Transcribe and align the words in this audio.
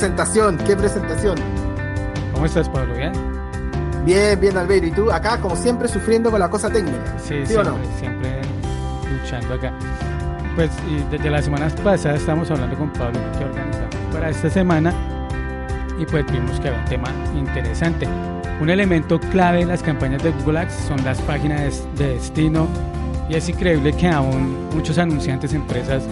presentación, 0.00 0.56
qué 0.56 0.74
presentación. 0.74 1.36
¿Cómo 2.32 2.46
estás, 2.46 2.70
Pablo? 2.70 2.94
¿Bien? 2.94 3.12
Bien, 4.06 4.40
bien, 4.40 4.56
Albeiro. 4.56 4.86
¿Y 4.86 4.92
tú 4.92 5.12
acá, 5.12 5.38
como 5.38 5.54
siempre, 5.54 5.88
sufriendo 5.88 6.30
con 6.30 6.40
la 6.40 6.48
cosa 6.48 6.70
técnica? 6.70 7.18
Sí, 7.18 7.34
¿Sí 7.44 7.52
siempre, 7.52 7.70
o 7.70 7.76
no? 7.76 7.98
siempre 7.98 8.40
luchando 9.10 9.54
acá. 9.54 9.74
Pues 10.56 10.70
y 10.88 11.04
desde 11.10 11.28
las 11.28 11.44
semanas 11.44 11.74
pasadas 11.84 12.20
estamos 12.20 12.50
hablando 12.50 12.78
con 12.78 12.90
Pablo 12.94 13.20
que 13.38 13.44
organizamos 13.44 13.94
para 14.10 14.30
esta 14.30 14.48
semana 14.48 14.94
y 15.98 16.06
pues 16.06 16.24
vimos 16.32 16.58
que 16.60 16.68
había 16.68 16.80
un 16.80 16.86
tema 16.86 17.08
interesante. 17.36 18.08
Un 18.58 18.70
elemento 18.70 19.20
clave 19.20 19.60
en 19.60 19.68
las 19.68 19.82
campañas 19.82 20.22
de 20.22 20.30
Google 20.30 20.60
Ads 20.60 20.72
son 20.88 21.04
las 21.04 21.20
páginas 21.20 21.84
de 21.96 22.14
destino 22.14 22.66
y 23.28 23.34
es 23.34 23.46
increíble 23.50 23.92
que 23.92 24.08
aún 24.08 24.66
muchos 24.74 24.96
anunciantes, 24.96 25.52
empresas 25.52 26.04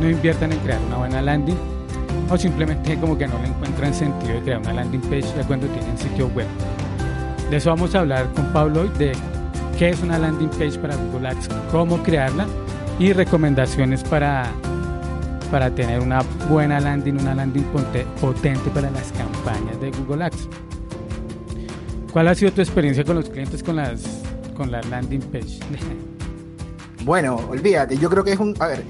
no 0.00 0.08
inviertan 0.08 0.52
en 0.52 0.60
crear 0.60 0.80
una 0.86 0.98
buena 0.98 1.20
landing 1.22 1.75
o 2.30 2.36
simplemente 2.36 2.96
como 2.98 3.16
que 3.16 3.26
no 3.26 3.38
le 3.40 3.48
encuentran 3.48 3.94
sentido 3.94 4.34
de 4.34 4.42
crear 4.42 4.60
una 4.60 4.72
landing 4.72 5.00
page 5.02 5.26
ya 5.36 5.46
cuando 5.46 5.66
tienen 5.68 5.96
sitio 5.96 6.28
web. 6.28 6.46
De 7.50 7.56
eso 7.56 7.70
vamos 7.70 7.94
a 7.94 8.00
hablar 8.00 8.32
con 8.34 8.52
Pablo 8.52 8.82
hoy, 8.82 8.90
de 8.98 9.12
qué 9.78 9.90
es 9.90 10.02
una 10.02 10.18
landing 10.18 10.48
page 10.50 10.78
para 10.78 10.96
Google 10.96 11.28
Ads, 11.28 11.48
cómo 11.70 12.02
crearla 12.02 12.46
y 12.98 13.12
recomendaciones 13.12 14.02
para, 14.02 14.46
para 15.50 15.70
tener 15.70 16.00
una 16.00 16.22
buena 16.48 16.80
landing, 16.80 17.20
una 17.20 17.34
landing 17.34 17.64
potente 18.20 18.70
para 18.70 18.90
las 18.90 19.12
campañas 19.12 19.80
de 19.80 19.90
Google 19.90 20.24
Ads. 20.24 20.48
¿Cuál 22.12 22.28
ha 22.28 22.34
sido 22.34 22.50
tu 22.52 22.62
experiencia 22.62 23.04
con 23.04 23.16
los 23.16 23.28
clientes 23.28 23.62
con 23.62 23.76
las, 23.76 24.22
con 24.56 24.72
las 24.72 24.88
landing 24.88 25.20
page? 25.20 25.58
Bueno, 27.06 27.36
olvídate, 27.48 27.96
yo 27.98 28.10
creo 28.10 28.24
que 28.24 28.32
es 28.32 28.40
un. 28.40 28.52
A 28.58 28.66
ver, 28.66 28.82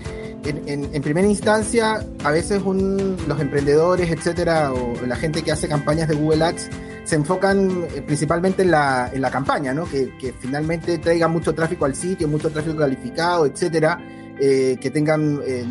en, 0.49 0.69
en- 0.69 0.95
en 0.95 1.03
primera 1.03 1.27
instancia, 1.27 2.05
a 2.25 2.31
veces 2.31 2.63
un- 2.65 3.17
los 3.27 3.41
emprendedores, 3.41 4.11
etcétera, 4.11 4.73
o 4.73 4.95
la 5.07 5.17
gente 5.17 5.43
que 5.43 5.53
hace 5.53 5.69
campañas 5.69 6.09
de 6.09 6.15
Google 6.15 6.45
Ads 6.45 6.69
se 7.05 7.15
enfocan 7.17 7.85
eh, 7.95 8.03
principalmente 8.03 8.63
en 8.63 8.71
la, 8.73 9.11
en 9.13 9.21
la 9.23 9.31
campaña, 9.31 9.73
¿no? 9.73 9.85
Que, 9.85 10.17
que 10.19 10.33
finalmente 10.33 10.99
traiga 10.99 11.29
mucho 11.29 11.55
tráfico 11.55 11.85
al 11.85 11.95
sitio, 11.95 12.27
mucho 12.29 12.51
tráfico 12.51 12.77
calificado, 12.79 13.47
etcétera. 13.47 13.99
eh, 14.39 14.77
que 14.81 14.91
tengan 14.91 15.41
eh, 15.47 15.65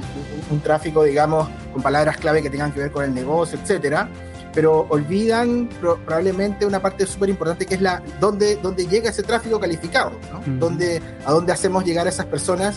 un, 0.50 0.56
un 0.56 0.60
tráfico, 0.62 1.04
digamos, 1.04 1.48
con 1.72 1.84
palabras 1.84 2.18
clave 2.18 2.42
que 2.42 2.50
tengan 2.50 2.72
que 2.72 2.80
ver 2.80 2.92
con 2.92 3.04
el 3.04 3.14
negocio, 3.14 3.60
etcétera. 3.62 4.10
Pero 4.56 4.88
olvidan 4.90 5.68
pro- 5.82 5.98
probablemente 6.04 6.66
una 6.66 6.82
parte 6.82 7.06
súper 7.06 7.30
importante 7.30 7.66
que 7.68 7.76
es 7.76 7.82
la 7.82 8.02
dónde, 8.20 8.56
dónde 8.64 8.88
llega 8.88 9.10
ese 9.12 9.22
tráfico 9.22 9.60
calificado, 9.60 10.14
¿no? 10.32 10.42
Dónde- 10.58 11.00
a 11.26 11.32
dónde 11.32 11.52
hacemos 11.52 11.84
llegar 11.86 12.08
a 12.08 12.10
esas 12.10 12.26
personas 12.26 12.76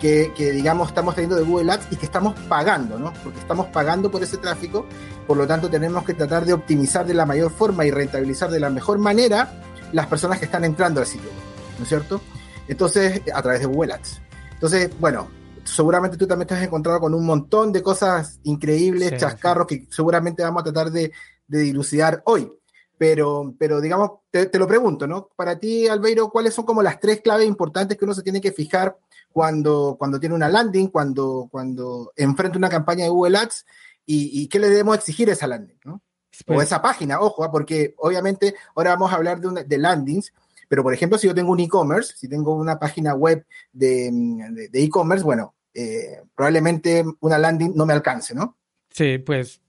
que, 0.00 0.32
que, 0.34 0.50
digamos 0.50 0.88
estamos 0.88 1.14
teniendo 1.14 1.36
de 1.36 1.44
Google 1.44 1.72
Ads 1.72 1.88
y 1.90 1.96
que 1.96 2.06
estamos 2.06 2.34
pagando, 2.48 2.98
¿no? 2.98 3.12
Porque 3.22 3.38
estamos 3.38 3.66
pagando 3.66 4.10
por 4.10 4.22
ese 4.22 4.38
tráfico, 4.38 4.86
por 5.26 5.36
lo 5.36 5.46
tanto 5.46 5.68
tenemos 5.68 6.04
que 6.04 6.14
tratar 6.14 6.44
de 6.44 6.54
optimizar 6.54 7.06
de 7.06 7.14
la 7.14 7.26
mayor 7.26 7.52
forma 7.52 7.84
y 7.84 7.90
rentabilizar 7.90 8.50
de 8.50 8.58
la 8.58 8.70
mejor 8.70 8.98
manera 8.98 9.62
las 9.92 10.06
personas 10.06 10.38
que 10.38 10.46
están 10.46 10.64
entrando 10.64 11.00
al 11.00 11.06
sitio, 11.06 11.30
¿no 11.76 11.82
es 11.82 11.88
cierto? 11.88 12.20
Entonces, 12.66 13.22
a 13.32 13.42
través 13.42 13.60
de 13.60 13.66
Google 13.66 13.92
Ads. 13.92 14.20
Entonces, 14.54 14.90
bueno, 14.98 15.28
seguramente 15.64 16.16
tú 16.16 16.26
también 16.26 16.48
te 16.48 16.54
has 16.54 16.62
encontrado 16.62 17.00
con 17.00 17.14
un 17.14 17.26
montón 17.26 17.72
de 17.72 17.82
cosas 17.82 18.40
increíbles, 18.44 19.10
Sí, 19.10 19.16
chascarros 19.18 19.66
que 19.66 19.86
seguramente 19.90 20.42
vamos 20.42 20.62
a 20.62 20.64
tratar 20.64 20.90
de, 20.90 21.12
de 21.46 21.58
dilucidar 21.58 22.22
hoy. 22.24 22.50
Pero, 22.96 23.54
pero 23.58 23.80
digamos, 23.80 24.10
te, 24.30 24.46
te 24.46 24.58
lo 24.58 24.66
pregunto, 24.66 25.06
¿no? 25.06 25.30
Para 25.34 25.58
ti, 25.58 25.88
Albeiro, 25.88 26.28
¿cuáles 26.28 26.52
son 26.52 26.66
como 26.66 26.82
las 26.82 27.00
tres 27.00 27.22
claves 27.22 27.46
importantes 27.46 27.96
que 27.96 28.04
uno 28.04 28.12
se 28.12 28.22
tiene 28.22 28.42
que 28.42 28.52
fijar 28.52 28.98
cuando, 29.32 29.96
cuando 29.98 30.18
tiene 30.20 30.34
una 30.34 30.48
landing, 30.48 30.88
cuando, 30.88 31.48
cuando 31.50 32.12
enfrenta 32.16 32.58
una 32.58 32.68
campaña 32.68 33.04
de 33.04 33.10
Google 33.10 33.38
Ads 33.38 33.66
y, 34.06 34.42
y 34.42 34.48
qué 34.48 34.58
le 34.58 34.68
debemos 34.68 34.96
exigir 34.96 35.28
a 35.30 35.32
esa 35.32 35.46
landing, 35.46 35.78
¿no? 35.84 36.02
o 36.46 36.46
Pues, 36.46 36.62
esa 36.62 36.80
página, 36.82 37.20
ojo, 37.20 37.44
ah, 37.44 37.50
porque 37.50 37.94
obviamente 37.98 38.54
ahora 38.74 38.90
vamos 38.90 39.12
a 39.12 39.16
hablar 39.16 39.40
de, 39.40 39.48
una- 39.48 39.62
de 39.64 39.78
landings, 39.78 40.32
pero 40.68 40.82
por 40.82 40.94
ejemplo, 40.94 41.18
si 41.18 41.26
yo 41.26 41.34
tengo 41.34 41.52
un 41.52 41.60
e-commerce, 41.60 42.14
si 42.16 42.28
tengo 42.28 42.54
una 42.54 42.78
página 42.78 43.14
web 43.14 43.44
de 43.72 44.10
mm, 44.12 44.54
de 44.54 44.68
de 44.68 44.82
e-commerce, 44.84 45.24
bueno, 45.24 45.54
eh, 45.74 46.22
probablemente 46.34 47.04
una 47.20 47.38
landing 47.38 47.72
no 47.74 47.86
me 47.86 47.92
alcance, 47.92 48.34
¿no? 48.34 48.56
sí, 48.90 49.18
pues, 49.18 49.60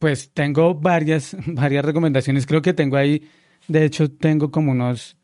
pues 0.00 0.32
tengo 0.32 0.74
varias, 0.76 1.36
varias 1.48 1.84
recomendaciones. 1.86 2.46
Creo 2.46 2.62
que 2.62 2.74
tengo 2.74 2.96
ahí, 2.98 3.28
de 3.68 3.84
hecho, 3.86 4.12
tengo 4.12 4.50
como 4.52 4.72
unos 4.72 5.18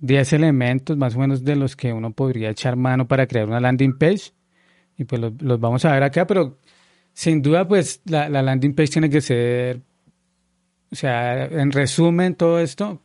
10 0.00 0.32
elementos 0.32 0.96
más 0.96 1.16
o 1.16 1.18
menos 1.20 1.44
de 1.44 1.56
los 1.56 1.76
que 1.76 1.92
uno 1.92 2.12
podría 2.12 2.50
echar 2.50 2.76
mano 2.76 3.06
para 3.08 3.26
crear 3.26 3.46
una 3.48 3.60
landing 3.60 3.98
page. 3.98 4.32
Y 4.96 5.04
pues 5.04 5.20
los, 5.20 5.32
los 5.42 5.60
vamos 5.60 5.84
a 5.84 5.92
ver 5.92 6.02
acá, 6.02 6.26
pero 6.26 6.58
sin 7.12 7.42
duda, 7.42 7.66
pues 7.68 8.00
la, 8.06 8.28
la 8.28 8.42
landing 8.42 8.74
page 8.74 8.88
tiene 8.92 9.10
que 9.10 9.20
ser, 9.20 9.80
o 10.90 10.96
sea, 10.96 11.44
en 11.46 11.70
resumen, 11.72 12.34
todo 12.34 12.60
esto 12.60 13.02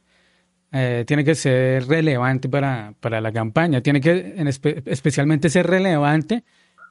eh, 0.72 1.04
tiene 1.08 1.24
que 1.24 1.36
ser 1.36 1.88
relevante 1.88 2.50
para, 2.50 2.94
para 3.00 3.22
la 3.22 3.32
campaña, 3.32 3.82
tiene 3.82 4.02
que 4.02 4.36
en 4.38 4.48
espe- 4.48 4.84
especialmente 4.86 5.50
ser 5.50 5.68
relevante 5.68 6.44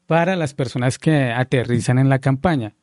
para 0.07 0.37
las 0.37 0.55
personas 0.55 0.99
que 0.99 1.33
aterrizan 1.33 1.99
en 1.99 2.09
la 2.09 2.19
campaña. 2.19 2.75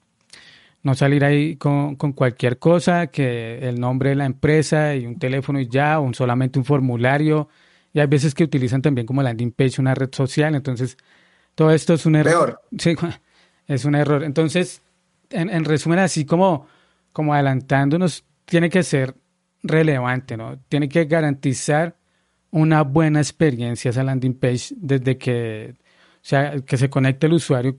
No 0.84 0.95
salir 0.95 1.25
ahí 1.25 1.57
con, 1.57 1.95
con 1.95 2.13
cualquier 2.13 2.57
cosa, 2.59 3.07
que 3.07 3.59
el 3.67 3.79
nombre 3.79 4.12
de 4.12 4.16
la 4.16 4.25
empresa 4.25 4.95
y 4.95 5.06
un 5.06 5.19
teléfono 5.19 5.59
y 5.59 5.67
ya, 5.67 6.00
o 6.00 6.03
un- 6.03 6.13
solamente 6.13 6.57
un 6.59 6.66
formulario. 6.66 7.50
Y 7.94 8.00
hay 8.00 8.07
veces 8.07 8.34
que 8.34 8.44
utilizan 8.45 8.81
también 8.81 9.06
como 9.07 9.22
landing 9.23 9.51
page 9.51 9.81
una 9.81 9.94
red 9.95 10.09
social, 10.13 10.56
entonces 10.56 10.97
todo 11.56 11.72
esto 11.72 11.94
es 11.94 12.06
un 12.06 12.16
error. 12.16 12.62
Sí, 12.78 12.95
es 13.68 13.85
un 13.85 13.95
error. 13.95 14.23
Entonces, 14.23 14.81
en, 15.29 15.50
en 15.50 15.66
resumen, 15.66 16.00
así 16.00 16.25
como, 16.25 16.68
como 17.12 17.34
adelantándonos, 17.34 18.25
tiene 18.45 18.69
que 18.69 18.84
ser 18.84 19.16
relevante, 19.63 20.38
¿no? 20.38 20.59
Tiene 20.69 20.88
que 20.89 21.06
garantizar 21.06 21.97
una 22.51 22.84
buena 22.84 23.19
experiencia 23.19 23.89
esa 23.91 24.03
landing 24.03 24.34
page 24.34 24.73
desde 24.78 25.18
que, 25.18 25.75
o 26.16 26.19
sea, 26.22 26.59
que 26.62 26.78
se 26.78 26.89
conecte 26.89 27.28
el 27.28 27.34
usuario 27.34 27.78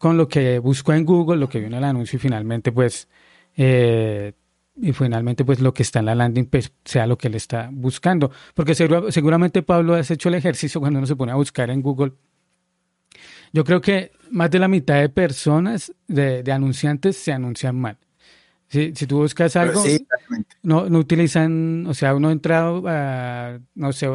con 0.00 0.16
lo 0.16 0.28
que 0.28 0.58
buscó 0.60 0.94
en 0.94 1.04
Google, 1.04 1.36
lo 1.38 1.46
que 1.50 1.58
vio 1.58 1.68
en 1.68 1.74
el 1.74 1.84
anuncio 1.84 2.16
y 2.16 2.20
finalmente, 2.20 2.72
pues, 2.72 3.06
eh, 3.54 4.32
y 4.80 4.92
finalmente, 4.94 5.44
pues, 5.44 5.60
lo 5.60 5.74
que 5.74 5.82
está 5.82 5.98
en 5.98 6.06
la 6.06 6.14
landing 6.14 6.46
page 6.46 6.70
sea 6.86 7.06
lo 7.06 7.18
que 7.18 7.28
él 7.28 7.34
está 7.34 7.68
buscando. 7.70 8.30
Porque 8.54 8.74
seguro- 8.74 9.12
seguramente, 9.12 9.62
Pablo, 9.62 9.94
has 9.94 10.10
hecho 10.10 10.30
el 10.30 10.36
ejercicio 10.36 10.80
cuando 10.80 11.00
uno 11.00 11.06
se 11.06 11.16
pone 11.16 11.32
a 11.32 11.34
buscar 11.34 11.68
en 11.68 11.82
Google. 11.82 12.12
Yo 13.52 13.62
creo 13.64 13.82
que 13.82 14.12
más 14.30 14.50
de 14.50 14.58
la 14.58 14.68
mitad 14.68 14.98
de 15.00 15.10
personas, 15.10 15.92
de, 16.08 16.42
de 16.42 16.52
anunciantes, 16.52 17.16
se 17.18 17.32
anuncian 17.32 17.78
mal. 17.78 17.98
Si, 18.68 18.94
si 18.94 19.06
tú 19.06 19.18
buscas 19.18 19.52
Pero 19.52 19.64
algo, 19.68 19.82
sí, 19.82 20.06
no, 20.62 20.88
no 20.88 20.98
utilizan, 20.98 21.84
o 21.86 21.92
sea, 21.92 22.14
uno 22.14 22.30
entra 22.30 22.68
a, 22.86 23.58
no 23.74 23.92
sé, 23.92 24.08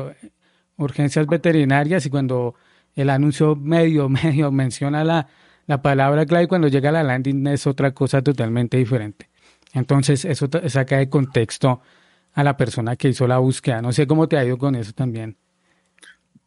urgencias 0.77 1.27
veterinarias 1.27 2.07
y 2.07 2.09
cuando 2.09 2.55
el 2.95 3.11
anuncio 3.11 3.55
medio, 3.55 4.09
medio 4.23 4.51
menciona 4.51 5.03
la, 5.03 5.27
la 5.67 5.81
palabra 5.81 6.25
clave, 6.25 6.47
cuando 6.47 6.67
llega 6.67 6.89
a 6.89 6.93
la 6.93 7.03
landing 7.03 7.47
es 7.47 7.65
otra 7.67 7.91
cosa 7.93 8.21
totalmente 8.21 8.77
diferente. 8.77 9.29
Entonces, 9.73 10.25
eso 10.25 10.47
saca 10.67 10.97
de 10.97 11.09
contexto 11.09 11.81
a 12.33 12.43
la 12.43 12.55
persona 12.55 12.95
que 12.95 13.09
hizo 13.09 13.27
la 13.27 13.39
búsqueda. 13.39 13.81
No 13.81 13.91
sé 13.91 14.07
cómo 14.07 14.27
te 14.27 14.37
ha 14.37 14.45
ido 14.45 14.57
con 14.57 14.75
eso 14.75 14.93
también. 14.93 15.37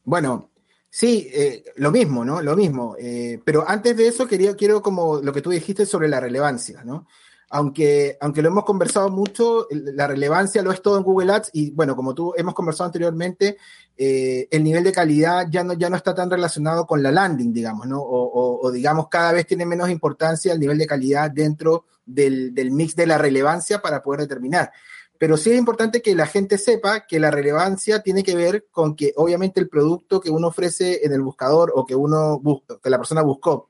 Bueno, 0.04 0.50
sí, 0.88 1.28
eh, 1.32 1.64
lo 1.76 1.90
mismo, 1.90 2.24
¿no? 2.24 2.40
Lo 2.40 2.56
mismo. 2.56 2.96
eh, 2.98 3.40
pero 3.44 3.68
antes 3.68 3.96
de 3.96 4.08
eso 4.08 4.26
quería, 4.26 4.54
quiero 4.54 4.82
como 4.82 5.20
lo 5.20 5.32
que 5.32 5.42
tú 5.42 5.50
dijiste 5.50 5.84
sobre 5.84 6.08
la 6.08 6.20
relevancia, 6.20 6.84
¿no? 6.84 7.06
Aunque, 7.50 8.18
aunque 8.20 8.42
lo 8.42 8.48
hemos 8.48 8.64
conversado 8.64 9.08
mucho, 9.08 9.66
la 9.70 10.06
relevancia 10.06 10.62
lo 10.62 10.70
es 10.70 10.82
todo 10.82 10.98
en 10.98 11.02
Google 11.02 11.32
Ads 11.32 11.50
y 11.54 11.70
bueno, 11.70 11.96
como 11.96 12.14
tú 12.14 12.34
hemos 12.36 12.52
conversado 12.52 12.86
anteriormente, 12.86 13.56
eh, 13.96 14.46
el 14.50 14.62
nivel 14.62 14.84
de 14.84 14.92
calidad 14.92 15.46
ya 15.50 15.64
no, 15.64 15.72
ya 15.72 15.88
no 15.88 15.96
está 15.96 16.14
tan 16.14 16.30
relacionado 16.30 16.86
con 16.86 17.02
la 17.02 17.10
landing, 17.10 17.52
digamos, 17.52 17.86
¿no? 17.86 18.00
O, 18.02 18.70
digamos, 18.70 19.08
cada 19.08 19.32
vez 19.32 19.46
tiene 19.46 19.64
menos 19.64 19.88
importancia 19.88 20.52
el 20.52 20.60
nivel 20.60 20.76
de 20.76 20.86
calidad 20.86 21.30
dentro 21.30 21.86
del, 22.04 22.54
del 22.54 22.70
mix 22.70 22.94
de 22.94 23.06
la 23.06 23.16
relevancia 23.16 23.80
para 23.80 24.02
poder 24.02 24.20
determinar. 24.20 24.70
Pero 25.18 25.36
sí 25.36 25.50
es 25.50 25.58
importante 25.58 26.00
que 26.00 26.14
la 26.14 26.26
gente 26.26 26.58
sepa 26.58 27.06
que 27.06 27.18
la 27.18 27.30
relevancia 27.30 28.02
tiene 28.02 28.22
que 28.22 28.36
ver 28.36 28.66
con 28.70 28.94
que 28.94 29.12
obviamente 29.16 29.58
el 29.58 29.68
producto 29.68 30.20
que 30.20 30.30
uno 30.30 30.48
ofrece 30.48 31.04
en 31.04 31.12
el 31.12 31.22
buscador 31.22 31.72
o 31.74 31.84
que 31.84 31.96
uno 31.96 32.40
que 32.82 32.90
la 32.90 32.98
persona 32.98 33.22
buscó 33.22 33.68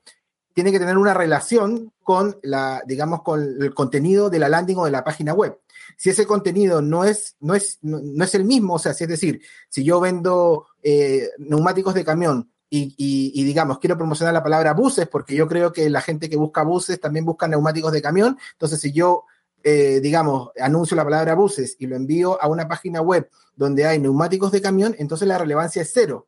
tiene 0.58 0.72
que 0.72 0.81
tener 0.81 0.99
una 0.99 1.14
relación 1.14 1.93
con 2.02 2.37
la, 2.43 2.82
digamos, 2.84 3.22
con 3.22 3.40
el 3.40 3.72
contenido 3.75 4.28
de 4.28 4.40
la 4.40 4.49
landing 4.49 4.78
o 4.78 4.87
de 4.87 4.90
la 4.90 5.05
página 5.05 5.32
web. 5.32 5.56
Si 5.96 6.10
ese 6.10 6.26
contenido 6.26 6.82
no 6.82 7.05
es, 7.05 7.37
no 7.38 7.55
es, 7.55 7.78
no, 7.82 8.25
es 8.25 8.34
el 8.34 8.44
mismo, 8.44 8.75
o 8.75 8.78
sea, 8.81 8.93
si 8.93 9.05
es 9.05 9.10
decir, 9.10 9.40
si 9.69 9.84
yo 9.84 10.00
vendo 10.00 10.66
eh, 10.82 11.28
neumáticos 11.38 11.94
de 11.94 12.05
camión, 12.05 12.50
y, 12.70 13.44
digamos, 13.44 13.78
quiero 13.78 13.96
promocionar 13.96 14.34
la 14.34 14.43
palabra 14.43 14.75
buses 14.75 15.06
porque 15.06 15.37
yo 15.37 15.46
creo 15.46 15.72
que 15.72 15.88
la 15.88 16.00
gente 16.00 16.28
que 16.28 16.37
busca 16.37 16.64
buses 16.64 17.00
también 17.00 17.25
busca 17.25 17.46
neumáticos 17.46 17.93
de 17.93 18.02
camión. 18.02 18.37
Entonces, 18.55 18.81
si 18.81 18.90
yo, 18.90 19.26
eh, 19.62 20.00
digamos, 20.02 20.50
anuncio 20.60 20.96
la 20.96 21.05
palabra 21.05 21.37
buses 21.37 21.76
y 21.78 21.87
lo 21.87 21.94
envío 21.94 22.43
a 22.43 22.49
una 22.49 22.66
página 22.66 23.00
web 23.00 23.31
donde 23.55 23.87
hay 23.87 24.00
neumáticos 24.00 24.50
de 24.50 24.60
camión, 24.60 24.96
entonces 24.99 25.28
la 25.28 25.38
relevancia 25.38 25.82
es 25.82 25.93
cero. 25.94 26.26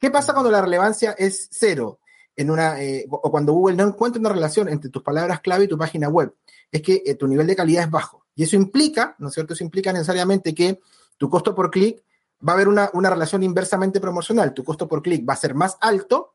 ¿Qué 0.00 0.10
pasa 0.10 0.32
cuando 0.32 0.50
la 0.50 0.62
relevancia 0.62 1.14
es 1.18 1.48
cero? 1.52 1.98
En 2.34 2.50
una, 2.50 2.82
eh, 2.82 3.06
o 3.10 3.30
cuando 3.30 3.52
Google 3.52 3.76
no 3.76 3.86
encuentra 3.86 4.18
una 4.18 4.30
relación 4.30 4.68
entre 4.68 4.90
tus 4.90 5.02
palabras 5.02 5.40
clave 5.40 5.64
y 5.64 5.68
tu 5.68 5.76
página 5.76 6.08
web. 6.08 6.34
Es 6.70 6.80
que 6.80 7.02
eh, 7.04 7.14
tu 7.14 7.26
nivel 7.28 7.46
de 7.46 7.56
calidad 7.56 7.84
es 7.84 7.90
bajo. 7.90 8.24
Y 8.34 8.44
eso 8.44 8.56
implica, 8.56 9.14
¿no 9.18 9.28
es 9.28 9.34
cierto? 9.34 9.52
Eso 9.52 9.64
implica 9.64 9.92
necesariamente 9.92 10.54
que 10.54 10.80
tu 11.18 11.28
costo 11.28 11.54
por 11.54 11.70
clic 11.70 12.02
va 12.46 12.52
a 12.52 12.56
haber 12.56 12.68
una, 12.68 12.90
relación 13.10 13.42
inversamente 13.42 14.00
promocional. 14.00 14.52
Tu 14.54 14.64
costo 14.64 14.88
por 14.88 15.02
clic 15.02 15.28
va 15.28 15.34
a 15.34 15.36
ser 15.36 15.54
más 15.54 15.76
alto 15.80 16.34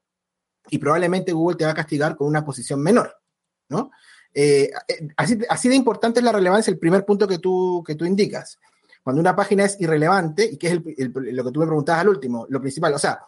y 0.70 0.78
probablemente 0.78 1.34
Google 1.34 1.58
te 1.58 1.66
va 1.66 1.72
a 1.72 1.76
castigar 1.76 2.16
con 2.16 2.28
una 2.28 2.46
posición 2.46 2.82
menor, 2.82 3.16
¿no? 3.70 3.92
Eh, 4.34 4.72
eh, 4.88 5.08
así, 5.18 5.70
de 5.70 5.76
importante 5.76 6.20
es 6.20 6.24
la 6.24 6.32
relevancia, 6.32 6.72
el 6.72 6.78
primer 6.78 7.06
punto 7.06 7.28
que 7.28 7.40
tú, 7.40 7.84
que 7.86 7.96
tú 7.96 8.06
indicas. 8.06 8.60
Cuando 9.04 9.22
una 9.22 9.36
página 9.36 9.66
es 9.66 9.80
irrelevante, 9.80 10.46
y 10.46 10.58
que 10.58 10.68
es 10.68 10.74
lo 10.74 11.44
que 11.44 11.52
tú 11.52 11.60
me 11.60 11.66
preguntabas 11.66 12.02
al 12.02 12.10
último, 12.10 12.46
lo 12.50 12.60
principal, 12.60 12.94
o 12.94 13.00
sea, 13.00 13.20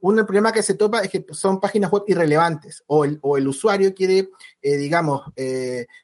un 0.00 0.18
el 0.18 0.24
problema 0.24 0.52
que 0.52 0.62
se 0.62 0.74
topa 0.74 1.00
es 1.00 1.10
que 1.10 1.26
son 1.30 1.60
páginas 1.60 1.90
web 1.90 2.04
irrelevantes 2.06 2.82
o 2.86 3.04
el, 3.04 3.18
o 3.22 3.36
el 3.36 3.46
usuario 3.46 3.94
quiere, 3.94 4.30
eh, 4.62 4.76
digamos, 4.76 5.22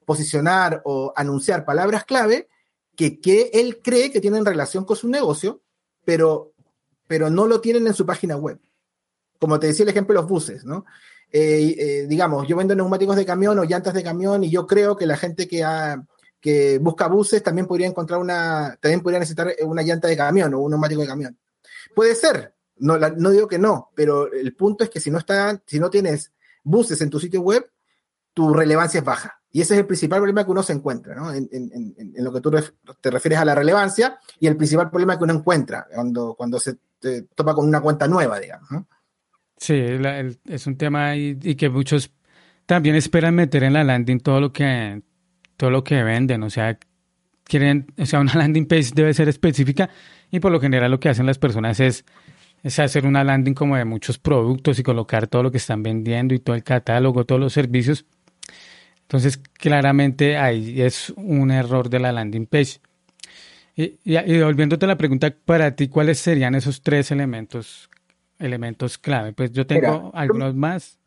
posicionar 0.05 0.83
o 0.85 1.13
anunciar 1.17 1.65
palabras 1.65 2.05
clave 2.05 2.49
que, 2.97 3.21
que 3.21 3.51
él 3.53 3.81
cree 3.83 4.11
que 4.11 4.21
tienen 4.21 4.45
relación 4.45 4.85
con 4.85 4.97
su 4.97 5.09
negocio, 5.09 5.61
pero, 6.05 6.53
pero 7.07 7.31
no 7.31 7.47
lo 7.47 7.61
tienen 7.61 7.87
en 7.87 7.95
su 7.95 8.07
página 8.07 8.37
web. 8.37 8.59
Como 9.39 9.61
te 9.61 9.69
decía 9.69 9.85
el 9.85 9.91
ejemplo 9.91 10.15
de 10.15 10.23
los 10.23 10.31
buses, 10.31 10.65
¿no? 10.65 10.87
Eh, 11.31 11.75
eh, 11.79 12.07
digamos, 12.09 12.47
yo 12.47 12.57
vendo 12.57 12.75
neumáticos 12.75 13.17
de 13.17 13.27
camión 13.27 13.59
o 13.59 13.65
llantas 13.65 13.95
de 13.95 14.03
camión 14.03 14.45
y 14.45 14.51
yo 14.51 14.67
creo 14.67 14.97
que 14.97 15.07
la 15.07 15.17
gente 15.17 15.47
que, 15.47 15.65
que 16.41 16.79
busca 16.79 17.09
buses 17.09 17.43
también 17.43 17.67
podría 17.67 17.89
encontrar 17.89 18.21
una, 18.21 18.79
también 18.81 19.03
podría 19.03 19.21
necesitar 19.21 19.55
una 19.63 19.83
llanta 19.83 20.09
de 20.09 20.17
camión 20.17 20.55
o 20.55 20.61
un 20.61 20.71
neumático 20.71 21.03
de 21.03 21.07
camión. 21.07 21.39
Puede 21.95 22.15
ser, 22.15 22.55
no, 22.79 22.99
no 22.99 23.31
digo 23.31 23.49
que 23.49 23.59
no, 23.59 23.91
pero 23.95 24.33
el 24.33 24.55
punto 24.55 24.85
es 24.85 24.91
que 24.91 25.01
si 25.01 25.11
no, 25.11 25.19
está, 25.19 25.63
si 25.67 25.79
no 25.79 25.91
tienes 25.91 26.33
buses 26.63 27.01
en 27.01 27.11
tu 27.11 27.19
sitio 27.21 27.41
web, 27.41 27.71
tu 28.35 28.53
relevancia 28.53 28.99
es 28.99 29.05
baja. 29.05 29.41
Y 29.51 29.63
ese 29.63 29.75
es 29.75 29.81
el 29.81 29.87
principal 29.87 30.19
problema 30.19 30.45
que 30.45 30.51
uno 30.51 30.63
se 30.63 30.75
encuentra, 30.75 31.15
¿no? 31.15 31.33
En, 31.33 31.49
lo 32.19 32.33
que 32.33 32.41
tú 32.43 32.51
te 33.01 33.11
refieres 33.11 33.39
a 33.39 33.45
la 33.45 33.55
relevancia 33.55 34.19
y 34.39 34.47
el 34.47 34.57
principal 34.57 34.91
problema 34.91 35.17
que 35.17 35.25
uno 35.25 35.33
encuentra 35.33 35.87
cuando, 35.95 36.35
cuando 36.35 36.61
se 36.61 36.77
topa 37.35 37.55
con 37.55 37.67
una 37.67 37.81
cuenta 37.81 38.07
nueva, 38.07 38.39
digamos. 38.39 38.69
Sí, 39.57 39.83
es 40.45 40.67
un 40.67 40.77
tema 40.77 41.17
y, 41.17 41.55
que 41.55 41.71
muchos 41.71 42.13
también 42.67 42.97
esperan 42.97 43.35
meter 43.35 43.63
en 43.63 43.73
la 43.73 43.85
landing 43.85 44.21
todo 44.21 44.41
lo 44.41 44.53
que 44.53 45.03
todo 45.57 45.71
lo 45.71 45.83
que 45.83 46.03
venden, 46.03 46.43
o 46.43 46.51
sea, 46.51 46.79
quieren, 47.45 47.87
o 47.97 48.05
sea, 48.05 48.21
una 48.21 48.35
landing 48.37 48.67
page 48.67 48.91
debe 48.95 49.15
ser 49.15 49.31
específica 49.31 49.89
y 50.31 50.41
por 50.41 50.53
lo 50.53 50.61
general 50.61 50.91
lo 50.91 51.01
que 51.01 51.09
hacen 51.09 51.25
las 51.25 51.39
personas 51.39 51.81
es, 51.81 52.05
es 52.67 52.79
hacer 52.79 53.07
una 53.07 53.25
landing 53.25 53.55
como 53.55 53.77
de 53.77 53.85
muchos 53.85 54.19
productos 54.19 54.79
y 54.79 54.83
colocar 54.83 55.27
todo 55.27 55.43
lo 55.43 55.51
que 55.51 55.59
están 55.59 55.83
vendiendo 55.83 56.35
y 56.35 56.39
todo 56.39 56.57
el 56.57 56.65
catálogo, 56.65 57.25
todos 57.25 57.41
los 57.41 57.53
servicios 57.53 58.07
entonces, 59.07 59.39
claramente 59.53 60.37
ahí 60.37 60.83
es 60.83 61.11
un 61.17 61.53
error 61.53 61.89
de 61.89 62.01
la 62.01 62.11
landing 62.11 62.47
page. 62.47 62.81
Y, 63.77 63.99
y, 64.05 64.41
volviéndote 64.43 64.85
a 64.85 64.89
la 64.89 64.97
pregunta 64.97 65.33
para 65.45 65.77
ti, 65.77 65.89
¿cuáles 65.89 66.19
serían 66.19 66.57
esos 66.57 66.83
tres 66.83 67.13
elementos, 67.13 67.89
elementos 68.41 68.99
clave? 68.99 69.33
Pues 69.33 69.53
yo 69.53 69.65
tengo 69.65 70.11
algunos 70.13 70.57
más. 70.57 70.99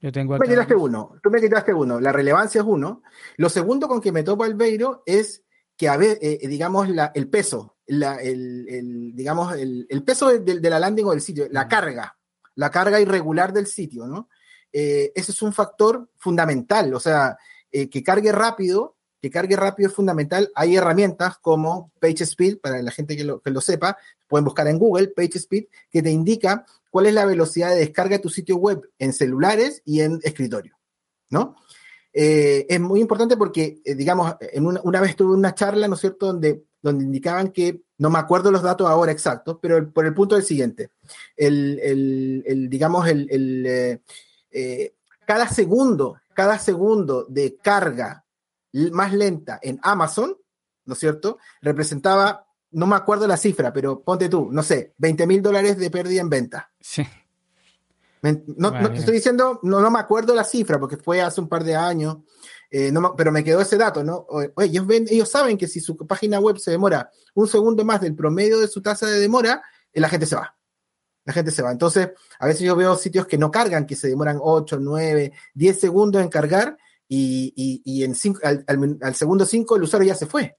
Yo 0.00 0.10
tengo 0.10 0.36
tú 0.36 0.42
me 0.42 0.48
quitaste 0.48 0.74
uno, 0.74 1.16
tú 1.22 1.30
me 1.30 1.40
quitaste 1.40 1.72
uno. 1.72 2.00
La 2.00 2.12
relevancia 2.12 2.60
es 2.60 2.66
uno. 2.66 3.02
Lo 3.36 3.48
segundo 3.48 3.86
con 3.86 4.00
que 4.00 4.10
me 4.10 4.24
topa 4.24 4.46
Albeiro 4.46 5.02
es 5.06 5.44
que, 5.76 5.88
a 5.88 5.96
ver, 5.96 6.18
eh, 6.20 6.40
digamos, 6.48 6.88
la, 6.88 7.12
el 7.14 7.28
peso, 7.28 7.73
la, 7.86 8.16
el, 8.16 8.66
el, 8.68 9.14
digamos, 9.14 9.54
el, 9.56 9.86
el 9.88 10.02
peso 10.02 10.28
de, 10.28 10.40
de, 10.40 10.70
la 10.70 10.78
landing 10.78 11.06
o 11.06 11.10
del 11.10 11.20
sitio, 11.20 11.46
la 11.50 11.68
carga, 11.68 12.16
la 12.54 12.70
carga 12.70 13.00
irregular 13.00 13.52
del 13.52 13.66
sitio, 13.66 14.06
¿no? 14.06 14.28
Eh, 14.72 15.12
ese 15.14 15.32
es 15.32 15.42
un 15.42 15.52
factor 15.52 16.08
fundamental, 16.16 16.92
o 16.94 17.00
sea, 17.00 17.36
eh, 17.70 17.88
que 17.88 18.02
cargue 18.02 18.32
rápido, 18.32 18.96
que 19.20 19.30
cargue 19.30 19.56
rápido 19.56 19.88
es 19.88 19.94
fundamental. 19.94 20.50
Hay 20.54 20.76
herramientas 20.76 21.38
como 21.38 21.92
PageSpeed, 22.00 22.58
para 22.58 22.82
la 22.82 22.90
gente 22.90 23.16
que 23.16 23.24
lo, 23.24 23.40
que 23.40 23.50
lo 23.50 23.60
sepa, 23.60 23.96
pueden 24.26 24.44
buscar 24.44 24.66
en 24.66 24.78
Google 24.78 25.08
PageSpeed, 25.08 25.66
que 25.90 26.02
te 26.02 26.10
indica 26.10 26.66
cuál 26.90 27.06
es 27.06 27.14
la 27.14 27.24
velocidad 27.24 27.70
de 27.70 27.76
descarga 27.76 28.16
de 28.16 28.22
tu 28.22 28.30
sitio 28.30 28.56
web 28.56 28.82
en 28.98 29.12
celulares 29.12 29.80
y 29.84 30.00
en 30.00 30.20
escritorio, 30.22 30.76
¿no? 31.30 31.56
Eh, 32.12 32.66
es 32.68 32.80
muy 32.80 33.00
importante 33.00 33.36
porque, 33.36 33.80
digamos, 33.84 34.34
en 34.40 34.66
una, 34.66 35.00
vez 35.00 35.16
tuve 35.16 35.34
una 35.34 35.54
charla, 35.54 35.88
¿no 35.88 35.94
es 35.94 36.00
cierto?, 36.00 36.26
donde, 36.26 36.64
donde 36.84 37.06
indicaban 37.06 37.48
que, 37.48 37.80
no 37.96 38.10
me 38.10 38.18
acuerdo 38.18 38.52
los 38.52 38.62
datos 38.62 38.86
ahora 38.86 39.10
exactos, 39.10 39.56
pero 39.62 39.90
por 39.90 40.04
el 40.04 40.12
punto 40.12 40.34
del 40.34 40.44
siguiente, 40.44 40.90
el, 41.34 41.80
el, 42.44 42.68
digamos, 42.68 43.08
el, 43.08 43.66
eh, 44.50 44.94
cada 45.26 45.48
segundo, 45.48 46.20
cada 46.34 46.58
segundo 46.58 47.24
de 47.26 47.56
carga 47.56 48.26
más 48.92 49.14
lenta 49.14 49.58
en 49.62 49.80
Amazon, 49.82 50.36
¿no 50.84 50.92
es 50.92 51.00
cierto? 51.00 51.38
Representaba, 51.62 52.46
no 52.72 52.86
me 52.86 52.96
acuerdo 52.96 53.26
la 53.26 53.38
cifra, 53.38 53.72
pero 53.72 54.02
ponte 54.02 54.28
tú, 54.28 54.50
no 54.52 54.62
sé, 54.62 54.92
20 54.98 55.26
mil 55.26 55.40
dólares 55.40 55.78
de 55.78 55.90
pérdida 55.90 56.20
en 56.20 56.28
venta. 56.28 56.70
Sí. 56.78 57.02
No, 58.56 58.72
te 58.90 58.98
estoy 58.98 59.14
diciendo, 59.14 59.60
no, 59.62 59.80
no 59.80 59.90
me 59.90 60.00
acuerdo 60.00 60.34
la 60.34 60.44
cifra 60.44 60.78
porque 60.78 60.98
fue 60.98 61.22
hace 61.22 61.40
un 61.40 61.48
par 61.48 61.64
de 61.64 61.76
años, 61.76 62.18
eh, 62.76 62.92
pero 63.16 63.30
me 63.30 63.44
quedó 63.44 63.60
ese 63.60 63.78
dato, 63.78 64.02
¿no? 64.02 64.26
Oye, 64.28 64.50
ellos, 64.62 64.84
ven, 64.84 65.06
saben 65.26 65.56
que 65.56 65.68
si 65.68 65.78
su 65.78 65.96
página 65.96 66.40
web 66.40 66.58
se 66.58 66.72
demora 66.72 67.08
un 67.32 67.46
segundo 67.46 67.84
más 67.84 68.00
del 68.00 68.16
promedio 68.16 68.58
de 68.58 68.66
su 68.66 68.82
tasa 68.82 69.06
de 69.06 69.20
demora, 69.20 69.62
eh, 69.92 70.00
la 70.00 70.08
gente 70.08 70.26
se 70.26 70.34
va 70.34 70.56
la 71.24 71.32
gente 71.32 71.52
se 71.52 71.62
va. 71.62 71.70
Entonces, 71.70 72.10
a 72.38 72.46
veces 72.46 72.62
yo 72.62 72.76
veo 72.76 72.96
sitios 72.96 73.26
que 73.26 73.38
no 73.38 73.50
cargan, 73.50 73.86
que 73.86 73.96
se 73.96 74.08
demoran 74.08 74.38
8, 74.42 74.78
9, 74.78 75.32
10 75.54 75.80
segundos 75.80 76.20
en 76.20 76.28
cargar 76.28 76.76
y, 77.08 78.02
en 78.04 78.14
al, 79.00 79.14
segundo 79.14 79.46
5 79.46 79.76
el 79.76 79.84
usuario 79.84 80.08
ya 80.08 80.16
se 80.16 80.26
fue. 80.26 80.58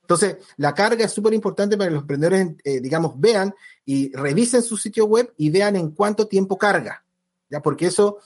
Entonces, 0.00 0.38
la 0.56 0.74
carga 0.74 1.04
es 1.04 1.12
súper 1.12 1.32
importante 1.32 1.76
para 1.76 1.90
que 1.90 1.94
los 1.94 2.02
emprendedores, 2.02 2.56
eh, 2.64 2.80
digamos, 2.80 3.20
vean 3.20 3.54
y 3.84 4.10
revisen 4.16 4.62
su 4.62 4.76
sitio 4.76 5.04
web 5.04 5.32
y 5.36 5.50
vean 5.50 5.76
en 5.76 5.90
cuánto 5.90 6.26
tiempo 6.26 6.58
carga, 6.58 7.04
¿ya? 7.48 7.60
Porque 7.60 7.86
eso 7.86 8.18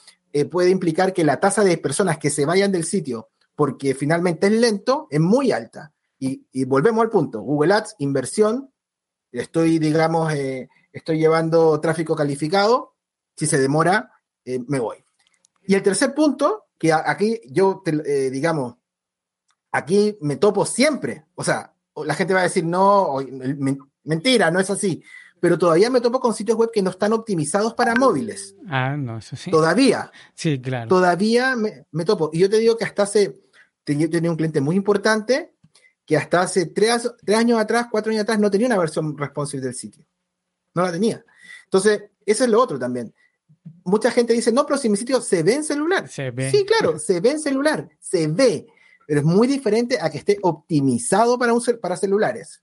puede 0.50 0.70
implicar 0.70 1.12
que 1.12 1.22
la 1.22 1.38
tasa 1.38 1.62
de 1.62 1.78
personas 1.78 2.18
que 2.18 2.30
se 2.30 2.44
vayan 2.44 2.72
del 2.72 2.84
sitio 2.84 3.28
porque 3.54 3.94
finalmente 3.94 4.46
es 4.46 4.52
lento 4.52 5.06
es 5.10 5.20
muy 5.20 5.52
alta. 5.52 5.92
Y, 6.18 6.46
y 6.52 6.64
volvemos 6.64 7.02
al 7.02 7.10
punto, 7.10 7.40
Google 7.40 7.74
Ads, 7.74 7.96
inversión, 7.98 8.72
estoy, 9.32 9.78
digamos, 9.78 10.32
eh, 10.32 10.68
estoy 10.92 11.18
llevando 11.18 11.80
tráfico 11.80 12.14
calificado, 12.14 12.94
si 13.36 13.46
se 13.46 13.58
demora, 13.58 14.12
eh, 14.44 14.60
me 14.66 14.78
voy. 14.78 14.98
Y 15.66 15.74
el 15.74 15.82
tercer 15.82 16.14
punto, 16.14 16.66
que 16.78 16.92
aquí 16.92 17.40
yo, 17.50 17.82
eh, 17.86 18.30
digamos, 18.30 18.76
aquí 19.72 20.16
me 20.20 20.36
topo 20.36 20.64
siempre, 20.64 21.26
o 21.34 21.42
sea, 21.42 21.74
la 21.96 22.14
gente 22.14 22.34
va 22.34 22.40
a 22.40 22.44
decir, 22.44 22.64
no, 22.64 23.16
mentira, 24.04 24.50
no 24.50 24.60
es 24.60 24.70
así, 24.70 25.02
pero 25.40 25.58
todavía 25.58 25.90
me 25.90 26.00
topo 26.00 26.20
con 26.20 26.34
sitios 26.34 26.56
web 26.56 26.70
que 26.72 26.82
no 26.82 26.90
están 26.90 27.12
optimizados 27.12 27.74
para 27.74 27.94
móviles. 27.94 28.56
Ah, 28.68 28.96
no, 28.96 29.18
eso 29.18 29.36
sí. 29.36 29.50
Todavía. 29.50 30.10
Sí, 30.34 30.60
claro. 30.60 30.88
Todavía 30.88 31.54
me, 31.54 32.04
topo. 32.04 32.30
Y 32.32 32.38
yo 32.38 32.48
te 32.48 32.58
digo 32.58 32.78
que 32.78 32.84
hasta 32.84 33.02
hace, 33.02 33.42
tenía 33.84 34.30
un 34.30 34.36
cliente 34.36 34.60
muy 34.60 34.76
importante 34.76 35.54
que 36.06 36.16
hasta 36.16 36.42
hace 36.42 36.66
tres, 36.66 37.10
tres 37.24 37.38
años 37.38 37.58
atrás, 37.58 37.86
cuatro 37.90 38.10
años 38.10 38.22
atrás, 38.22 38.38
no 38.38 38.50
tenía 38.50 38.66
una 38.66 38.78
versión 38.78 39.16
responsive 39.16 39.62
del 39.62 39.74
sitio 39.74 40.06
no 40.74 40.82
la 40.82 40.92
tenía. 40.92 41.24
Entonces, 41.64 42.02
eso 42.26 42.44
es 42.44 42.50
lo 42.50 42.60
otro 42.60 42.78
también. 42.78 43.14
Mucha 43.84 44.10
gente 44.10 44.32
dice, 44.32 44.52
no, 44.52 44.66
pero 44.66 44.78
si 44.78 44.88
mi 44.88 44.96
sitio 44.96 45.20
se 45.20 45.42
ve 45.42 45.54
en 45.54 45.64
celular. 45.64 46.08
Se 46.08 46.30
ve. 46.30 46.50
Sí, 46.50 46.66
claro, 46.66 46.98
se 46.98 47.20
ve 47.20 47.30
en 47.30 47.40
celular, 47.40 47.88
se 47.98 48.26
ve, 48.28 48.66
pero 49.06 49.20
es 49.20 49.26
muy 49.26 49.46
diferente 49.46 49.98
a 50.00 50.10
que 50.10 50.18
esté 50.18 50.38
optimizado 50.42 51.38
para, 51.38 51.54
un, 51.54 51.62
para 51.80 51.96
celulares. 51.96 52.62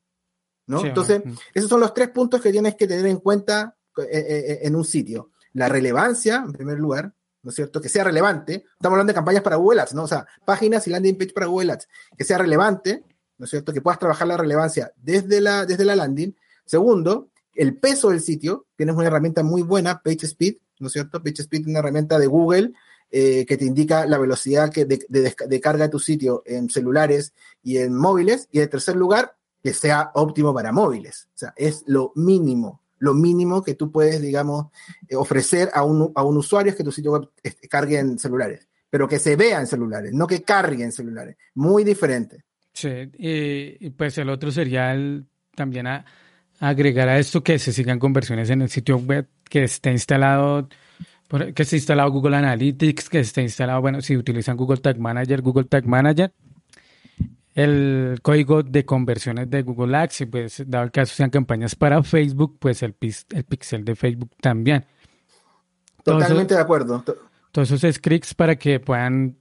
¿no? 0.68 0.86
Entonces, 0.86 1.22
esos 1.54 1.70
son 1.70 1.80
los 1.80 1.94
tres 1.94 2.10
puntos 2.10 2.42
que 2.42 2.52
tienes 2.52 2.76
que 2.76 2.88
tener 2.88 3.06
en 3.08 3.18
cuenta 3.18 3.76
eh, 3.98 4.04
eh, 4.12 4.60
en 4.64 4.76
un 4.76 4.86
sitio. 4.86 5.32
La 5.54 5.68
relevancia, 5.68 6.44
en 6.46 6.54
primer 6.54 6.78
lugar, 6.78 7.14
¿no 7.44 7.50
es 7.50 7.56
cierto? 7.56 7.82
Que 7.82 7.90
sea 7.90 8.04
relevante. 8.04 8.66
Estamos 8.74 8.96
hablando 8.96 9.12
de 9.12 9.16
campañas 9.16 9.44
para 9.44 9.56
Google 9.56 9.82
Ads, 9.82 9.94
¿no? 9.94 10.04
O 10.04 10.08
sea, 10.08 10.26
páginas 10.46 10.88
y 10.88 10.92
landing 10.92 11.18
page 11.18 11.34
para 11.34 11.48
Google 11.48 11.74
Ads. 11.74 11.88
Que 12.18 12.24
sea 12.24 12.38
relevante, 12.38 13.04
¿no 13.38 13.46
es 13.46 13.50
cierto? 13.50 13.74
Que 13.74 13.82
puedas 13.82 14.00
trabajar 14.00 14.28
la 14.28 14.38
relevancia 14.38 14.92
desde 14.98 15.42
la, 15.42 15.66
desde 15.66 15.86
la 15.86 15.96
landing. 15.96 16.36
Segundo, 16.66 17.30
el 17.54 17.78
peso 17.78 18.10
del 18.10 18.22
sitio, 18.22 18.68
tienes 18.76 18.96
una 18.96 19.08
herramienta 19.08 19.44
muy 19.44 19.62
buena, 19.62 20.02
PageSpeed, 20.02 20.56
¿no 20.80 20.88
es 20.88 20.94
cierto? 20.94 21.22
PageSpeed 21.22 21.62
es 21.62 21.68
una 21.68 21.80
herramienta 21.80 22.18
de 22.18 22.28
Google 22.28 22.74
eh, 23.14 23.46
que 23.46 23.58
te 23.58 23.66
indica 23.66 24.06
la 24.06 24.18
velocidad 24.18 24.72
que 24.72 24.86
de, 24.86 25.62
carga 25.62 25.86
de 25.86 25.90
tu 25.90 26.00
sitio 26.00 26.44
en 26.46 26.70
celulares 26.70 27.34
y 27.62 27.78
en 27.78 27.94
móviles. 27.94 28.48
Y 28.52 28.62
en 28.62 28.70
tercer 28.70 28.96
lugar, 28.96 29.36
que 29.62 29.74
sea 29.74 30.12
óptimo 30.14 30.54
para 30.54 30.72
móviles. 30.72 31.28
O 31.36 31.38
sea, 31.38 31.54
es 31.58 31.84
lo 31.88 32.14
mínimo, 32.16 32.82
lo 33.02 33.16
mínimo 33.16 33.64
que 33.64 33.74
tú 33.74 33.92
puedes, 33.92 34.22
digamos, 34.22 34.68
eh, 35.10 35.16
ofrecer 35.16 35.70
a 35.74 35.84
un, 35.84 36.12
a 36.16 36.24
un 36.24 36.38
usuario 36.38 36.72
es 36.72 36.78
que 36.78 36.84
tu 36.84 36.92
sitio 36.92 37.12
web 37.12 37.30
cargue 37.70 37.98
en 37.98 38.20
celulares, 38.20 38.70
pero 38.90 39.08
que 39.08 39.18
se 39.18 39.36
vea 39.36 39.60
en 39.60 39.66
celulares, 39.66 40.14
no 40.14 40.28
que 40.28 40.44
cargue 40.44 40.84
en 40.84 40.92
celulares. 40.92 41.36
Muy 41.56 41.84
diferente. 41.84 42.44
Sí, 42.72 43.10
y, 43.18 43.90
pues 43.90 44.18
el 44.20 44.30
otro 44.30 44.52
sería 44.52 44.94
el, 44.94 45.26
también 45.56 45.88
agregar 46.60 47.10
a 47.10 47.18
esto 47.18 47.44
que 47.44 47.58
se 47.58 47.74
sigan 47.74 47.98
conversiones 47.98 48.52
en 48.52 48.62
el 48.62 48.70
sitio 48.70 48.98
web 48.98 49.28
que 49.50 49.64
esté 49.64 49.92
instalado 49.92 50.70
que 51.56 51.64
esté 51.64 51.78
instalado 51.78 52.12
Google 52.12 52.36
Analytics, 52.36 53.10
que 53.10 53.20
esté 53.20 53.42
instalado, 53.42 53.80
bueno, 53.80 54.02
si 54.02 54.18
utilizan 54.18 54.58
Google 54.58 54.80
Tag 54.80 55.00
Manager, 55.00 55.42
Google 55.42 55.64
Tag 55.64 55.88
Manager, 55.88 56.34
el 57.54 58.20
código 58.22 58.64
de 58.64 58.86
conversiones 58.86 59.50
de 59.50 59.62
Google 59.62 59.98
Ads, 59.98 60.22
y 60.22 60.26
pues 60.26 60.64
dado 60.68 60.86
el 60.86 60.92
caso 60.92 61.14
sean 61.14 61.30
campañas 61.30 61.76
para 61.76 62.02
Facebook, 62.04 62.58
pues 62.60 62.84
el, 62.84 62.96
el 63.02 63.44
pixel 63.44 63.84
de 63.84 63.96
Facebook 63.96 64.32
también. 64.40 64.86
Totalmente 66.04 66.56
de 66.56 66.62
acuerdo. 66.62 67.04
Todos 67.52 67.72
esos 67.72 67.96
scripts 67.96 68.34
para 68.34 68.56
que 68.56 68.80
puedan 68.80 69.38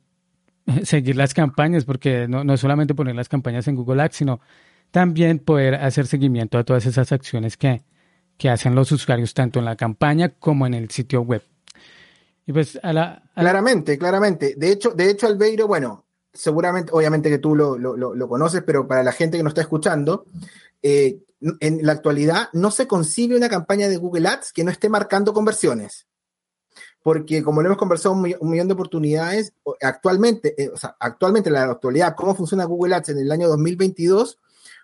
seguir 0.82 1.16
las 1.16 1.34
campañas, 1.34 1.84
porque 1.84 2.26
no, 2.28 2.44
no 2.44 2.56
solamente 2.56 2.94
poner 2.94 3.14
las 3.14 3.28
campañas 3.28 3.68
en 3.68 3.76
Google 3.76 4.02
Ads, 4.02 4.16
sino 4.16 4.40
también 4.90 5.38
poder 5.38 5.76
hacer 5.76 6.06
seguimiento 6.06 6.58
a 6.58 6.64
todas 6.64 6.86
esas 6.86 7.12
acciones 7.12 7.56
que, 7.56 7.82
que 8.36 8.50
hacen 8.50 8.74
los 8.74 8.90
usuarios 8.90 9.34
tanto 9.34 9.60
en 9.60 9.64
la 9.64 9.76
campaña 9.76 10.30
como 10.30 10.66
en 10.66 10.74
el 10.74 10.90
sitio 10.90 11.22
web. 11.22 11.42
Y 12.46 12.52
pues 12.52 12.80
a 12.82 12.92
la, 12.92 13.22
Claramente, 13.34 13.96
claramente. 13.96 14.54
De 14.56 14.72
hecho, 14.72 14.90
de 14.90 15.10
hecho, 15.10 15.28
Albeiro, 15.28 15.68
bueno, 15.68 16.04
seguramente, 16.32 16.92
obviamente 16.92 17.30
que 17.30 17.38
tú 17.38 17.54
lo, 17.54 17.76
lo, 17.78 18.28
conoces, 18.28 18.62
pero 18.62 18.86
para 18.86 19.02
la 19.02 19.12
gente 19.12 19.36
que 19.36 19.42
nos 19.42 19.52
está 19.52 19.62
escuchando, 19.62 20.26
eh, 20.82 21.20
en 21.60 21.86
la 21.86 21.92
actualidad 21.92 22.48
no 22.52 22.70
se 22.70 22.86
concibe 22.86 23.36
una 23.36 23.48
campaña 23.48 23.88
de 23.88 23.96
Google 23.96 24.28
Ads 24.28 24.52
que 24.52 24.64
no 24.64 24.70
esté 24.70 24.88
marcando 24.88 25.32
conversiones. 25.32 26.06
Porque 27.02 27.42
como 27.42 27.62
lo 27.62 27.68
hemos 27.68 27.78
conversado 27.78 28.14
un, 28.14 28.22
millón 28.22 28.68
de 28.68 28.74
oportunidades, 28.74 29.54
actualmente, 29.80 30.62
eh, 30.62 30.70
o 30.72 30.76
sea, 30.76 30.96
actualmente 31.00 31.48
en 31.48 31.54
la 31.54 31.64
actualidad, 31.64 32.14
cómo 32.14 32.34
funciona 32.34 32.64
Google 32.64 32.94
Ads 32.94 33.10
en 33.10 33.18
el 33.18 33.32
año 33.32 33.48
2022, 33.48 34.38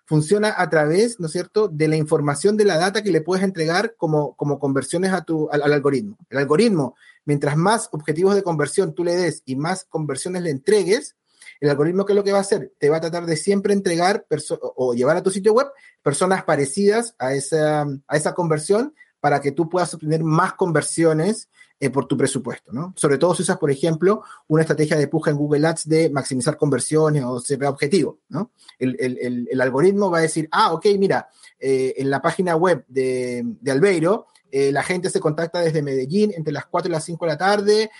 funciona 0.06 0.54
a 0.56 0.70
través, 0.70 1.20
¿no 1.20 1.26
es 1.26 1.32
cierto?, 1.32 1.68
de 1.68 1.88
la 1.88 1.96
información 1.96 2.56
de 2.56 2.64
la 2.64 2.78
data 2.78 3.02
que 3.02 3.10
le 3.10 3.20
puedes 3.20 3.44
entregar 3.44 3.96
como, 3.96 4.34
como 4.36 4.58
conversiones 4.58 5.12
a 5.12 5.22
tu, 5.22 5.50
al 5.50 5.72
algoritmo. 5.72 6.16
El 6.30 6.38
algoritmo, 6.38 6.96
mientras 7.26 7.56
más 7.56 7.88
objetivos 7.92 8.34
de 8.34 8.42
conversión 8.42 8.94
tú 8.94 9.04
le 9.04 9.14
des 9.14 9.42
y 9.44 9.56
más 9.56 9.84
conversiones 9.84 10.42
le 10.42 10.50
entregues, 10.50 11.16
el 11.60 11.70
algoritmo, 11.70 12.04
¿qué 12.04 12.12
es 12.12 12.16
lo 12.16 12.24
que 12.24 12.32
va 12.32 12.38
a 12.38 12.42
hacer? 12.42 12.72
Te 12.78 12.90
va 12.90 12.98
a 12.98 13.00
tratar 13.00 13.26
de 13.26 13.36
siempre 13.36 13.72
entregar 13.72 14.26
o 14.60 14.94
llevar 14.94 15.16
a 15.16 15.22
tu 15.22 15.30
sitio 15.30 15.52
web 15.52 15.68
personas 16.02 16.44
parecidas 16.44 17.14
a 17.18 17.34
esa, 17.34 17.82
a 17.82 18.16
esa 18.16 18.34
conversión 18.34 18.94
para 19.20 19.40
que 19.40 19.52
tú 19.52 19.68
puedas 19.68 19.92
obtener 19.94 20.22
más 20.22 20.54
conversiones 20.54 21.48
eh, 21.78 21.90
por 21.90 22.06
tu 22.06 22.16
presupuesto, 22.16 22.72
¿no? 22.72 22.94
Sobre 22.96 23.18
todo 23.18 23.34
si 23.34 23.42
usas, 23.42 23.58
por 23.58 23.70
ejemplo, 23.70 24.22
una 24.48 24.62
estrategia 24.62 24.96
de 24.96 25.08
puja 25.08 25.30
en 25.30 25.36
Google 25.36 25.66
Ads 25.66 25.86
de 25.86 26.08
maximizar 26.08 26.56
conversiones 26.56 27.22
o 27.22 27.42
CPA 27.42 27.68
objetivo, 27.68 28.20
¿no? 28.28 28.52
El, 28.78 29.60
algoritmo 29.60 30.10
va 30.10 30.18
a 30.18 30.22
decir, 30.22 30.48
ah, 30.52 30.72
ok, 30.72 30.86
mira, 30.98 31.28
eh, 31.58 31.94
en 31.98 32.08
la 32.08 32.22
página 32.22 32.56
web 32.56 32.84
de, 32.88 33.42
de 33.60 33.70
Albeiro, 33.70 34.26
eh, 34.50 34.72
la 34.72 34.82
gente 34.82 35.10
se 35.10 35.20
contacta 35.20 35.60
desde 35.60 35.82
Medellín 35.82 36.32
entre 36.34 36.52
las 36.52 36.64
4 36.64 36.88
y 36.88 36.92
las 36.92 37.04
5 37.04 37.26
de 37.26 37.30
la 37.32 37.36
tarde 37.36 37.90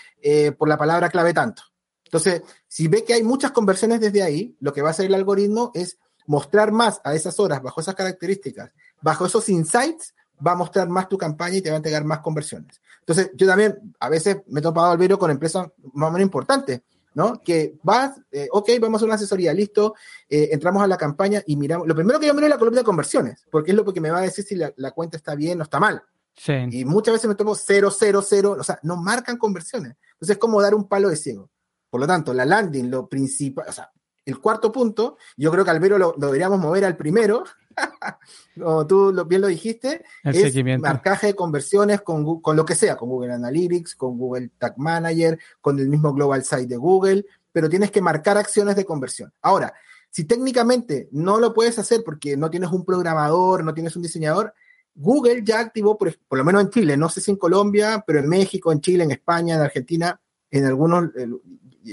por 0.57 0.67
la 0.67 0.77
palabra 0.77 1.09
clave 1.09 1.33
tanto. 1.33 1.61
Entonces, 2.07 2.41
si 2.67 2.87
ve 2.87 3.03
que 3.03 3.13
hay 3.13 3.23
muchas 3.23 3.51
conversiones 3.51 3.99
desde 3.99 4.23
ahí, 4.23 4.55
lo 4.59 4.73
que 4.73 4.81
va 4.81 4.89
a 4.89 4.91
hacer 4.91 5.07
el 5.07 5.13
algoritmo 5.13 5.71
es 5.73 5.97
mostrar 6.25 6.71
más 6.71 7.01
a 7.03 7.15
esas 7.15 7.39
horas, 7.39 7.61
bajo 7.61 7.81
esas 7.81 7.95
características, 7.95 8.71
bajo 9.01 9.25
esos 9.25 9.47
insights, 9.49 10.13
va 10.45 10.51
a 10.51 10.55
mostrar 10.55 10.87
más 10.87 11.09
tu 11.09 11.17
campaña 11.17 11.57
y 11.57 11.61
te 11.61 11.69
va 11.69 11.75
a 11.75 11.77
entregar 11.77 12.03
más 12.03 12.19
conversiones. 12.19 12.81
Entonces, 12.99 13.31
yo 13.35 13.47
también 13.47 13.95
a 13.99 14.09
veces 14.09 14.37
me 14.47 14.59
he 14.59 14.63
topado 14.63 14.91
al 14.91 14.97
video 14.97 15.17
con 15.17 15.31
empresas 15.31 15.67
más 15.93 16.09
o 16.09 16.11
menos 16.11 16.25
importantes, 16.25 16.81
¿no? 17.13 17.41
Que 17.41 17.75
vas, 17.81 18.19
eh, 18.31 18.47
ok, 18.51 18.69
vamos 18.79 19.01
a 19.01 19.05
una 19.05 19.15
asesoría, 19.15 19.53
listo, 19.53 19.95
eh, 20.29 20.49
entramos 20.51 20.83
a 20.83 20.87
la 20.87 20.97
campaña 20.97 21.41
y 21.45 21.55
miramos. 21.55 21.87
Lo 21.87 21.95
primero 21.95 22.19
que 22.19 22.27
yo 22.27 22.33
miro 22.33 22.45
es 22.45 22.51
la 22.51 22.59
columna 22.59 22.81
de 22.81 22.85
conversiones, 22.85 23.45
porque 23.49 23.71
es 23.71 23.77
lo 23.77 23.85
que 23.85 24.01
me 24.01 24.11
va 24.11 24.19
a 24.19 24.21
decir 24.21 24.45
si 24.45 24.55
la, 24.55 24.71
la 24.77 24.91
cuenta 24.91 25.17
está 25.17 25.35
bien 25.35 25.59
o 25.59 25.63
está 25.63 25.79
mal. 25.79 26.03
Sí. 26.35 26.53
Y 26.71 26.85
muchas 26.85 27.13
veces 27.13 27.27
me 27.27 27.35
tomo 27.35 27.55
0, 27.55 27.89
0, 27.91 28.21
0, 28.23 28.57
o 28.59 28.63
sea, 28.63 28.79
no 28.83 28.97
marcan 28.97 29.37
conversiones. 29.37 29.95
Entonces 30.13 30.35
es 30.35 30.37
como 30.37 30.61
dar 30.61 30.75
un 30.75 30.87
palo 30.87 31.09
de 31.09 31.15
ciego. 31.15 31.49
Por 31.89 32.01
lo 32.01 32.07
tanto, 32.07 32.33
la 32.33 32.45
landing, 32.45 32.89
lo 32.89 33.07
principal, 33.07 33.65
o 33.69 33.71
sea, 33.71 33.91
el 34.25 34.39
cuarto 34.39 34.71
punto, 34.73 35.17
yo 35.37 35.51
creo 35.51 35.63
que 35.63 35.71
Albero 35.71 35.97
lo, 35.97 36.13
lo 36.17 36.27
deberíamos 36.27 36.59
mover 36.59 36.83
al 36.83 36.97
primero, 36.97 37.45
como 38.61 38.85
tú 38.85 39.25
bien 39.25 39.41
lo 39.41 39.47
dijiste, 39.47 40.03
es 40.23 40.79
marcaje 40.79 41.27
de 41.27 41.35
conversiones 41.35 42.01
con, 42.01 42.41
con, 42.41 42.55
lo 42.57 42.65
que 42.65 42.75
sea, 42.75 42.97
con 42.97 43.09
Google 43.09 43.33
Analytics, 43.33 43.95
con 43.95 44.17
Google 44.17 44.51
Tag 44.57 44.77
Manager, 44.77 45.39
con 45.61 45.79
el 45.79 45.87
mismo 45.87 46.13
Global 46.13 46.43
Site 46.43 46.67
de 46.67 46.75
Google, 46.75 47.25
pero 47.51 47.69
tienes 47.69 47.89
que 47.89 48.01
marcar 48.01 48.37
acciones 48.37 48.75
de 48.75 48.85
conversión. 48.85 49.31
Ahora, 49.41 49.73
si 50.09 50.25
técnicamente 50.25 51.07
no 51.11 51.39
lo 51.39 51.53
puedes 51.53 51.79
hacer 51.79 52.03
porque 52.03 52.35
no 52.35 52.49
tienes 52.49 52.71
un 52.71 52.83
programador, 52.83 53.63
no 53.63 53.73
tienes 53.73 53.95
un 53.95 54.01
diseñador, 54.01 54.53
Google 54.93 55.41
ya 55.43 55.59
activó, 55.59 55.97
por, 55.97 56.17
por 56.27 56.37
lo 56.37 56.43
menos 56.43 56.63
en 56.63 56.69
Chile, 56.71 56.97
no 56.97 57.07
sé 57.07 57.21
si 57.21 57.31
en 57.31 57.37
Colombia, 57.37 58.03
pero 58.05 58.19
en 58.19 58.27
México, 58.27 58.71
en 58.71 58.81
Chile, 58.81 59.03
en 59.03 59.11
España, 59.11 59.55
en 59.55 59.61
Argentina, 59.61 60.19
en 60.49 60.65
algunos, 60.65 61.11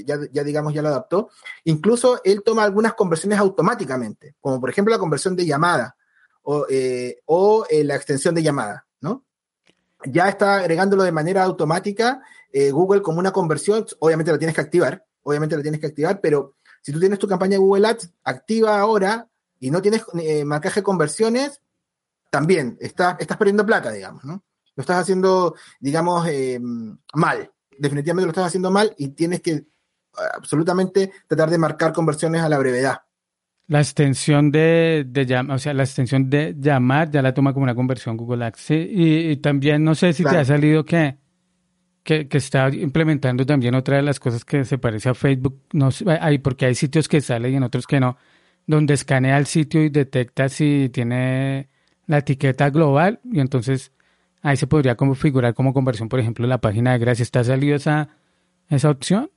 ya, 0.03 0.43
digamos, 0.43 0.75
ya 0.75 0.83
lo 0.83 0.89
adaptó. 0.89 1.31
Incluso 1.65 2.21
él 2.25 2.43
toma 2.45 2.65
algunas 2.65 2.95
conversiones 2.95 3.39
automáticamente, 3.39 4.35
como 4.41 4.61
por 4.61 4.71
ejemplo 4.71 4.93
la 4.93 4.99
conversión 4.99 5.37
de 5.37 5.47
llamada 5.47 5.97
o, 6.45 6.67
eh, 6.69 7.21
o 7.27 7.67
eh, 7.69 7.85
la 7.85 7.97
extensión 7.97 8.35
de 8.35 8.43
llamada, 8.43 8.87
¿no? 9.01 9.25
Ya 10.05 10.29
está 10.29 10.57
agregándolo 10.57 11.03
de 11.03 11.13
manera 11.13 11.43
automática 11.43 12.23
eh, 12.53 12.71
Google 12.71 13.03
como 13.03 13.19
una 13.19 13.33
conversión, 13.33 13.87
obviamente 13.99 14.31
la 14.31 14.39
tienes 14.39 14.55
que 14.55 14.61
activar, 14.61 15.05
obviamente 15.23 15.57
la 15.57 15.63
tienes 15.63 15.81
que 15.81 15.87
activar, 15.87 16.21
pero 16.21 16.55
si 16.83 16.93
tú 16.93 17.01
tienes 17.01 17.19
tu 17.19 17.27
campaña 17.27 17.53
de 17.53 17.59
Google 17.59 17.89
Ads 17.89 18.11
activa 18.23 18.79
ahora 18.79 19.27
y 19.59 19.71
no 19.71 19.81
tienes 19.81 20.05
marcaje 20.45 20.81
de 20.81 20.85
conversiones, 20.85 21.63
también 22.31 22.77
estás, 22.81 23.17
estás 23.19 23.39
perdiendo 23.39 23.65
plata, 23.65 23.91
digamos, 23.91 24.23
¿no? 24.25 24.45
Lo 24.77 24.81
estás 24.83 24.99
haciendo, 24.99 25.55
digamos, 25.81 26.27
mal. 27.15 27.51
Definitivamente 27.79 28.27
lo 28.27 28.33
estás 28.33 28.49
haciendo 28.49 28.71
mal 28.71 28.95
y 28.99 29.09
tienes 29.09 29.41
que 29.41 29.65
absolutamente 30.35 31.12
tratar 31.26 31.50
de 31.50 31.59
marcar 31.59 31.92
conversiones 31.92 32.42
a 32.42 32.49
la 32.49 32.59
brevedad. 32.59 33.02
La 33.66 33.80
extensión 33.80 34.50
de, 34.50 35.04
de 35.06 35.38
o 35.49 35.59
sea, 35.59 35.73
la 35.73 35.85
extensión 35.85 36.28
de 36.28 36.54
llamar 36.59 37.11
ya 37.11 37.23
la 37.23 37.33
toma 37.33 37.54
como 37.54 37.64
una 37.64 37.75
conversión 37.75 38.16
Google 38.16 38.44
Ads. 38.44 38.71
y, 38.71 39.37
también 39.37 39.83
no 39.83 39.94
sé 39.94 40.12
si 40.12 40.23
te 40.23 40.37
ha 40.37 40.44
salido 40.44 40.85
que, 40.85 41.16
que, 42.04 42.28
está 42.33 42.68
implementando 42.68 43.47
también 43.47 43.75
otra 43.75 43.97
de 43.97 44.02
las 44.02 44.21
cosas 44.21 44.44
que 44.44 44.64
se 44.64 44.78
parece 44.78 45.09
a 45.09 45.14
Facebook, 45.14 45.62
no 45.73 45.88
hay, 46.21 46.38
porque 46.38 46.66
hay 46.66 46.75
sitios 46.75 47.09
que 47.09 47.21
salen 47.21 47.54
y 47.54 47.56
en 47.56 47.62
otros 47.62 47.87
que 47.87 47.99
no, 47.99 48.18
donde 48.66 48.94
escanea 48.94 49.38
el 49.38 49.47
sitio 49.47 49.83
y 49.83 49.88
detecta 49.88 50.49
si 50.50 50.90
tiene 50.92 51.71
la 52.06 52.18
etiqueta 52.18 52.68
global 52.68 53.21
y 53.25 53.40
entonces 53.40 53.92
ahí 54.42 54.56
se 54.59 54.66
podría 54.66 54.97
configurar 54.97 55.54
como 55.54 55.73
conversión, 55.73 56.11
por 56.11 56.21
ejemplo, 56.21 56.47
la 56.47 56.59
página 56.59 56.92
de 56.92 56.99
gracias. 56.99 57.28
¿Está 57.28 57.42
salido 57.42 57.76
esa, 57.76 58.11
esa 58.68 58.90
opción? 58.90 59.30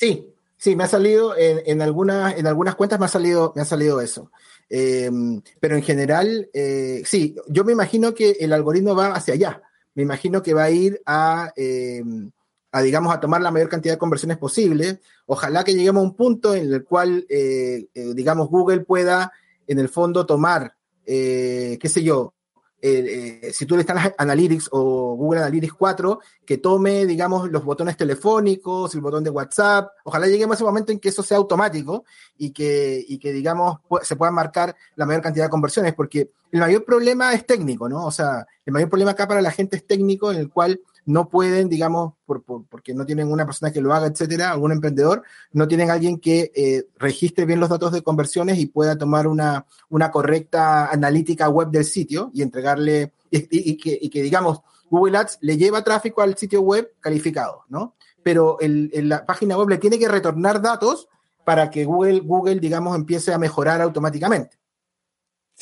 Sí, 0.00 0.32
sí, 0.56 0.76
me 0.76 0.84
ha 0.84 0.86
salido 0.86 1.34
en, 1.36 1.82
algunas, 1.82 2.34
en 2.38 2.46
algunas 2.46 2.74
cuentas 2.74 2.98
me 2.98 3.04
ha 3.04 3.08
salido, 3.08 3.52
me 3.54 3.60
ha 3.60 3.66
salido 3.66 4.00
eso. 4.00 4.30
Em, 4.70 5.42
pero 5.60 5.76
en 5.76 5.82
general, 5.82 6.48
eh, 6.54 7.02
sí, 7.04 7.36
yo 7.48 7.64
me 7.64 7.72
imagino 7.72 8.14
que 8.14 8.30
el 8.40 8.54
algoritmo 8.54 8.94
va 8.94 9.08
hacia 9.08 9.34
allá. 9.34 9.62
Me 9.94 10.02
imagino 10.02 10.42
que 10.42 10.54
va 10.54 10.62
a 10.62 10.70
ir 10.70 11.02
a, 11.04 11.52
em, 11.54 12.30
a 12.72 12.80
digamos, 12.80 13.12
a 13.12 13.20
tomar 13.20 13.42
la 13.42 13.50
mayor 13.50 13.68
cantidad 13.68 13.92
de 13.92 13.98
conversiones 13.98 14.38
posible. 14.38 15.00
Ojalá 15.26 15.64
que 15.64 15.74
lleguemos 15.74 16.00
a 16.00 16.04
un 16.04 16.16
punto 16.16 16.54
en 16.54 16.72
el 16.72 16.82
cual, 16.82 17.26
eh, 17.28 17.88
eh, 17.92 18.14
digamos, 18.14 18.48
Google 18.48 18.80
pueda, 18.80 19.30
en 19.66 19.80
el 19.80 19.90
fondo, 19.90 20.24
tomar, 20.24 20.76
qué 21.04 21.78
sé 21.84 22.02
yo, 22.02 22.32
eh, 22.82 23.50
si 23.52 23.66
tú 23.66 23.76
le 23.76 23.82
estás 23.82 24.12
Analytics 24.16 24.68
o 24.72 25.14
Google 25.14 25.40
Analytics 25.40 25.74
4, 25.74 26.20
que 26.44 26.58
tome, 26.58 27.06
digamos, 27.06 27.50
los 27.50 27.64
botones 27.64 27.96
telefónicos, 27.96 28.94
el 28.94 29.00
botón 29.00 29.22
de 29.22 29.30
WhatsApp. 29.30 29.90
Ojalá 30.04 30.26
lleguemos 30.26 30.54
a 30.54 30.56
ese 30.56 30.64
momento 30.64 30.92
en 30.92 30.98
que 30.98 31.10
eso 31.10 31.22
sea 31.22 31.36
automático 31.36 32.04
y 32.38 32.50
que, 32.50 33.04
y 33.06 33.18
que 33.18 33.32
digamos, 33.32 33.78
se 34.02 34.16
puedan 34.16 34.34
marcar 34.34 34.74
la 34.96 35.06
mayor 35.06 35.22
cantidad 35.22 35.44
de 35.46 35.50
conversiones, 35.50 35.94
porque 35.94 36.30
el 36.52 36.60
mayor 36.60 36.84
problema 36.84 37.32
es 37.34 37.46
técnico, 37.46 37.88
¿no? 37.88 38.06
O 38.06 38.10
sea, 38.10 38.46
el 38.64 38.72
mayor 38.72 38.88
problema 38.88 39.12
acá 39.12 39.28
para 39.28 39.42
la 39.42 39.50
gente 39.50 39.76
es 39.76 39.86
técnico, 39.86 40.32
en 40.32 40.38
el 40.38 40.50
cual 40.50 40.80
no 41.10 41.28
pueden, 41.28 41.68
digamos, 41.68 42.14
por, 42.24 42.42
porque 42.44 42.94
no 42.94 43.04
tienen 43.04 43.30
una 43.30 43.44
persona 43.44 43.72
que 43.72 43.80
lo 43.80 43.92
haga, 43.92 44.06
etcétera, 44.06 44.52
algún 44.52 44.72
emprendedor, 44.72 45.22
no 45.52 45.66
tienen 45.66 45.90
alguien 45.90 46.18
que 46.18 46.52
eh, 46.54 46.86
registre 46.98 47.44
bien 47.44 47.60
los 47.60 47.68
datos 47.68 47.92
de 47.92 48.02
conversiones 48.02 48.58
y 48.58 48.66
pueda 48.66 48.96
tomar 48.96 49.26
una, 49.26 49.66
una 49.88 50.10
correcta 50.10 50.90
analítica 50.90 51.48
web 51.48 51.68
del 51.68 51.84
sitio 51.84 52.30
y 52.32 52.42
entregarle, 52.42 53.12
y, 53.30 53.76
que, 53.76 53.98
y, 54.00 54.08
que, 54.08 54.22
digamos, 54.22 54.60
Google 54.88 55.18
Ads 55.18 55.38
le 55.40 55.56
lleva 55.56 55.82
tráfico 55.82 56.22
al 56.22 56.36
sitio 56.36 56.60
web 56.60 56.92
calificado, 57.00 57.64
¿no? 57.68 57.94
Pero 58.22 58.58
el, 58.60 58.90
la 59.08 59.26
página 59.26 59.56
web 59.56 59.68
le 59.68 59.78
tiene 59.78 59.98
que 59.98 60.08
retornar 60.08 60.62
datos 60.62 61.08
para 61.44 61.70
que 61.70 61.84
Google, 61.84 62.20
Google, 62.20 62.60
digamos, 62.60 62.94
empiece 62.94 63.32
a 63.32 63.38
mejorar 63.38 63.80
automáticamente. 63.80 64.59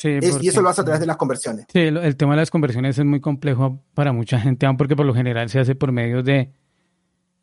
Y 0.03 0.47
eso 0.47 0.61
lo 0.61 0.69
hace 0.69 0.81
a 0.81 0.83
través 0.83 1.01
de 1.01 1.07
las 1.07 1.17
conversiones. 1.17 1.65
Sí, 1.71 1.79
el, 1.79 2.15
tema 2.15 2.33
de 2.33 2.41
las 2.41 2.51
conversiones 2.51 2.97
es 2.97 3.05
muy 3.05 3.19
complejo 3.19 3.81
para 3.93 4.13
mucha 4.13 4.39
gente, 4.39 4.67
porque 4.77 4.95
por 4.95 5.05
lo 5.05 5.13
general 5.13 5.49
se 5.49 5.59
hace 5.59 5.75
por 5.75 5.91
medio 5.91 6.23
de, 6.23 6.51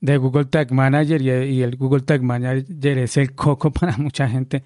de 0.00 0.16
Google 0.16 0.46
Tag 0.46 0.72
Manager 0.72 1.20
y, 1.20 1.62
el 1.62 1.76
Google 1.76 2.02
Tag 2.02 2.22
Manager 2.22 2.98
es 2.98 3.16
el 3.16 3.34
coco 3.34 3.70
para 3.72 3.96
mucha 3.98 4.28
gente. 4.28 4.64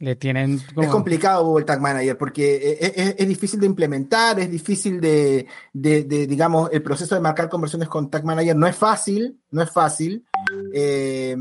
Le 0.00 0.14
tienen 0.14 0.60
Es 0.80 0.88
complicado 0.88 1.44
Google 1.44 1.64
Tag 1.64 1.80
Manager 1.80 2.16
porque 2.16 2.78
es, 3.18 3.26
difícil 3.26 3.58
de 3.58 3.66
implementar, 3.66 4.38
es 4.38 4.48
difícil 4.48 5.00
de, 5.00 5.48
digamos, 5.72 6.70
el 6.72 6.82
proceso 6.84 7.16
de 7.16 7.20
marcar 7.20 7.48
conversiones 7.48 7.88
con 7.88 8.08
Tag 8.08 8.24
Manager 8.24 8.54
no 8.54 8.68
es 8.68 8.76
fácil, 8.76 9.40
no 9.50 9.60
es 9.60 9.70
fácil, 9.72 10.24
eh, 10.72 11.36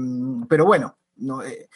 pero 0.50 0.66
bueno, 0.66 0.98
no, 1.18 1.44
eh, 1.44 1.70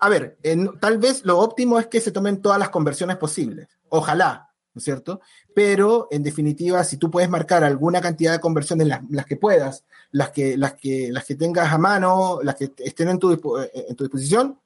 a 0.00 0.08
ver, 0.08 0.38
tal 0.80 0.98
vez 0.98 1.24
lo 1.24 1.38
óptimo 1.38 1.78
es 1.78 1.86
que 1.86 2.00
se 2.00 2.12
tomen 2.12 2.40
todas 2.40 2.58
las 2.58 2.70
conversiones 2.70 3.16
posibles. 3.16 3.68
Ojalá, 3.88 4.50
¿no 4.74 4.78
es 4.78 4.84
cierto? 4.84 5.20
Pero 5.54 6.08
en 6.10 6.22
definitiva, 6.22 6.84
si 6.84 6.96
tú 6.96 7.10
puedes 7.10 7.28
marcar 7.28 7.64
alguna 7.64 8.00
cantidad 8.00 8.32
de 8.32 8.40
conversiones, 8.40 8.86
las, 8.86 9.26
que 9.26 9.36
puedas, 9.36 9.84
las 10.10 10.30
que, 10.30 10.56
las, 10.56 10.74
que, 10.74 11.10
las 11.10 11.24
que 11.24 11.34
tengas 11.34 11.72
a 11.72 11.78
mano, 11.78 12.40
las 12.42 12.54
que 12.54 12.72
estén 12.78 13.08
en 13.08 13.18
tu, 13.18 13.32
en 13.32 13.96
tu 13.96 14.04
disposición, 14.04 14.58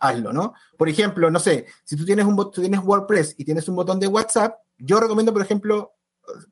hazlo, 0.00 0.32
¿no? 0.32 0.54
Por 0.76 0.88
ejemplo, 0.88 1.30
no 1.30 1.38
sé, 1.38 1.66
si 1.84 1.96
tú 1.96 2.04
tienes, 2.04 2.26
un, 2.26 2.36
tú 2.36 2.60
tienes 2.60 2.80
WordPress 2.80 3.34
y 3.38 3.44
tienes 3.44 3.68
un 3.68 3.76
botón 3.76 3.98
de 3.98 4.06
WhatsApp, 4.06 4.58
yo 4.78 5.00
recomiendo, 5.00 5.32
por 5.32 5.42
ejemplo, 5.42 5.92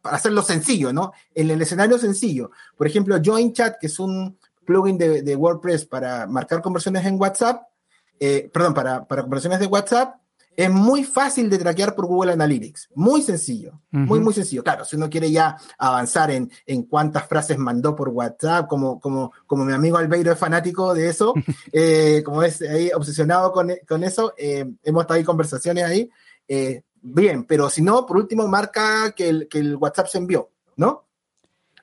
para 0.01 0.17
hacerlo 0.17 0.43
sencillo, 0.43 0.93
¿no? 0.93 1.13
En 1.35 1.51
el 1.51 1.61
escenario 1.61 1.99
sencillo, 1.99 2.51
por 2.77 2.87
ejemplo, 2.87 3.21
Join 3.23 3.53
Chat, 3.53 3.79
que 3.79 3.89
es 3.89 3.99
un 3.99 4.39
plugin 4.65 4.97
de, 4.97 5.23
de 5.23 5.37
WordPress 5.37 5.85
para 5.85 6.27
marcar 6.27 6.63
conversiones 6.63 7.05
en 7.05 7.21
WhatsApp, 7.21 7.63
eh, 8.21 8.51
perdón, 8.53 8.75
para, 8.75 9.05
para 9.07 9.23
conversaciones 9.23 9.59
de 9.59 9.67
WhatsApp, 9.67 10.17
es 10.57 10.71
muy 10.71 11.05
fácil 11.05 11.49
de 11.49 11.57
traquear 11.57 11.95
por 11.95 12.07
Google 12.07 12.33
Analytics. 12.33 12.91
Muy 12.95 13.23
sencillo. 13.23 13.81
Muy, 13.91 14.21
muy 14.21 14.35
sencillo. 14.35 14.63
Claro, 14.63 14.85
si 14.85 14.97
uno 14.97 15.09
quiere 15.09 15.31
ya 15.31 15.57
avanzar 15.79 16.31
en, 16.31 16.51
en 16.67 16.83
cuántas 16.83 17.27
frases 17.27 17.57
mandó 17.57 17.97
por 17.97 18.11
WhatsApp, 18.11 18.69
como, 18.69 19.01
como, 19.01 19.33
como 19.47 19.65
mi 19.65 19.73
amigo 19.73 19.97
Albeiro 19.97 20.33
es 20.33 20.39
fanático 20.39 20.93
de 20.93 21.09
eso, 21.09 21.33
eh, 21.73 22.23
como 22.25 22.43
es 22.43 22.61
ahí 22.61 22.91
obsesionado 22.95 23.53
con, 23.53 23.73
con 23.89 24.05
eso, 24.05 24.35
eh, 24.37 24.67
hemos 24.83 25.03
estado 25.03 25.19
ahí 25.19 25.25
conversaciones 25.25 25.85
ahí. 25.85 26.11
bien, 27.01 27.45
pero 27.45 27.71
si 27.71 27.81
no, 27.81 28.05
por 28.05 28.19
último, 28.19 28.47
marca 28.47 29.13
que 29.13 29.31
el, 29.31 29.49
que 29.49 29.61
el 29.61 29.77
WhatsApp 29.77 30.09
se 30.09 30.19
envió, 30.19 30.51
¿no? 30.77 31.07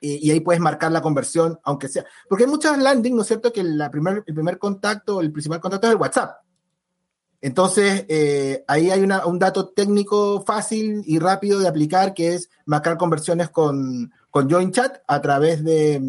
Y, 0.00 0.30
ahí 0.30 0.40
puedes 0.40 0.60
marcar 0.60 0.92
la 0.92 1.02
conversión, 1.02 1.58
aunque 1.64 1.88
sea. 1.88 2.04
Porque 2.28 2.44
hay 2.44 2.50
muchas 2.50 2.78
landing, 2.78 3.16
¿no 3.16 3.22
es 3.22 3.28
cierto?, 3.28 3.52
que 3.52 3.62
la 3.62 3.90
primer, 3.90 4.24
el 4.26 4.34
primer 4.34 4.58
contacto, 4.58 5.20
el 5.20 5.32
principal 5.32 5.60
contacto 5.60 5.86
es 5.86 5.92
el 5.92 6.00
WhatsApp. 6.00 6.38
Entonces, 7.40 8.04
eh, 8.08 8.64
ahí 8.66 8.90
hay 8.90 9.00
un 9.00 9.38
dato 9.38 9.68
técnico 9.68 10.42
fácil 10.44 11.02
y 11.06 11.20
rápido 11.20 11.60
de 11.60 11.68
aplicar, 11.68 12.12
que 12.12 12.34
es 12.34 12.50
marcar 12.66 12.96
conversiones 12.96 13.48
con, 13.50 14.12
con 14.30 14.50
Join 14.50 14.72
Chat 14.72 14.98
a 15.06 15.20
través 15.20 15.62
de, 15.62 16.00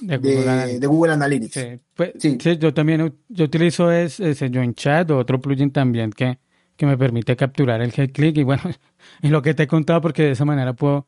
de, 0.00 0.86
Google, 0.86 1.12
Analytics. 1.12 1.80
Pues, 1.94 2.12
sí, 2.18 2.38
sí. 2.40 2.56
yo 2.56 2.72
también 2.72 3.14
yo 3.28 3.44
utilizo 3.44 3.92
ese 3.92 4.50
Join 4.52 4.74
Chat 4.74 5.10
o 5.10 5.18
otro 5.18 5.38
plugin 5.38 5.70
también 5.70 6.10
que, 6.10 6.38
que 6.74 6.86
me 6.86 6.96
permite 6.96 7.36
capturar 7.36 7.82
el 7.82 7.92
head 7.94 8.10
click 8.10 8.38
y 8.38 8.44
bueno, 8.44 8.62
y 9.22 9.28
lo 9.28 9.42
que 9.42 9.52
te 9.52 9.64
he 9.64 9.66
contado 9.66 10.00
porque 10.00 10.22
de 10.22 10.30
esa 10.30 10.46
manera 10.46 10.72
puedo 10.72 11.06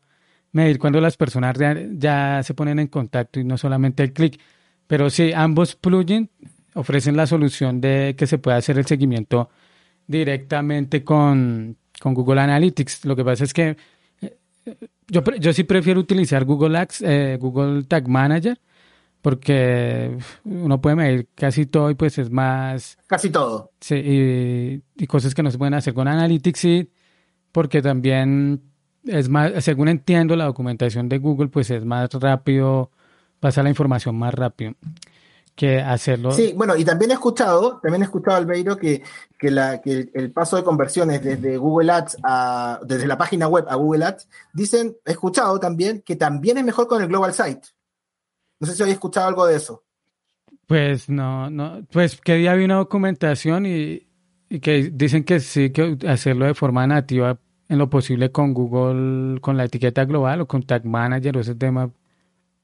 medir 0.53 0.79
cuando 0.79 1.01
las 1.01 1.17
personas 1.17 1.57
ya, 1.93 2.43
se 2.43 2.55
ponen 2.55 2.79
en 2.79 2.89
contacto 2.89 3.41
y 3.41 3.45
no 3.45 3.57
solamente 3.57 4.03
el 4.03 4.13
clic. 4.13 4.41
Pero 4.87 5.11
sí, 5.11 5.33
ambos 5.33 5.77
plugins 5.77 6.29
ofrecen 6.75 7.17
la 7.17 7.27
solución 7.27 7.81
de 7.81 8.15
que 8.17 8.27
se 8.27 8.39
pueda 8.39 8.57
hacer 8.57 8.79
el 8.79 8.87
seguimiento 8.87 9.51
directamente 10.07 11.05
con, 11.05 11.77
Google 12.03 12.41
Analytics. 12.41 13.05
Lo 13.05 13.15
que 13.15 13.25
pasa 13.25 13.45
es 13.45 13.53
que 13.53 13.77
eh, 14.21 14.37
yo, 15.09 15.23
yo 15.39 15.53
sí 15.53 15.65
prefiero 15.65 16.01
utilizar 16.01 16.45
Google 16.45 16.79
Ads, 16.79 17.03
eh, 17.03 17.39
Google 17.41 17.85
Tag 17.85 18.09
Manager, 18.09 18.59
porque 19.21 20.17
uno 20.45 20.81
puede 20.81 20.97
medir 20.97 21.29
casi 21.35 21.67
todo 21.67 21.91
y 21.91 21.95
pues 21.95 22.19
es 22.19 22.31
más... 22.31 22.99
Casi 23.07 23.31
todo. 23.31 23.73
Sí, 23.81 23.95
y, 23.97 24.83
y 24.97 25.07
cosas 25.07 25.35
que 25.35 25.43
no 25.43 25.51
se 25.51 25.59
pueden 25.59 25.75
hacer 25.75 25.95
con 25.95 26.09
Analytics, 26.09 26.59
sí, 26.59 26.91
porque 27.53 27.83
también 27.83 28.70
es 29.11 29.29
más, 29.29 29.65
según 29.65 29.89
entiendo 29.89 30.37
la 30.37 30.45
documentación 30.47 31.09
de 31.09 31.19
Google, 31.19 31.49
pues 31.49 31.71
es 31.71 31.85
más 31.85 32.13
rápido, 32.15 32.91
pasa 33.41 33.63
la 33.63 33.69
información 33.69 34.17
más 34.17 34.35
rápido 34.35 34.75
que 35.61 35.79
hacerlo. 35.79 36.33
Sí, 36.33 36.55
bueno, 36.57 36.75
y 36.75 36.87
también 36.87 37.11
he 37.11 37.15
escuchado, 37.15 37.81
también 37.83 38.01
he 38.01 38.07
escuchado, 38.07 38.39
Albeiro, 38.39 38.79
que, 38.79 39.03
que, 39.39 39.51
la, 39.51 39.81
que 39.83 40.11
el 40.15 40.33
paso 40.33 40.57
de 40.57 40.65
conversiones 40.65 41.23
desde 41.23 41.59
Google 41.59 41.93
Ads 41.93 42.17
a, 42.23 42.81
desde 42.83 43.07
la 43.07 43.19
página 43.19 43.47
web 43.47 43.67
a 43.69 43.75
Google 43.75 44.07
Ads, 44.07 44.27
dicen, 44.55 44.97
he 45.05 45.11
escuchado 45.11 45.61
también 45.61 46.01
que 46.01 46.17
también 46.17 46.57
es 46.57 46.65
mejor 46.65 46.87
con 46.87 47.03
el 47.03 47.09
Global 47.09 47.35
Site. 47.35 47.69
No 48.59 48.67
sé 48.67 48.75
si 48.75 48.83
habéis 48.83 48.95
escuchado 48.95 49.29
algo 49.29 49.47
de 49.47 49.57
eso. 49.57 49.85
Pues 50.67 51.11
no, 51.11 51.51
no, 51.51 51.85
pues 51.93 52.19
que 52.21 52.37
día 52.37 52.53
había 52.53 52.65
una 52.65 52.77
documentación 52.77 53.67
y, 53.67 54.09
y 54.49 54.61
que 54.61 54.91
dicen 54.93 55.25
que 55.25 55.41
sí, 55.41 55.71
que 55.71 55.99
hacerlo 56.09 56.47
de 56.47 56.55
forma 56.55 56.87
nativa 56.87 57.39
en 57.71 57.79
lo 57.79 57.89
posible 57.89 58.33
con 58.33 58.53
Google, 58.53 59.41
con 59.41 59.57
la 59.57 59.65
etiqueta 59.65 60.05
global 60.05 60.41
o 60.41 60.47
con 60.49 60.65
Tag 60.65 60.85
Manager 60.85 61.37
o 61.37 61.41
ese 61.41 61.55
tema 61.55 61.89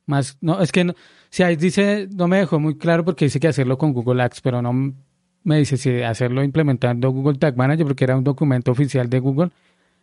más. 0.05 0.37
No, 0.41 0.61
es 0.61 0.73
que 0.73 0.83
no, 0.83 0.95
si 1.31 1.45
ahí 1.45 1.55
dice, 1.55 2.09
no 2.13 2.27
me 2.27 2.39
dejó 2.39 2.59
muy 2.59 2.77
claro 2.77 3.05
porque 3.05 3.27
dice 3.27 3.39
que 3.39 3.47
hacerlo 3.47 3.79
con 3.79 3.93
Google 3.93 4.21
Ads, 4.25 4.41
pero 4.41 4.61
no 4.61 4.73
me 5.45 5.59
dice 5.59 5.77
si 5.77 6.03
hacerlo 6.03 6.43
implementando 6.43 7.09
Google 7.11 7.39
Tag 7.39 7.57
Manager 7.57 7.87
porque 7.87 8.03
era 8.03 8.17
un 8.17 8.25
documento 8.25 8.73
oficial 8.73 9.09
de 9.09 9.21
Google 9.21 9.51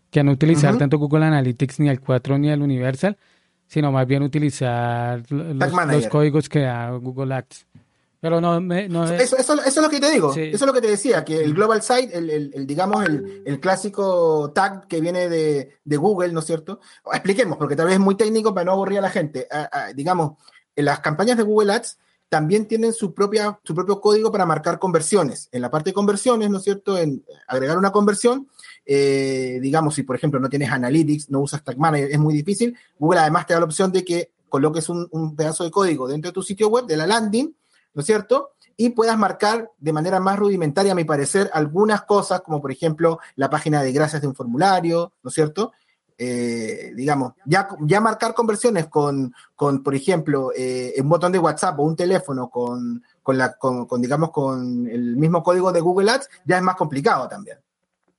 que 0.09 0.23
no 0.23 0.31
utilizar 0.31 0.77
tanto 0.77 0.97
Google 0.97 1.25
Analytics 1.25 1.81
ni 1.81 1.89
el 1.89 1.99
4 1.99 2.37
ni 2.37 2.49
el 2.49 2.61
Universal, 2.61 3.17
sino 3.67 3.91
más 3.91 4.07
bien 4.07 4.23
utilizar 4.23 5.21
los 5.29 6.07
códigos 6.07 6.47
que 6.47 6.59
da 6.59 6.91
Google 6.91 7.35
Ads. 7.35 7.67
Pero 8.23 8.39
no, 8.39 8.57
no 8.62 9.03
eso, 9.03 9.36
eso, 9.36 9.62
es 9.65 9.75
lo 9.75 9.89
que 9.89 9.99
te 9.99 10.09
digo. 10.09 10.33
Eso 10.33 10.39
es 10.39 10.62
lo 10.62 10.71
que 10.71 10.79
te 10.79 10.88
decía, 10.88 11.25
que 11.25 11.43
el 11.43 11.53
Global 11.53 11.81
Site, 11.81 12.17
el, 12.17 12.29
el, 12.29 12.65
digamos, 12.65 13.03
el, 13.03 13.59
clásico 13.59 14.49
tag 14.55 14.88
que 14.88 15.01
viene 15.01 15.27
de, 15.27 15.97
Google, 15.97 16.31
¿no 16.31 16.39
es 16.39 16.45
cierto? 16.45 16.79
Expliquemos, 17.12 17.57
porque 17.57 17.75
tal 17.75 17.88
vez 17.88 17.95
es 17.95 17.99
muy 17.99 18.15
técnico 18.15 18.53
para 18.53 18.63
no 18.63 18.71
aburrir 18.71 18.99
a 18.99 19.01
la 19.01 19.09
gente. 19.09 19.45
digamos, 19.93 20.38
en 20.73 20.86
las 20.86 21.01
campañas 21.01 21.36
de 21.36 21.43
Google 21.43 21.73
Ads 21.73 21.97
también 22.29 22.65
tienen 22.65 22.93
su, 22.93 23.13
propia, 23.13 23.59
su 23.62 23.75
propio 23.75 23.99
código 23.99 24.31
para 24.31 24.45
marcar 24.45 24.79
conversiones. 24.79 25.49
En 25.51 25.62
la 25.62 25.69
parte 25.69 25.89
de 25.89 25.93
conversiones, 25.93 26.49
¿no 26.49 26.59
es 26.59 26.63
cierto? 26.63 26.97
En 26.97 27.25
agregar 27.45 27.77
una 27.77 27.91
conversión, 27.91 28.47
eh, 28.86 29.59
digamos, 29.62 29.95
si 29.95 30.03
por 30.03 30.15
ejemplo 30.15 30.39
no 30.39 30.49
tienes 30.49 30.71
Analytics, 30.71 31.29
no 31.29 31.41
usas 31.41 31.62
Tag 31.62 31.77
Manager, 31.77 32.09
es 32.09 32.19
muy 32.19 32.33
difícil. 32.33 32.73
Google 32.97 33.19
además 33.19 33.47
te 33.47 33.53
da 33.53 33.59
la 33.59 33.65
opción 33.65 33.91
de 33.91 34.05
que 34.05 34.31
coloques 34.47 34.88
un, 34.88 35.09
un 35.12 35.36
pedazo 35.36 35.65
de 35.65 35.71
código 35.71 36.07
dentro 36.07 36.31
de 36.31 36.33
tu 36.33 36.41
sitio 36.41 36.69
web, 36.69 36.86
de 36.86 36.95
la 36.95 37.05
landing, 37.05 37.53
¿no 37.93 38.01
es 38.01 38.06
cierto? 38.06 38.51
Y 38.75 38.89
puedas 38.89 39.17
marcar 39.17 39.71
de 39.77 39.93
manera 39.93 40.19
más 40.19 40.39
rudimentaria, 40.39 40.93
a 40.93 40.95
mi 40.95 41.03
parecer, 41.03 41.49
algunas 41.53 42.03
cosas, 42.03 42.41
como 42.41 42.62
por 42.62 42.71
ejemplo 42.71 43.19
la 43.36 43.49
página 43.49 43.84
de 43.84 43.91
gracias 43.91 44.21
de 44.21 44.27
un 44.27 44.36
formulario, 44.36 45.12
¿no 45.21 45.29
es 45.29 45.34
cierto? 45.34 45.71
Eh, 46.17 46.91
digamos, 46.95 47.34
ya, 47.45 47.67
ya 47.82 47.99
marcar 47.99 48.34
conversiones 48.34 48.88
con, 48.88 49.34
con 49.56 49.82
por 49.82 49.95
ejemplo, 49.95 50.51
eh, 50.56 50.93
un 50.99 51.10
botón 51.10 51.32
de 51.32 51.39
WhatsApp 51.39 51.79
o 51.79 51.84
un 51.84 51.95
teléfono 51.95 52.49
con, 52.49 53.03
con, 53.21 53.38
la, 53.38 53.58
con, 53.58 53.88
digamos, 54.01 54.32
con 54.32 54.88
el 54.88 55.17
mismo 55.17 55.41
código 55.43 55.71
de 55.71 55.82
Google 55.82 56.12
Ads, 56.12 56.29
ya 56.45 56.58
es 56.58 56.63
más 56.63 56.75
complicado 56.75 57.27
también. 57.27 57.58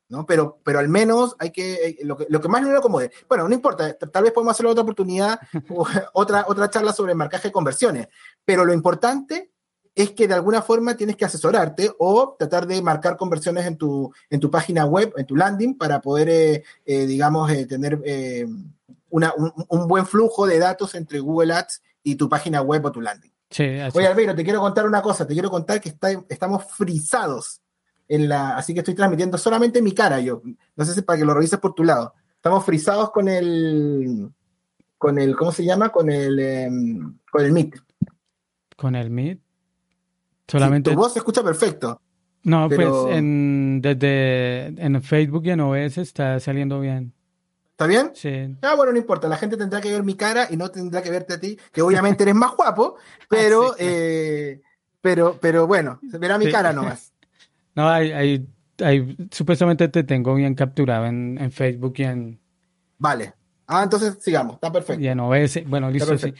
¿no? 0.09 0.27
Pero, 0.27 0.59
pero 0.63 0.81
al 0.81 0.89
menos 0.89 1.35
hay 1.39 1.51
que, 1.51 1.75
eh, 1.75 1.99
lo 2.03 2.17
que, 2.17 2.27
lo 2.29 2.41
que 2.41 2.49
más 2.49 2.63
no 2.63 2.77
acomode. 2.77 3.11
Bueno, 3.29 3.49
no 3.49 3.55
importa, 3.55 3.95
tal 3.97 4.23
vez 4.23 4.33
podemos 4.33 4.53
hacer 4.53 4.67
otra 4.67 4.83
oportunidad, 4.83 5.41
otra, 6.13 6.45
otra 6.49 6.69
charla 6.69 6.93
sobre 6.93 7.15
marcaje 7.15 7.49
de 7.49 7.53
conversiones, 7.53 8.09
pero 8.45 8.65
lo 8.65 8.73
importante 8.73 9.54
es 9.95 10.11
que 10.11 10.27
de 10.27 10.35
alguna 10.35 10.61
forma 10.63 10.97
tienes 10.97 11.17
que 11.17 11.25
asesorarte 11.25 11.91
o 11.99 12.35
tratar 12.39 12.67
de 12.67 12.83
marcar 12.83 13.17
conversiones 13.17 13.67
en 13.67 13.77
tu, 13.77 14.13
en 14.29 14.41
tu 14.41 14.51
página 14.51 14.85
web, 14.87 15.13
en 15.17 15.27
tu 15.27 15.37
landing, 15.37 15.79
para 15.79 16.01
poder, 16.01 16.29
eh, 16.29 16.65
eh, 16.85 17.07
digamos, 17.07 17.51
eh, 17.51 17.67
tener 17.67 18.01
un, 19.11 19.89
buen 19.89 20.07
flujo 20.07 20.47
de 20.47 20.59
datos 20.59 20.95
entre 20.95 21.21
Google 21.21 21.55
Ads 21.55 21.83
y 22.03 22.17
tu 22.17 22.29
página 22.29 22.61
web 22.63 22.85
o 22.85 22.93
tu 22.93 23.01
landing. 23.01 23.33
Sí, 23.51 23.63
Oye, 23.95 24.07
Albeiro, 24.07 24.35
te 24.35 24.43
quiero 24.43 24.61
contar 24.61 24.85
una 24.87 25.01
cosa, 25.01 25.27
te 25.27 25.35
quiero 25.35 25.51
contar 25.51 25.81
que 25.81 25.95
estamos 26.29 26.65
frisados 26.65 27.61
en 28.09 28.29
la, 28.29 28.57
así 28.57 28.75
que 28.75 28.81
estoy 28.81 28.95
transmitiendo 28.95 29.39
solamente 29.39 29.81
mi 29.81 29.93
cara 29.93 30.21
yo, 30.21 30.43
no 30.77 30.85
sé 30.85 30.93
si 30.93 31.03
para 31.03 31.19
que 31.19 31.25
lo 31.25 31.35
revises 31.35 31.61
por 31.61 31.75
tu 31.75 31.85
lado. 31.85 32.15
Estamos 32.35 32.65
frisados 32.65 33.11
con 33.11 33.29
el, 33.29 34.29
con 34.99 35.19
el, 35.19 35.37
¿cómo 35.37 35.53
se 35.53 35.65
llama? 35.65 35.91
Con 35.91 36.11
el, 36.11 36.39
em, 36.39 37.19
con 37.31 37.45
el 37.45 37.53
Meet. 37.53 37.77
Con 38.77 38.97
el 38.97 39.11
Meet. 39.11 39.44
Solamente... 40.49 40.91
tu 40.91 40.97
voz 40.97 41.13
se 41.13 41.19
escucha 41.21 41.43
perfecto. 41.43 42.01
No, 42.45 42.69
pues 42.69 42.89
en, 43.11 43.81
desde 43.81 44.67
en 44.67 45.03
Facebook 45.03 45.47
y 45.47 45.51
en 45.51 45.61
OS 45.61 45.99
está 45.99 46.39
saliendo 46.41 46.79
bien. 46.81 47.15
¿Está 47.71 47.87
bien? 47.87 48.13
Sí. 48.15 48.55
Ah, 48.63 48.75
bueno, 48.77 48.93
no 48.93 48.99
importa. 48.99 49.27
La 49.29 49.37
gente 49.37 49.57
tendrá 49.57 49.81
que 49.81 49.91
ver 49.91 50.05
mi 50.05 50.15
cara 50.15 50.47
y 50.51 50.57
no 50.57 50.71
tendrá 50.71 51.03
que 51.03 51.11
verte 51.11 51.35
a 51.35 51.41
ti, 51.41 51.59
que 51.73 51.83
obviamente 51.83 52.23
eres 52.23 52.35
más 52.35 52.55
guapo, 52.55 52.97
pero, 53.29 53.75
eh, 53.79 54.61
pero, 55.01 55.39
pero 55.41 55.67
bueno, 55.67 55.99
se 56.09 56.19
verá 56.19 56.39
mi 56.39 56.51
cara 56.53 56.73
nomás. 56.75 57.13
No, 57.75 57.89
hay, 57.89 58.13
hay, 58.13 58.47
ahí 58.81 59.17
supuestamente 59.31 59.89
te 59.89 60.05
tengo 60.05 60.35
bien 60.35 60.55
capturado 60.55 61.07
en, 61.07 61.37
en 61.41 61.51
Facebook 61.51 61.95
y 61.97 62.05
en... 62.05 62.41
Vale. 62.99 63.35
Ah, 63.67 63.83
entonces 63.83 64.19
sigamos, 64.21 64.55
está 64.57 64.71
perfecto. 64.71 65.03
Y 65.03 65.09
en 65.09 65.19
OS, 65.19 65.65
bueno, 65.67 65.91
listo, 65.91 66.17
sí. 66.19 66.33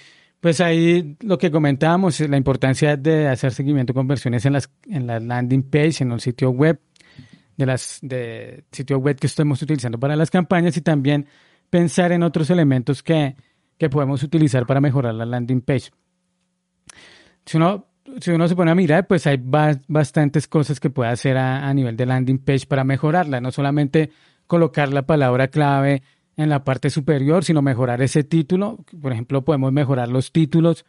Pues 0.45 0.61
ahí 0.61 1.17
lo 1.23 1.39
que 1.39 1.51
comentábamos, 1.51 2.21
la 2.21 2.37
importancia 2.37 2.99
de 2.99 3.29
hacer 3.29 3.55
seguimiento 3.55 3.95
de 3.95 3.97
conversiones 3.97 4.45
en 4.45 4.53
las, 4.53 4.71
en 4.91 5.07
la 5.07 5.19
landing 5.19 5.63
page, 5.63 6.03
en 6.03 6.13
el 6.13 6.21
sitio 6.21 6.51
web, 6.51 6.79
de 7.57 7.65
las 7.65 7.99
de 8.03 8.65
sitio 8.71 8.99
web 8.99 9.19
que 9.19 9.27
estamos 9.27 9.63
utilizando 9.63 9.99
para 9.99 10.17
las 10.17 10.31
campañas 10.31 10.77
y 10.77 10.83
también 10.83 11.27
pensar 11.71 12.13
en 12.13 12.23
otros 12.23 12.51
elementos 12.51 13.03
que, 13.03 13.37
que 13.79 13.89
podemos 13.89 14.23
utilizar 14.23 14.67
para 14.67 14.83
mejorar 14.83 15.15
la 15.15 15.25
landing 15.25 15.63
page. 15.63 15.91
Si 17.47 17.57
uno, 17.57 17.87
si 18.21 18.31
uno 18.31 18.47
se 18.47 18.55
pone 18.55 18.71
a 18.71 18.75
mirar, 18.75 19.07
pues 19.07 19.27
hay 19.27 19.43
bastantes 19.43 20.47
cosas 20.47 20.79
que 20.79 20.91
puede 20.91 21.11
hacer 21.11 21.39
a 21.39 21.73
nivel 21.73 21.97
de 21.97 22.05
landing 22.05 22.41
page 22.41 22.67
para 22.67 22.85
mejorarla, 22.85 23.41
no 23.41 23.51
solamente 23.51 24.11
colocar 24.47 24.93
la 24.93 25.07
palabra 25.07 25.49
clave 25.49 26.03
en 26.37 26.49
la 26.49 26.65
parte 26.65 26.91
superior, 26.91 27.45
sino 27.45 27.63
mejorar 27.63 28.03
ese 28.03 28.25
título. 28.25 28.79
Por 29.01 29.13
ejemplo, 29.13 29.45
podemos 29.45 29.73
mejorar 29.73 30.09
los 30.09 30.33
títulos 30.33 30.85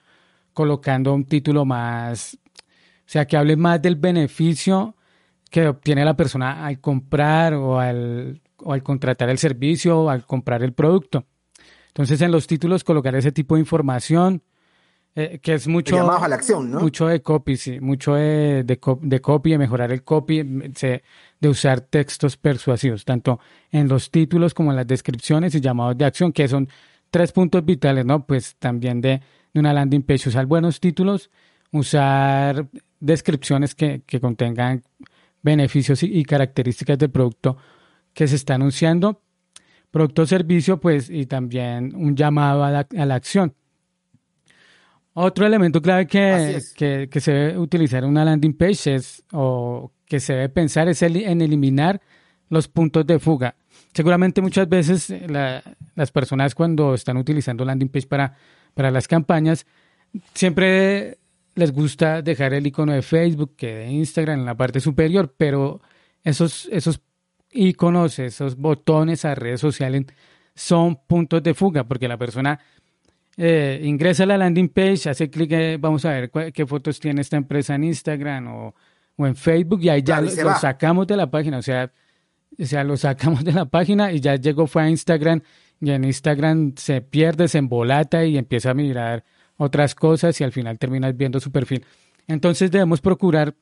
colocando 0.53 1.13
un 1.13 1.25
título 1.25 1.65
más, 1.65 2.38
o 2.45 3.08
sea, 3.08 3.25
que 3.25 3.38
hable 3.38 3.55
más 3.55 3.81
del 3.81 3.95
beneficio 3.95 4.95
que 5.51 5.67
obtiene 5.67 6.03
la 6.03 6.15
persona 6.15 6.65
al 6.65 6.79
comprar 6.79 7.53
o 7.53 7.79
al, 7.79 8.41
o 8.58 8.73
al 8.73 8.84
contratar 8.84 9.29
el 9.29 9.38
servicio 9.38 10.01
o 10.01 10.10
al 10.10 10.25
comprar 10.25 10.63
el 10.63 10.73
producto. 10.73 11.25
Entonces, 11.88 12.21
en 12.21 12.31
los 12.31 12.47
títulos 12.47 12.84
colocar 12.84 13.15
ese 13.15 13.31
tipo 13.31 13.55
de 13.55 13.62
información, 13.62 14.41
eh, 15.17 15.39
que 15.41 15.54
es 15.54 15.65
mucho, 15.65 16.12
a 16.12 16.28
la 16.28 16.36
acción, 16.36 16.69
¿no? 16.69 16.82
mucho 16.82 17.08
de 17.08 17.21
copy, 17.21 17.56
sí, 17.56 17.80
mucho 17.80 18.15
de, 18.15 18.65
de, 18.65 18.80
de 19.01 19.21
copy, 19.21 19.51
de 19.51 19.58
mejorar 19.58 19.93
el 19.93 20.04
copy, 20.04 20.43
de 20.43 21.47
usar 21.47 21.80
textos 21.80 22.36
persuasivos, 22.36 23.06
tanto 23.06 23.39
en 23.71 23.88
los 23.88 24.12
títulos 24.12 24.54
como 24.54 24.71
en 24.71 24.75
las 24.75 24.88
descripciones 24.88 25.56
y 25.56 25.62
llamados 25.62 25.97
de 25.97 26.04
acción, 26.04 26.34
que 26.34 26.49
son 26.49 26.67
tres 27.10 27.32
puntos 27.32 27.63
vitales, 27.63 28.06
¿no? 28.06 28.25
Pues 28.25 28.58
también 28.58 28.99
de, 28.99 29.21
de 29.54 29.60
una 29.62 29.71
landing 29.71 30.04
page, 30.04 30.28
usar 30.28 30.47
buenos 30.47 30.82
títulos, 30.82 31.32
usar 31.71 32.67
descripciones 32.99 33.73
que, 33.73 34.01
que 34.06 34.19
contengan 34.19 34.84
beneficios 35.41 36.04
y, 36.04 36.08
y, 36.08 36.25
características 36.25 36.97
del 36.97 37.12
producto 37.12 37.56
que 38.13 38.28
se 38.28 38.36
está 38.36 38.56
anunciando, 38.56 39.21
producto 39.91 40.23
o 40.23 40.25
servicio, 40.25 40.82
pues, 40.82 41.10
y 41.10 41.25
también 41.25 41.95
un 41.95 42.17
llamado 42.17 42.65
a 42.65 42.71
la, 42.71 42.88
a 42.97 43.06
la 43.06 43.15
acción 43.15 43.54
otro 45.17 45.45
elemento 45.45 45.82
clave 45.82 46.08
que, 46.08 46.60
que, 47.10 47.19
se 47.21 47.32
debe 47.32 47.58
utilizar 47.58 48.04
en 48.04 48.10
una 48.10 48.25
landing 48.25 48.54
page 48.54 48.95
es, 48.95 49.23
o 49.32 49.91
que 50.06 50.19
se 50.19 50.34
debe 50.34 50.49
pensar 50.49 50.89
es 50.89 51.01
en 51.01 51.41
eliminar 51.41 52.01
los 52.49 52.67
puntos 52.67 53.08
de 53.08 53.17
fuga. 53.17 53.56
Seguramente 53.93 54.41
muchas 54.41 54.67
veces 54.67 55.10
eh, 55.10 55.25
las 55.95 56.12
personas 56.12 56.54
cuando 56.54 56.93
están 56.93 57.15
utilizando 57.15 57.63
landing 57.63 57.88
page 57.88 58.08
para, 58.08 58.36
para 58.73 58.91
las 58.91 59.08
campañas, 59.08 59.65
siempre 60.34 61.17
les 61.56 61.71
gusta 61.71 62.21
dejar 62.21 62.54
el 62.54 62.67
icono 62.67 62.91
de 62.91 63.01
Facebook, 63.01 63.56
que 63.56 63.73
de 63.73 63.91
Instagram 63.91 64.39
en 64.41 64.45
la 64.45 64.56
parte 64.56 64.82
superior, 64.82 65.34
pero 65.38 65.80
esos, 66.25 66.67
esos 66.73 66.99
iconos, 67.51 68.19
esos 68.19 68.58
botones 68.58 69.23
a 69.23 69.34
redes 69.34 69.62
sociales 69.62 70.08
son 70.56 70.97
puntos 71.08 71.41
de 71.41 71.54
fuga, 71.54 71.86
porque 71.86 72.10
la 72.10 72.17
persona 72.17 72.60
eh, 73.38 73.82
ingresa 73.84 74.24
a 74.24 74.28
la 74.28 74.38
landing 74.38 74.69
page, 74.69 75.10
hace 75.10 75.30
clic, 75.30 75.52
eh, 75.52 75.78
vamos 75.80 76.06
a 76.06 76.12
ver 76.12 76.32
qué 76.54 76.65
fotos 76.65 77.00
tiene 77.00 77.21
esta 77.21 77.38
empresa 77.38 77.76
en 77.76 77.84
Instagram 77.84 78.48
o, 78.48 78.76
en 79.17 79.36
Facebook 79.36 79.82
y 79.82 79.89
ahí 79.89 80.04
ya 80.04 80.21
lo, 80.21 80.30
sacamos 80.30 81.08
de 81.08 81.17
la 81.17 81.30
página, 81.30 81.58
o 81.58 81.62
sea, 81.62 81.91
o 82.58 82.65
sea, 82.65 82.84
lo 82.84 82.98
sacamos 82.98 83.43
de 83.43 83.52
la 83.52 83.65
página 83.65 84.12
y 84.12 84.19
ya 84.19 84.36
llegó, 84.36 84.67
fue 84.67 84.84
a 84.84 84.89
Instagram 84.89 85.41
y 85.82 85.91
en 85.91 86.06
Instagram 86.06 86.74
se 86.78 87.02
pierde, 87.02 87.48
se 87.48 87.58
embolata 87.58 88.26
y 88.26 88.38
empieza 88.38 88.71
a 88.71 88.74
mirar 88.74 89.24
otras 89.58 89.95
cosas 89.95 90.39
y 90.39 90.43
al 90.43 90.52
final 90.52 90.78
terminas 90.78 91.15
viendo 91.15 91.39
su 91.39 91.52
perfil. 91.52 91.86
Entonces 92.28 92.71
debemos 92.71 93.02
procurar 93.02 93.56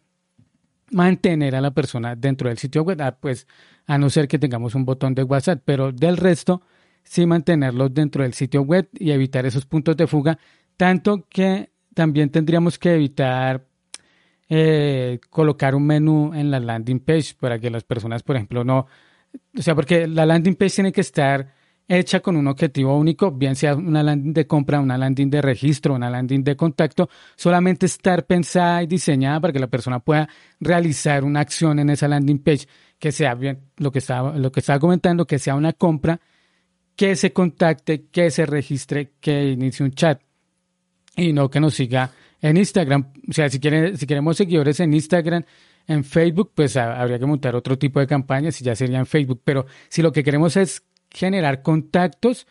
mantener 0.91 1.55
a 1.55 1.61
la 1.61 1.71
persona 1.71 2.15
dentro 2.15 2.49
del 2.49 2.57
sitio 2.57 2.83
web, 2.83 3.01
ah, 3.01 3.17
pues 3.19 3.47
a 3.87 3.97
no 3.97 4.09
ser 4.09 4.27
que 4.27 4.39
tengamos 4.39 4.75
un 4.75 4.85
botón 4.85 5.15
de 5.15 5.23
WhatsApp, 5.23 5.61
pero 5.65 5.91
del 5.91 6.17
resto 6.17 6.61
sí 7.03 7.25
mantenerlos 7.25 7.93
dentro 7.93 8.23
del 8.23 8.33
sitio 8.33 8.61
web 8.61 8.89
y 8.93 9.11
evitar 9.11 9.45
esos 9.45 9.65
puntos 9.65 9.95
de 9.97 10.07
fuga, 10.07 10.37
tanto 10.77 11.25
que 11.29 11.71
también 11.93 12.29
tendríamos 12.29 12.79
que 12.79 12.93
evitar 12.95 13.65
eh, 14.49 15.19
colocar 15.29 15.75
un 15.75 15.85
menú 15.85 16.33
en 16.33 16.51
la 16.51 16.59
landing 16.59 16.99
page 16.99 17.35
para 17.39 17.59
que 17.59 17.69
las 17.69 17.83
personas, 17.83 18.23
por 18.23 18.35
ejemplo, 18.35 18.63
no, 18.63 18.87
o 19.57 19.61
sea, 19.61 19.75
porque 19.75 20.07
la 20.07 20.25
landing 20.25 20.55
page 20.55 20.75
tiene 20.75 20.91
que 20.91 21.01
estar 21.01 21.53
hecha 21.87 22.21
con 22.21 22.35
un 22.37 22.47
objetivo 22.47 22.97
único, 22.97 23.31
bien 23.31 23.55
sea 23.55 23.75
una 23.75 24.03
landing 24.03 24.33
de 24.33 24.47
compra, 24.47 24.79
una 24.79 24.97
landing 24.97 25.29
de 25.29 25.41
registro, 25.41 25.93
una 25.93 26.09
landing 26.09 26.43
de 26.43 26.55
contacto, 26.55 27.09
solamente 27.35 27.85
estar 27.85 28.25
pensada 28.25 28.83
y 28.83 28.87
diseñada 28.87 29.39
para 29.39 29.53
que 29.53 29.59
la 29.59 29.67
persona 29.67 29.99
pueda 29.99 30.29
realizar 30.59 31.23
una 31.23 31.41
acción 31.41 31.79
en 31.79 31.89
esa 31.89 32.07
landing 32.07 32.39
page, 32.39 32.67
que 32.99 33.11
sea 33.11 33.35
bien 33.35 33.59
lo 33.77 33.91
que 33.91 33.99
estaba, 33.99 34.37
lo 34.37 34.51
que 34.51 34.61
estaba 34.61 34.79
comentando, 34.79 35.25
que 35.25 35.39
sea 35.39 35.55
una 35.55 35.73
compra 35.73 36.19
que 36.95 37.15
se 37.15 37.33
contacte, 37.33 38.05
que 38.11 38.29
se 38.31 38.45
registre, 38.45 39.13
que 39.19 39.49
inicie 39.51 39.85
un 39.85 39.91
chat 39.91 40.21
y 41.15 41.33
no 41.33 41.49
que 41.49 41.59
nos 41.59 41.75
siga 41.75 42.11
en 42.41 42.57
Instagram. 42.57 43.13
O 43.29 43.33
sea, 43.33 43.49
si, 43.49 43.59
quieren, 43.59 43.97
si 43.97 44.05
queremos 44.05 44.37
seguidores 44.37 44.79
en 44.79 44.93
Instagram, 44.93 45.43
en 45.87 46.03
Facebook, 46.03 46.51
pues 46.55 46.77
habría 46.77 47.19
que 47.19 47.25
montar 47.25 47.55
otro 47.55 47.77
tipo 47.77 47.99
de 47.99 48.07
campañas 48.07 48.59
y 48.61 48.63
ya 48.63 48.75
sería 48.75 48.99
en 48.99 49.05
Facebook. 49.05 49.41
Pero 49.43 49.65
si 49.89 50.01
lo 50.01 50.11
que 50.11 50.23
queremos 50.23 50.55
es 50.57 50.83
generar 51.09 51.61
contactos, 51.61 52.47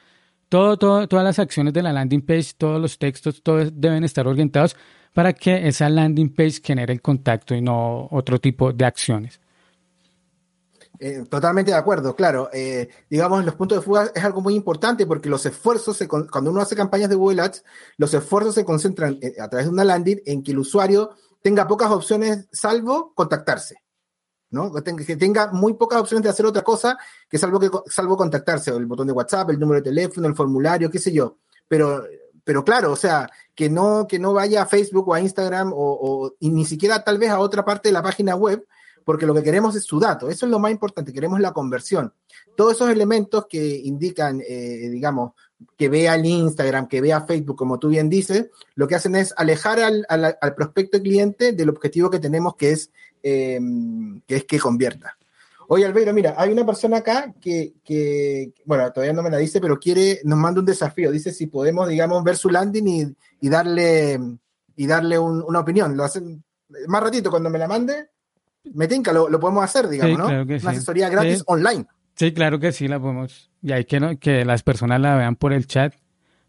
todas 0.48 1.24
las 1.24 1.38
acciones 1.38 1.72
de 1.72 1.83
la 1.83 1.92
landing 1.92 2.22
page, 2.22 2.52
todos 2.59 2.81
los 2.81 2.98
textos, 2.98 3.42
todos 3.42 3.72
deben 3.74 4.05
estar 4.05 4.26
orientados 4.26 4.76
para 5.14 5.33
que 5.33 5.66
esa 5.66 5.88
landing 5.88 6.35
page 6.35 6.61
genere 6.62 6.92
el 6.92 7.00
contacto 7.00 7.55
y 7.55 7.61
no 7.61 8.09
otro 8.11 8.38
tipo 8.38 8.72
de 8.72 8.85
acciones. 8.85 9.40
Eh, 11.05 11.25
totalmente 11.29 11.73
de 11.73 11.77
acuerdo, 11.77 12.15
claro. 12.15 12.49
Eh, 12.53 12.88
digamos, 13.11 13.45
los 13.45 13.57
puntos 13.57 13.79
de 13.79 13.83
fuga 13.83 14.12
es 14.15 14.23
algo 14.23 14.41
muy 14.41 14.55
importante 14.55 15.05
porque 15.05 15.29
los 15.29 15.45
esfuerzos, 15.45 15.99
cuando 16.31 16.53
uno 16.53 16.61
hace 16.61 16.77
campañas 16.77 17.09
de 17.09 17.17
Google 17.17 17.43
Ads, 17.43 17.65
los 17.97 18.15
esfuerzos 18.15 18.55
se 18.55 18.65
concentran 18.65 19.19
eh, 19.21 19.35
a 19.41 19.49
través 19.49 19.67
de 19.67 19.73
una 19.73 19.83
landing 19.83 20.21
en 20.25 20.45
que 20.45 20.53
el 20.53 20.61
usuario 20.61 21.11
tenga 21.43 21.67
pocas 21.67 21.91
opciones 21.91 22.47
salvo 22.53 23.12
contactarse. 23.17 23.79
¿no? 24.51 24.73
Que 24.73 25.17
tenga 25.17 25.51
muy 25.51 25.75
pocas 25.75 26.01
opciones 26.01 26.23
de 26.23 26.31
hacer 26.31 26.47
otra 26.47 26.62
cosa 26.62 26.97
que 27.29 27.37
salvo, 27.37 27.59
que, 27.59 27.69
salvo 27.87 28.17
contactarse, 28.17 28.71
el 28.71 28.87
botón 28.87 29.09
de 29.09 29.12
WhatsApp, 29.12 29.51
el 29.51 29.59
número 29.59 29.81
de 29.81 29.91
teléfono, 29.91 30.29
el 30.29 30.37
formulario, 30.37 30.88
qué 30.88 31.01
sé 31.01 31.11
yo. 31.11 31.38
Pero, 31.67 32.05
pero 32.45 32.62
claro, 32.62 32.93
o 32.93 32.97
sea, 32.97 33.29
que 33.57 33.69
no, 33.69 34.07
que 34.07 34.21
no 34.21 34.35
vaya 34.35 34.62
a 34.62 34.67
Facebook 34.67 35.09
o 35.09 35.15
a 35.15 35.21
Instagram 35.21 35.73
o, 35.73 35.79
o 35.79 36.37
y 36.38 36.51
ni 36.51 36.65
siquiera 36.65 37.03
tal 37.03 37.19
vez 37.19 37.31
a 37.31 37.41
otra 37.41 37.65
parte 37.65 37.88
de 37.88 37.93
la 37.93 38.05
página 38.05 38.37
web, 38.37 38.65
porque 39.05 39.27
lo 39.27 39.35
que 39.35 39.43
queremos 39.43 39.75
es 39.77 39.85
su 39.85 40.01
dato, 40.01 40.29
eso 40.29 40.47
es 40.47 40.51
lo 40.51 40.59
más 40.59 40.71
importante, 40.71 41.12
queremos 41.12 41.41
la 41.41 41.53
conversión. 41.53 42.12
Todos 42.57 42.75
esos 42.75 42.91
elementos 42.91 43.47
que 43.49 43.77
indican, 43.85 44.41
eh, 44.47 44.88
digamos, 44.91 45.33
que 45.77 45.88
vea 45.88 46.15
el 46.15 46.27
Instagram, 46.27 46.88
que 46.88 47.01
vea 47.01 47.23
Facebook, 47.23 47.57
como 47.57 47.79
tú 47.79 47.88
bien 47.88 48.09
dices, 48.09 48.51
lo 48.75 48.88
que 48.88 48.95
hacen 48.95 49.15
es 49.17 49.33
alejar 49.37 49.81
al, 49.81 50.07
al, 50.09 50.55
prospecto 50.55 51.01
cliente 51.01 51.53
del 51.53 51.69
objetivo 51.69 52.11
que 52.11 52.19
tenemos, 52.19 52.57
que 52.57 52.73
es, 52.73 52.91
em, 53.23 54.21
que, 54.27 54.37
es 54.37 54.45
que 54.45 54.59
convierta. 54.59 55.17
Oye, 55.69 55.87
Albeiro, 55.87 56.12
mira, 56.12 56.35
hay 56.37 56.53
una 56.53 56.67
persona 56.67 56.99
acá 56.99 57.33
que, 57.41 57.75
que, 57.85 58.53
bueno, 58.65 58.93
todavía 58.93 59.15
no 59.15 59.23
me 59.23 59.31
la 59.31 59.38
dice, 59.38 59.61
pero 59.61 59.79
quiere, 59.79 60.21
nos 60.25 60.38
manda 60.38 60.61
un 60.61 60.67
desafío. 60.67 61.11
Dice 61.11 61.33
si 61.33 61.47
podemos, 61.47 61.88
digamos, 61.88 62.23
ver 62.25 62.37
su 62.37 62.51
landing 62.51 62.88
y, 62.88 63.17
y 63.41 63.49
darle, 63.49 64.19
y 64.77 64.87
darle 64.87 65.19
una 65.19 65.61
opinión. 65.61 65.97
Lo 65.97 66.05
hacen 66.05 66.45
más 66.88 67.03
ratito, 67.03 67.31
cuando 67.31 67.51
me 67.51 67.59
la 67.59 67.69
mande, 67.69 68.11
me 68.64 68.88
tinca, 68.88 69.12
lo, 69.12 69.29
podemos 69.40 69.64
hacer, 69.64 69.88
digamos, 69.88 70.18
¿no? 70.18 70.27
Una 70.27 70.70
asesoría 70.70 71.09
gratis 71.09 71.42
online. 71.46 71.87
Sí, 72.14 72.33
claro 72.33 72.61
que 72.61 72.72
sí, 72.72 72.88
la 72.88 73.01
podemos. 73.01 73.51
Y 73.62 73.72
hay 73.72 73.85
que, 73.85 74.01
¿no? 74.01 74.18
que 74.18 74.44
las 74.44 74.62
personas 74.62 75.01
la 75.01 75.16
vean 75.16 75.37
por 75.37 75.53
el 75.53 75.66
chat, 75.66 75.94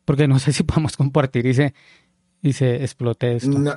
porque 0.06 0.28
no 0.28 0.40
sé 0.40 0.54
si 0.54 0.64
podemos 0.64 0.98
compartir 0.98 1.46
y 1.46 1.54
se, 1.54 1.74
y 2.42 2.54
se 2.54 2.84
explote 2.84 3.38
esto. 3.38 3.52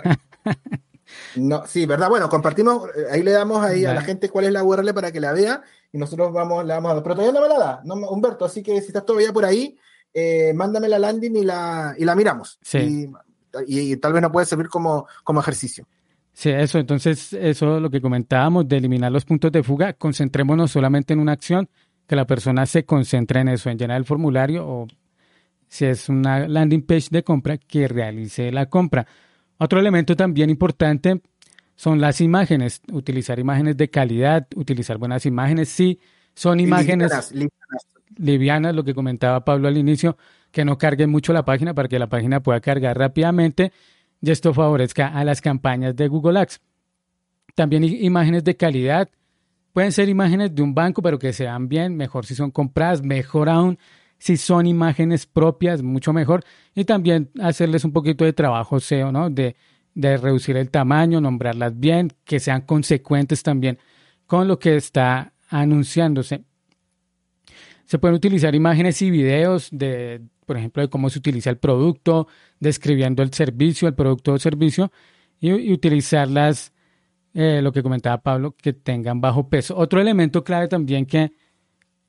No, 1.37 1.64
sí, 1.68 1.87
¿verdad? 1.87 2.09
Bueno, 2.09 2.29
compartimos, 2.29 2.88
eh, 2.88 3.07
ahí 3.12 3.22
le 3.22 3.31
damos 3.31 3.64
ahí 3.64 3.85
a 3.85 3.94
la 3.94 4.03
gente 4.03 4.29
cuál 4.29 4.46
es 4.46 4.53
la 4.53 4.64
URL 4.64 4.92
para 4.92 5.12
que 5.12 5.20
la 5.20 5.33
vea 5.33 5.62
y 5.92 5.99
nosotros 5.99 6.33
vamos, 6.33 6.64
la 6.66 6.75
vamos 6.75 6.90
a 6.90 6.94
dar. 6.94 7.03
Pero 7.05 7.14
todavía 7.14 7.40
no 7.40 7.46
me 7.46 7.55
la 7.55 7.59
da, 7.61 7.81
no, 7.85 7.94
Humberto, 7.94 8.44
así 8.44 8.61
que 8.61 8.81
si 8.81 8.88
estás 8.88 9.07
todavía 9.07 9.33
por 9.33 9.44
ahí, 9.44 9.79
eh, 10.12 10.53
mándame 10.53 10.88
la 10.88 10.99
landing 10.99 11.37
y 11.37 11.44
la, 11.44 11.94
y 11.96 12.05
la 12.05 12.16
miramos. 12.16 12.59
Sí. 12.61 13.09
Y, 13.66 13.92
y, 13.92 13.96
tal 13.99 14.14
vez 14.14 14.20
nos 14.20 14.33
puede 14.33 14.46
servir 14.46 14.68
como, 14.68 15.07
como 15.22 15.38
ejercicio. 15.38 15.87
Sí, 16.38 16.51
eso, 16.51 16.79
entonces, 16.79 17.33
eso 17.33 17.81
lo 17.81 17.88
que 17.88 18.03
comentábamos 18.03 18.68
de 18.68 18.77
eliminar 18.77 19.11
los 19.11 19.25
puntos 19.25 19.51
de 19.51 19.62
fuga, 19.62 19.94
concentrémonos 19.94 20.70
solamente 20.70 21.14
en 21.14 21.20
una 21.20 21.33
acción, 21.33 21.66
que 22.07 22.14
la 22.14 22.27
persona 22.27 22.66
se 22.66 22.85
concentre 22.85 23.40
en 23.40 23.49
eso, 23.49 23.70
en 23.70 23.79
llenar 23.79 23.96
el 23.96 24.05
formulario 24.05 24.68
o 24.68 24.87
si 25.66 25.87
es 25.87 26.11
una 26.11 26.46
landing 26.46 26.83
page 26.83 27.09
de 27.11 27.25
compra, 27.25 27.57
que 27.57 27.88
realice 27.88 28.53
la 28.53 28.66
compra. 28.66 29.07
Otro 29.57 29.81
elemento 29.81 30.14
también 30.14 30.51
importante 30.51 31.22
son 31.75 32.03
las 32.03 32.20
imágenes, 32.20 32.83
utilizar 32.92 33.38
imágenes 33.38 33.79
de 33.79 33.88
calidad, 33.88 34.46
utilizar 34.57 34.99
buenas 34.99 35.25
imágenes, 35.25 35.70
sí, 35.70 36.01
son 36.35 36.61
imágenes 36.61 37.33
livianas, 38.18 38.75
lo 38.75 38.85
que 38.85 38.92
comentaba 38.92 39.42
Pablo 39.42 39.68
al 39.68 39.79
inicio, 39.79 40.18
que 40.51 40.66
no 40.66 40.77
carguen 40.77 41.09
mucho 41.09 41.33
la 41.33 41.46
página 41.46 41.72
para 41.72 41.88
que 41.88 41.99
la 41.99 42.11
página 42.11 42.40
pueda 42.40 42.61
cargar 42.61 42.99
rápidamente 42.99 43.72
y 44.20 44.31
esto 44.31 44.52
favorezca 44.55 45.09
a 45.09 45.24
las 45.24 45.40
campañas 45.40 45.94
de 45.96 46.09
Google 46.09 46.40
Ads. 46.40 46.61
También 47.55 47.85
imágenes 47.85 48.44
de 48.44 48.57
calidad, 48.57 49.09
pueden 49.72 49.92
ser 49.92 50.09
imágenes 50.09 50.55
de 50.55 50.62
un 50.62 50.74
banco, 50.74 51.02
pero 51.02 51.18
que 51.18 51.33
sean 51.33 51.68
bien, 51.68 51.96
mejor 51.96 52.26
si 52.26 52.35
son 52.35 52.50
compradas, 52.50 53.02
mejor 53.02 53.48
aún 53.48 53.79
si 54.18 54.37
son 54.37 54.66
imágenes 54.66 55.26
propias, 55.26 55.83
mucho 55.83 56.12
mejor. 56.12 56.44
Y 56.74 56.85
también 56.85 57.31
hacerles 57.40 57.85
un 57.85 57.92
poquito 57.92 58.24
de 58.24 58.33
trabajo 58.33 58.81
SEO, 58.81 59.12
¿no? 59.12 59.31
De, 59.31 59.57
de 59.94 60.16
reducir 60.16 60.57
el 60.57 60.70
tamaño, 60.70 61.20
nombrarlas 61.20 61.79
bien, 61.79 62.12
que 62.24 62.40
sean 62.40 62.62
consecuentes 62.62 63.42
también 63.42 63.79
con 64.26 64.48
lo 64.48 64.59
que 64.59 64.76
está 64.76 65.33
anunciándose. 65.48 66.44
Se 67.85 67.98
pueden 67.98 68.16
utilizar 68.16 68.55
imágenes 68.55 69.00
y 69.02 69.11
videos 69.11 69.68
de, 69.70 70.22
por 70.47 70.57
ejemplo, 70.57 70.83
de 70.83 70.89
cómo 70.89 71.11
se 71.11 71.19
utiliza 71.19 71.51
el 71.51 71.59
producto, 71.59 72.29
describiendo 72.61 73.23
el 73.23 73.33
servicio, 73.33 73.89
el 73.89 73.95
producto 73.95 74.33
o 74.33 74.39
servicio, 74.39 74.91
y, 75.41 75.73
utilizarlas, 75.73 76.73
eh, 77.35 77.61
lo 77.63 77.73
que 77.73 77.83
comentaba 77.83 78.23
Pablo, 78.23 78.55
que 78.57 78.73
tengan 78.73 79.21
bajo 79.21 79.49
peso. 79.49 79.77
Otro 79.77 80.01
elemento 80.01 80.43
clave 80.45 80.69
también 80.69 81.05
que, 81.05 81.33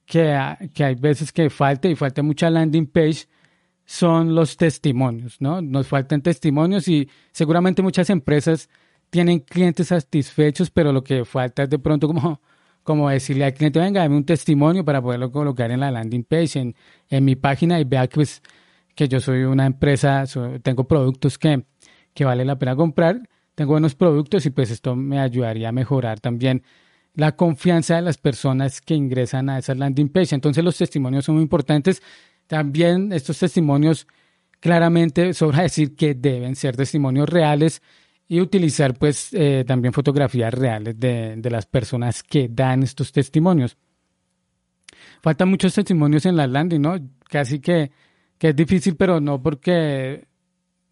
que, 0.05 0.31
hay 0.31 0.95
veces 0.95 1.33
que 1.33 1.49
falta 1.49 1.89
y 1.89 1.95
falta 1.95 2.23
mucha 2.23 2.49
landing 2.49 2.87
page 2.87 3.27
son 3.85 4.35
los 4.35 4.55
testimonios, 4.57 5.41
¿no? 5.41 5.61
Nos 5.61 5.87
faltan 5.87 6.21
testimonios 6.21 6.87
y 6.87 7.09
seguramente 7.31 7.81
muchas 7.81 8.09
empresas 8.09 8.69
tienen 9.09 9.39
clientes 9.39 9.87
satisfechos, 9.87 10.69
pero 10.69 10.91
lo 10.93 11.03
que 11.03 11.25
falta 11.25 11.63
es 11.63 11.69
de 11.69 11.79
pronto 11.79 12.07
como, 12.07 12.41
como 12.87 13.09
decirle 13.09 13.43
al 13.43 13.53
cliente, 13.53 13.81
venga, 13.81 13.99
dame 13.99 14.15
un 14.15 14.23
testimonio 14.23 14.85
para 14.85 15.01
poderlo 15.01 15.29
colocar 15.29 15.69
en 15.71 15.81
la 15.81 15.91
landing 15.91 16.23
page, 16.23 16.57
en, 16.57 16.73
en 17.09 17.25
mi 17.25 17.35
página 17.35 17.81
y 17.81 17.83
vea 17.83 18.07
que, 18.07 18.15
pues, 18.15 18.41
que 18.95 19.09
yo 19.09 19.19
soy 19.19 19.43
una 19.43 19.65
empresa, 19.65 20.23
tengo 20.63 20.87
productos 20.87 21.37
que, 21.37 21.65
que 22.13 22.23
vale 22.23 22.45
la 22.45 22.57
pena 22.57 22.77
comprar, 22.77 23.27
tengo 23.55 23.71
buenos 23.73 23.93
productos 23.93 24.45
y 24.45 24.51
pues 24.51 24.71
esto 24.71 24.95
me 24.95 25.19
ayudaría 25.19 25.67
a 25.67 25.73
mejorar 25.73 26.21
también 26.21 26.63
la 27.13 27.35
confianza 27.35 27.97
de 27.97 28.03
las 28.03 28.17
personas 28.17 28.79
que 28.79 28.95
ingresan 28.95 29.49
a 29.49 29.57
esa 29.59 29.75
landing 29.75 30.07
page. 30.07 30.33
Entonces 30.33 30.63
los 30.63 30.77
testimonios 30.77 31.25
son 31.25 31.35
muy 31.35 31.41
importantes 31.41 32.01
también 32.47 33.11
estos 33.11 33.37
testimonios 33.37 34.07
claramente 34.61 35.33
sobra 35.33 35.63
decir 35.63 35.93
que 35.97 36.15
deben 36.15 36.55
ser 36.55 36.77
testimonios 36.77 37.27
reales 37.27 37.81
y 38.27 38.41
utilizar 38.41 38.93
pues 38.93 39.33
eh, 39.33 39.63
también 39.65 39.93
fotografías 39.93 40.53
reales 40.53 40.99
de, 40.99 41.35
de, 41.37 41.49
las 41.49 41.65
personas 41.65 42.23
que 42.23 42.49
dan 42.49 42.83
estos 42.83 43.11
testimonios. 43.11 43.77
Faltan 45.21 45.49
muchos 45.49 45.73
testimonios 45.73 46.25
en 46.25 46.35
la 46.35 46.47
landing, 46.47 46.81
¿no? 46.81 46.95
Casi 47.29 47.59
que, 47.59 47.91
que 48.37 48.49
es 48.49 48.55
difícil, 48.55 48.95
pero 48.95 49.19
no 49.19 49.41
porque 49.41 50.27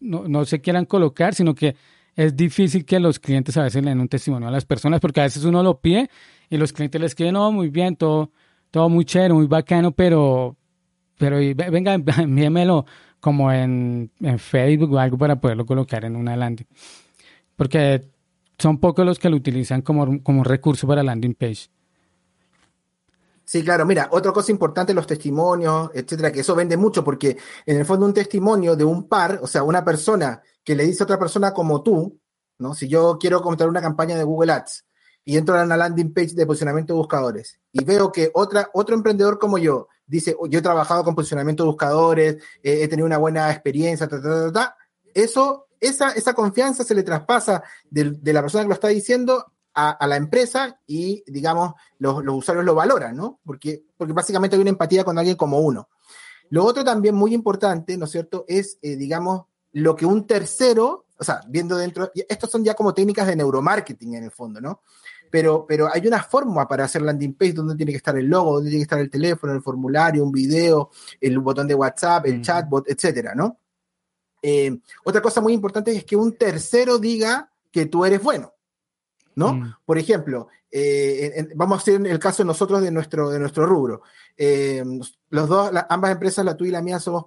no, 0.00 0.26
no, 0.28 0.44
se 0.44 0.60
quieran 0.60 0.86
colocar, 0.86 1.34
sino 1.34 1.54
que 1.54 1.76
es 2.14 2.34
difícil 2.34 2.84
que 2.84 2.98
los 2.98 3.18
clientes 3.18 3.56
a 3.56 3.62
veces 3.64 3.82
le 3.84 3.90
den 3.90 4.00
un 4.00 4.08
testimonio 4.08 4.48
a 4.48 4.50
las 4.50 4.64
personas, 4.64 5.00
porque 5.00 5.20
a 5.20 5.24
veces 5.24 5.44
uno 5.44 5.62
lo 5.62 5.80
pide 5.80 6.10
y 6.48 6.56
los 6.56 6.72
clientes 6.72 7.00
les 7.00 7.10
escriben, 7.12 7.34
no, 7.34 7.52
muy 7.52 7.68
bien, 7.68 7.96
todo, 7.96 8.32
todo 8.70 8.88
muy 8.88 9.04
chévere, 9.04 9.34
muy 9.34 9.46
bacano, 9.46 9.92
pero 9.92 10.56
pero 11.18 11.38
venga, 11.38 11.94
envíemelo 12.18 12.86
como 13.20 13.50
en, 13.50 14.10
Facebook 14.38 14.92
o 14.92 14.98
algo 14.98 15.18
para 15.18 15.40
poderlo 15.40 15.66
colocar 15.66 16.04
en 16.04 16.16
una 16.16 16.36
landing. 16.36 16.66
Porque 17.56 18.10
son 18.58 18.78
pocos 18.78 19.04
los 19.04 19.18
que 19.18 19.28
lo 19.28 19.36
utilizan 19.36 19.82
como, 19.82 20.22
como 20.22 20.44
recurso 20.44 20.86
para 20.86 21.02
landing 21.02 21.34
page. 21.34 21.68
Sí, 23.44 23.62
claro, 23.62 23.86
mira, 23.86 24.08
otra 24.10 24.32
cosa 24.32 24.50
importante, 24.50 24.92
los 24.92 25.06
testimonios, 25.06 25.90
etcétera, 25.94 26.32
que 26.32 26.40
eso 26.40 26.56
vende 26.56 26.76
mucho 26.76 27.04
porque 27.04 27.36
en 27.64 27.76
el 27.76 27.84
fondo 27.84 28.04
un 28.04 28.12
testimonio 28.12 28.74
de 28.74 28.82
un 28.82 29.08
par, 29.08 29.38
o 29.40 29.46
sea, 29.46 29.62
una 29.62 29.84
persona 29.84 30.42
que 30.64 30.74
le 30.74 30.84
dice 30.84 31.02
a 31.02 31.04
otra 31.04 31.18
persona 31.18 31.54
como 31.54 31.80
tú, 31.80 32.18
¿no? 32.58 32.74
Si 32.74 32.88
yo 32.88 33.18
quiero 33.20 33.40
contar 33.42 33.68
una 33.68 33.80
campaña 33.80 34.16
de 34.16 34.24
Google 34.24 34.50
Ads 34.50 34.84
y 35.24 35.36
entro 35.36 35.56
a 35.56 35.62
una 35.62 35.76
landing 35.76 36.12
page 36.12 36.34
de 36.34 36.44
posicionamiento 36.44 36.92
de 36.92 36.98
buscadores 36.98 37.60
y 37.70 37.84
veo 37.84 38.10
que 38.10 38.32
otra, 38.34 38.68
otro 38.74 38.96
emprendedor 38.96 39.38
como 39.38 39.58
yo 39.58 39.86
dice, 40.06 40.34
yo 40.48 40.58
he 40.58 40.62
trabajado 40.62 41.04
con 41.04 41.14
posicionamiento 41.14 41.62
de 41.62 41.68
buscadores, 41.68 42.36
he 42.64 42.88
tenido 42.88 43.06
una 43.06 43.18
buena 43.18 43.52
experiencia, 43.52 44.08
eso, 45.14 45.65
esa, 45.80 46.10
esa 46.10 46.34
confianza 46.34 46.84
se 46.84 46.94
le 46.94 47.02
traspasa 47.02 47.62
de, 47.90 48.16
la 48.32 48.42
persona 48.42 48.64
que 48.64 48.68
lo 48.68 48.74
está 48.74 48.88
diciendo 48.88 49.52
a, 49.74 50.06
la 50.06 50.16
empresa 50.16 50.80
y, 50.86 51.22
digamos, 51.26 51.74
los, 51.98 52.22
usuarios 52.26 52.64
lo 52.64 52.74
valoran, 52.74 53.14
¿no? 53.14 53.40
Porque, 53.44 53.84
porque 53.96 54.14
básicamente 54.14 54.56
hay 54.56 54.62
una 54.62 54.70
empatía 54.70 55.04
con 55.04 55.18
alguien 55.18 55.36
como 55.36 55.60
uno. 55.60 55.88
Lo 56.48 56.64
otro 56.64 56.82
también 56.82 57.14
muy 57.14 57.34
importante, 57.34 57.96
¿no 57.98 58.06
es 58.06 58.10
cierto?, 58.10 58.44
es, 58.48 58.78
eh, 58.80 58.96
digamos, 58.96 59.44
lo 59.72 59.94
que 59.94 60.06
un 60.06 60.26
tercero, 60.26 61.06
o 61.18 61.24
sea, 61.24 61.40
viendo 61.48 61.76
dentro, 61.76 62.10
estos 62.14 62.50
son 62.50 62.64
ya 62.64 62.74
como 62.74 62.94
técnicas 62.94 63.26
de 63.26 63.36
neuromarketing 63.36 64.14
en 64.14 64.24
el 64.24 64.30
fondo, 64.30 64.60
¿no? 64.60 64.80
pero, 65.30 65.66
pero 65.66 65.88
hay 65.92 66.06
una 66.06 66.22
forma 66.22 66.66
para 66.66 66.84
hacer 66.84 67.02
landing 67.02 67.34
page 67.34 67.52
donde 67.52 67.76
tiene 67.76 67.92
que 67.92 67.98
estar 67.98 68.16
el 68.16 68.26
logo, 68.26 68.54
donde 68.54 68.70
tiene 68.70 68.80
que 68.80 68.84
estar 68.84 68.98
el 68.98 69.10
teléfono, 69.10 69.52
el 69.52 69.62
formulario, 69.62 70.24
un 70.24 70.32
video, 70.32 70.90
el 71.20 71.38
botón 71.38 71.66
de 71.66 71.74
WhatsApp, 71.74 72.26
el 72.26 72.42
chatbot, 72.42 72.88
etcétera, 72.88 73.34
¿no? 73.34 73.58
Eh, 74.42 74.78
otra 75.04 75.20
cosa 75.20 75.40
muy 75.40 75.52
importante 75.52 75.92
es 75.92 76.04
que 76.04 76.16
un 76.16 76.36
tercero 76.36 76.98
diga 76.98 77.50
que 77.70 77.86
tú 77.86 78.04
eres 78.04 78.22
bueno, 78.22 78.52
¿no? 79.34 79.54
Mm. 79.54 79.74
Por 79.84 79.98
ejemplo, 79.98 80.48
eh, 80.70 81.48
vamos 81.54 81.78
a 81.78 81.80
hacer 81.82 82.06
el 82.06 82.18
caso 82.18 82.42
de 82.42 82.46
nosotros 82.46 82.82
de 82.82 82.90
nuestro, 82.90 83.30
de 83.30 83.38
nuestro 83.38 83.66
rubro. 83.66 84.02
Eh, 84.36 84.84
los 85.30 85.48
dos, 85.48 85.70
ambas 85.88 86.12
empresas, 86.12 86.44
la 86.44 86.56
tuya 86.56 86.68
y 86.68 86.72
la 86.72 86.82
mía, 86.82 87.00
somos 87.00 87.26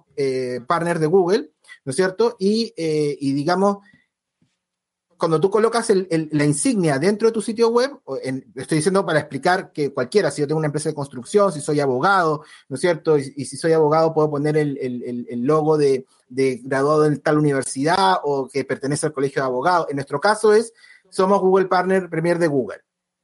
partners 0.66 1.00
de 1.00 1.06
Google, 1.06 1.50
¿no 1.84 1.90
es 1.90 1.96
cierto? 1.96 2.36
Y, 2.38 2.72
y 2.76 3.32
digamos, 3.32 3.78
cuando 5.20 5.38
tú 5.38 5.50
colocas 5.50 5.92
la 6.08 6.44
insignia 6.44 6.98
dentro 6.98 7.28
de 7.28 7.32
tu 7.32 7.42
sitio 7.42 7.68
web, 7.68 8.00
estoy 8.56 8.76
diciendo 8.78 9.04
para 9.04 9.20
explicar 9.20 9.70
que 9.70 9.92
cualquiera, 9.92 10.30
si 10.30 10.40
yo 10.40 10.48
tengo 10.48 10.58
una 10.58 10.68
empresa 10.68 10.88
de 10.88 10.94
construcción, 10.94 11.52
si 11.52 11.60
soy 11.60 11.78
abogado, 11.78 12.42
¿no 12.70 12.76
es 12.76 12.80
cierto? 12.80 13.18
Y, 13.18 13.44
si 13.44 13.58
soy 13.58 13.72
abogado 13.72 14.14
puedo 14.14 14.30
poner 14.30 14.56
el, 14.56 15.42
logo 15.42 15.76
de, 15.76 16.06
graduado 16.30 17.04
en 17.04 17.20
tal 17.20 17.38
universidad 17.38 18.16
o 18.24 18.48
que 18.48 18.64
pertenece 18.64 19.06
al 19.06 19.12
colegio 19.12 19.42
de 19.42 19.46
abogados. 19.46 19.88
En 19.90 19.96
nuestro 19.96 20.20
caso 20.20 20.54
es, 20.54 20.72
somos 21.10 21.40
Google 21.40 21.66
Partner 21.66 22.08
Premier 22.08 22.38
de 22.38 22.48
Google. 22.48 22.80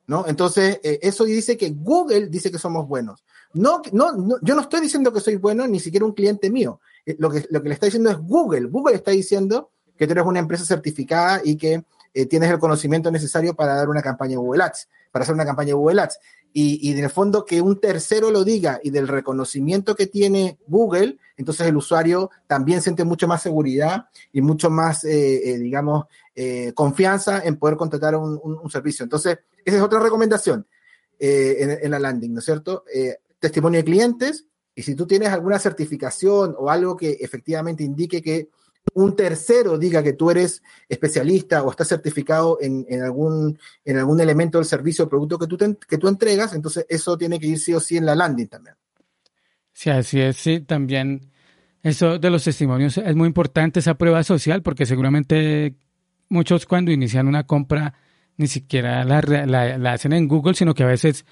¿No? 0.08 0.24
Entonces, 0.28 0.78
eh, 0.84 1.00
eso 1.02 1.24
dice 1.24 1.56
que 1.56 1.70
Google 1.70 2.28
dice 2.28 2.52
que 2.52 2.60
somos 2.60 2.86
buenos. 2.86 3.24
No, 3.54 3.82
no, 3.90 4.38
yo 4.40 4.54
no 4.54 4.60
estoy 4.60 4.80
diciendo 4.80 5.12
que 5.12 5.18
soy 5.18 5.34
bueno, 5.34 5.66
ni 5.66 5.80
siquiera 5.80 6.06
un 6.06 6.12
cliente 6.12 6.48
mío. 6.48 6.80
Eh, 7.04 7.16
lo, 7.18 7.28
que, 7.28 7.44
lo 7.50 7.60
que 7.60 7.68
le 7.70 7.74
está 7.74 7.86
diciendo 7.86 8.10
es 8.10 8.18
Google. 8.18 8.68
Google 8.68 8.94
está 8.94 9.10
diciendo 9.10 9.72
que 9.96 10.06
tú 10.06 10.12
eres 10.12 10.24
una 10.24 10.38
empresa 10.38 10.64
certificada 10.64 11.40
y 11.44 11.56
que 11.56 11.84
eh, 12.14 12.26
tienes 12.26 12.50
el 12.50 12.58
conocimiento 12.58 13.10
necesario 13.10 13.54
para 13.54 13.74
dar 13.74 13.88
una 13.88 14.02
campaña 14.02 14.38
Google 14.38 14.64
Ads, 14.64 14.88
para 15.12 15.22
hacer 15.22 15.34
una 15.34 15.44
campaña 15.44 15.74
Google 15.74 16.00
Ads. 16.00 16.18
Y, 16.52 16.78
y 16.88 16.92
en 16.92 17.04
el 17.04 17.10
fondo 17.10 17.44
que 17.44 17.60
un 17.60 17.78
tercero 17.78 18.30
lo 18.30 18.42
diga 18.42 18.80
y 18.82 18.90
del 18.90 19.06
reconocimiento 19.06 19.94
que 19.94 20.06
tiene 20.06 20.58
Google, 20.66 21.18
entonces 21.36 21.66
el 21.66 21.76
usuario 21.76 22.30
también 22.46 22.80
siente 22.80 23.04
mucho 23.04 23.28
más 23.28 23.42
seguridad 23.42 24.06
y 24.32 24.40
mucho 24.40 24.70
más, 24.70 25.04
eh, 25.04 25.50
eh, 25.50 25.58
digamos, 25.58 26.06
confianza 26.74 27.42
en 27.44 27.56
poder 27.56 27.76
contratar 27.76 28.14
un, 28.16 28.70
servicio. 28.70 29.04
Entonces, 29.04 29.38
esa 29.64 29.76
es 29.76 29.82
otra 29.82 30.00
recomendación 30.00 30.66
en, 31.18 31.78
en, 31.82 31.90
la 31.90 31.98
landing, 31.98 32.34
¿no 32.34 32.40
es 32.40 32.44
cierto? 32.44 32.84
testimonio 33.38 33.78
de 33.78 33.84
clientes, 33.84 34.44
y 34.74 34.82
si 34.82 34.94
tú 34.94 35.06
tienes 35.06 35.30
alguna 35.30 35.58
certificación 35.58 36.54
o 36.58 36.68
algo 36.68 36.96
que 36.96 37.12
efectivamente 37.20 37.82
indique 37.82 38.20
que 38.20 38.50
un 38.96 39.14
tercero 39.14 39.76
diga 39.76 40.02
que 40.02 40.14
tú 40.14 40.30
eres 40.30 40.62
especialista 40.88 41.62
o 41.62 41.70
estás 41.70 41.88
certificado 41.88 42.58
en, 42.62 42.86
algún, 43.02 43.58
en 43.84 43.98
algún 43.98 44.20
elemento 44.22 44.56
del 44.56 44.64
servicio 44.64 45.04
o 45.04 45.08
producto 45.08 45.38
que 45.38 45.46
tú, 45.46 45.76
que 45.86 45.98
tú 45.98 46.08
entregas, 46.08 46.54
entonces 46.54 46.86
eso 46.88 47.16
tiene 47.18 47.38
que 47.38 47.46
ir 47.46 47.58
sí 47.58 47.74
o 47.74 47.80
sí 47.80 47.98
en 47.98 48.06
la 48.06 48.14
landing 48.14 48.48
también. 48.48 48.74
Sí, 49.74 49.90
así 49.90 50.18
es, 50.18 50.36
sí, 50.38 50.60
también 50.60 51.30
eso 51.82 52.18
de 52.18 52.30
los 52.30 52.44
testimonios 52.44 52.96
es 52.96 53.14
muy 53.14 53.26
importante, 53.26 53.80
esa 53.80 53.96
prueba 53.98 54.22
social, 54.22 54.62
porque 54.62 54.86
seguramente 54.86 55.76
muchos 56.30 56.64
cuando 56.64 56.90
inician 56.90 57.28
una 57.28 57.44
compra 57.44 57.92
ni 58.38 58.46
siquiera 58.46 59.04
la, 59.04 59.20
la 59.20 59.92
hacen 59.92 60.14
en 60.14 60.26
Google, 60.26 60.54
sino 60.54 60.72
que 60.72 60.84
a 60.84 60.86
veces 60.86 61.26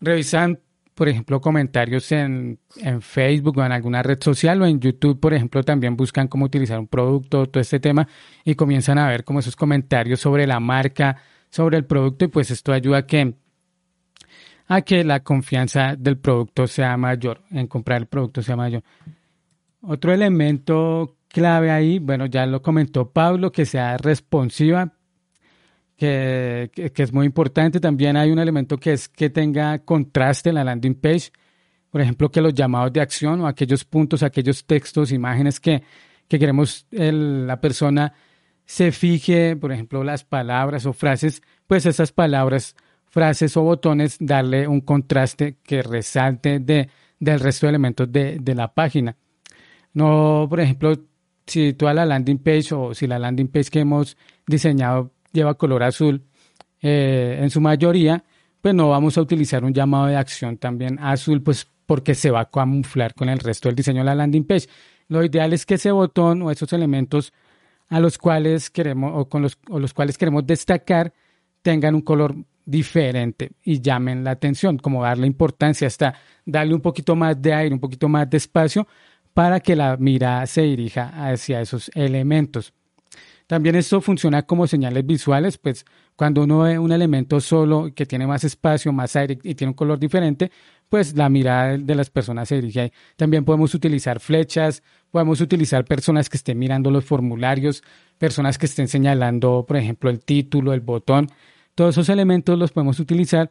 revisan 0.00 0.60
por 0.98 1.08
ejemplo, 1.08 1.40
comentarios 1.40 2.10
en, 2.10 2.58
en, 2.78 3.00
Facebook 3.00 3.56
o 3.58 3.64
en 3.64 3.70
alguna 3.70 4.02
red 4.02 4.18
social 4.20 4.60
o 4.60 4.66
en 4.66 4.80
YouTube, 4.80 5.20
por 5.20 5.32
ejemplo, 5.32 5.62
también 5.62 5.96
buscan 5.96 6.26
cómo 6.26 6.46
utilizar 6.46 6.76
un 6.80 6.88
producto, 6.88 7.46
todo 7.46 7.60
este 7.60 7.78
tema, 7.78 8.08
y 8.44 8.56
comienzan 8.56 8.98
a 8.98 9.06
ver 9.06 9.22
como 9.22 9.38
esos 9.38 9.54
comentarios 9.54 10.18
sobre 10.18 10.44
la 10.44 10.58
marca, 10.58 11.22
sobre 11.50 11.76
el 11.76 11.84
producto, 11.84 12.24
y 12.24 12.28
pues 12.28 12.50
esto 12.50 12.72
ayuda 12.72 12.98
a 12.98 13.06
que, 13.06 13.32
a 14.66 14.82
que 14.82 15.04
la 15.04 15.20
confianza 15.20 15.94
del 15.94 16.18
producto 16.18 16.66
sea 16.66 16.96
mayor, 16.96 17.42
en 17.52 17.68
comprar 17.68 18.00
el 18.00 18.06
producto 18.08 18.42
sea 18.42 18.56
mayor. 18.56 18.82
Otro 19.82 20.12
elemento 20.12 21.16
clave 21.28 21.70
ahí, 21.70 22.00
bueno, 22.00 22.26
ya 22.26 22.44
lo 22.44 22.60
comentó 22.60 23.12
Pablo, 23.12 23.52
que 23.52 23.66
sea 23.66 23.98
responsiva, 23.98 24.94
que, 25.98 26.70
que, 26.94 27.02
es 27.02 27.12
muy 27.12 27.26
importante. 27.26 27.80
También 27.80 28.16
hay 28.16 28.30
un 28.30 28.38
elemento 28.38 28.78
que 28.78 28.92
es 28.92 29.08
que 29.08 29.30
tenga 29.30 29.80
contraste 29.80 30.50
en 30.50 30.54
la 30.54 30.64
landing 30.64 30.94
page. 30.94 31.32
Por 31.90 32.00
ejemplo, 32.00 32.30
que 32.30 32.40
los 32.40 32.54
llamados 32.54 32.92
de 32.92 33.00
acción 33.00 33.40
o 33.40 33.48
aquellos 33.48 33.84
puntos, 33.84 34.22
aquellos 34.22 34.64
textos, 34.64 35.10
imágenes 35.10 35.58
que, 35.58 35.82
que 36.28 36.38
queremos 36.38 36.86
el, 36.92 37.46
la 37.48 37.60
persona 37.60 38.14
se 38.64 38.92
fije, 38.92 39.56
por 39.56 39.72
ejemplo, 39.72 40.04
las 40.04 40.24
palabras 40.24 40.86
o 40.86 40.92
frases, 40.92 41.42
pues 41.66 41.84
esas 41.84 42.12
palabras, 42.12 42.76
frases 43.06 43.56
o 43.56 43.62
botones, 43.62 44.18
darle 44.20 44.68
un 44.68 44.82
contraste 44.82 45.56
que 45.64 45.82
resalte 45.82 46.60
de, 46.60 46.90
del 47.18 47.40
resto 47.40 47.66
de 47.66 47.70
elementos 47.70 48.12
de, 48.12 48.38
de 48.38 48.54
la 48.54 48.72
página. 48.72 49.16
No, 49.94 50.46
por 50.48 50.60
ejemplo, 50.60 50.94
si 51.46 51.72
toda 51.72 51.92
la 51.92 52.06
landing 52.06 52.38
page 52.38 52.72
o 52.72 52.94
si 52.94 53.08
la 53.08 53.18
landing 53.18 53.48
page 53.48 53.70
que 53.70 53.80
hemos 53.80 54.16
diseñado 54.46 55.12
lleva 55.32 55.54
color 55.54 55.82
azul 55.82 56.22
eh, 56.80 57.38
en 57.40 57.50
su 57.50 57.60
mayoría, 57.60 58.24
pues 58.60 58.74
no 58.74 58.88
vamos 58.88 59.18
a 59.18 59.22
utilizar 59.22 59.64
un 59.64 59.72
llamado 59.72 60.06
de 60.06 60.16
acción 60.16 60.56
también 60.56 60.98
azul, 61.00 61.42
pues 61.42 61.66
porque 61.86 62.14
se 62.14 62.30
va 62.30 62.40
a 62.40 62.50
camuflar 62.50 63.14
con 63.14 63.28
el 63.28 63.38
resto 63.38 63.68
del 63.68 63.76
diseño 63.76 64.00
de 64.00 64.04
la 64.04 64.14
landing 64.14 64.44
page. 64.44 64.68
Lo 65.08 65.24
ideal 65.24 65.52
es 65.52 65.64
que 65.64 65.74
ese 65.74 65.90
botón 65.90 66.42
o 66.42 66.50
esos 66.50 66.72
elementos 66.72 67.32
a 67.88 68.00
los 68.00 68.18
cuales 68.18 68.68
queremos 68.70 69.12
o 69.14 69.28
con 69.28 69.42
los, 69.42 69.58
o 69.70 69.78
los 69.78 69.94
cuales 69.94 70.18
queremos 70.18 70.46
destacar 70.46 71.12
tengan 71.62 71.94
un 71.94 72.02
color 72.02 72.34
diferente 72.64 73.52
y 73.64 73.80
llamen 73.80 74.22
la 74.22 74.32
atención, 74.32 74.76
como 74.76 75.02
darle 75.02 75.26
importancia 75.26 75.86
hasta 75.86 76.14
darle 76.44 76.74
un 76.74 76.82
poquito 76.82 77.16
más 77.16 77.40
de 77.40 77.54
aire, 77.54 77.74
un 77.74 77.80
poquito 77.80 78.08
más 78.08 78.28
de 78.28 78.36
espacio 78.36 78.86
para 79.32 79.60
que 79.60 79.74
la 79.74 79.96
mirada 79.96 80.46
se 80.46 80.62
dirija 80.62 81.08
hacia 81.30 81.60
esos 81.62 81.90
elementos. 81.94 82.74
También 83.48 83.76
esto 83.76 84.02
funciona 84.02 84.42
como 84.42 84.66
señales 84.66 85.06
visuales, 85.06 85.56
pues 85.56 85.86
cuando 86.16 86.42
uno 86.42 86.60
ve 86.60 86.78
un 86.78 86.92
elemento 86.92 87.40
solo 87.40 87.88
que 87.94 88.04
tiene 88.04 88.26
más 88.26 88.44
espacio, 88.44 88.92
más 88.92 89.16
aire 89.16 89.38
y 89.42 89.54
tiene 89.54 89.70
un 89.70 89.74
color 89.74 89.98
diferente, 89.98 90.52
pues 90.90 91.16
la 91.16 91.30
mirada 91.30 91.78
de 91.78 91.94
las 91.94 92.10
personas 92.10 92.48
se 92.48 92.56
dirige 92.56 92.80
ahí. 92.80 92.92
También 93.16 93.46
podemos 93.46 93.74
utilizar 93.74 94.20
flechas, 94.20 94.82
podemos 95.10 95.40
utilizar 95.40 95.86
personas 95.86 96.28
que 96.28 96.36
estén 96.36 96.58
mirando 96.58 96.90
los 96.90 97.06
formularios, 97.06 97.82
personas 98.18 98.58
que 98.58 98.66
estén 98.66 98.86
señalando, 98.86 99.64
por 99.66 99.78
ejemplo, 99.78 100.10
el 100.10 100.20
título, 100.20 100.74
el 100.74 100.80
botón. 100.80 101.28
Todos 101.74 101.94
esos 101.94 102.10
elementos 102.10 102.58
los 102.58 102.70
podemos 102.70 103.00
utilizar 103.00 103.50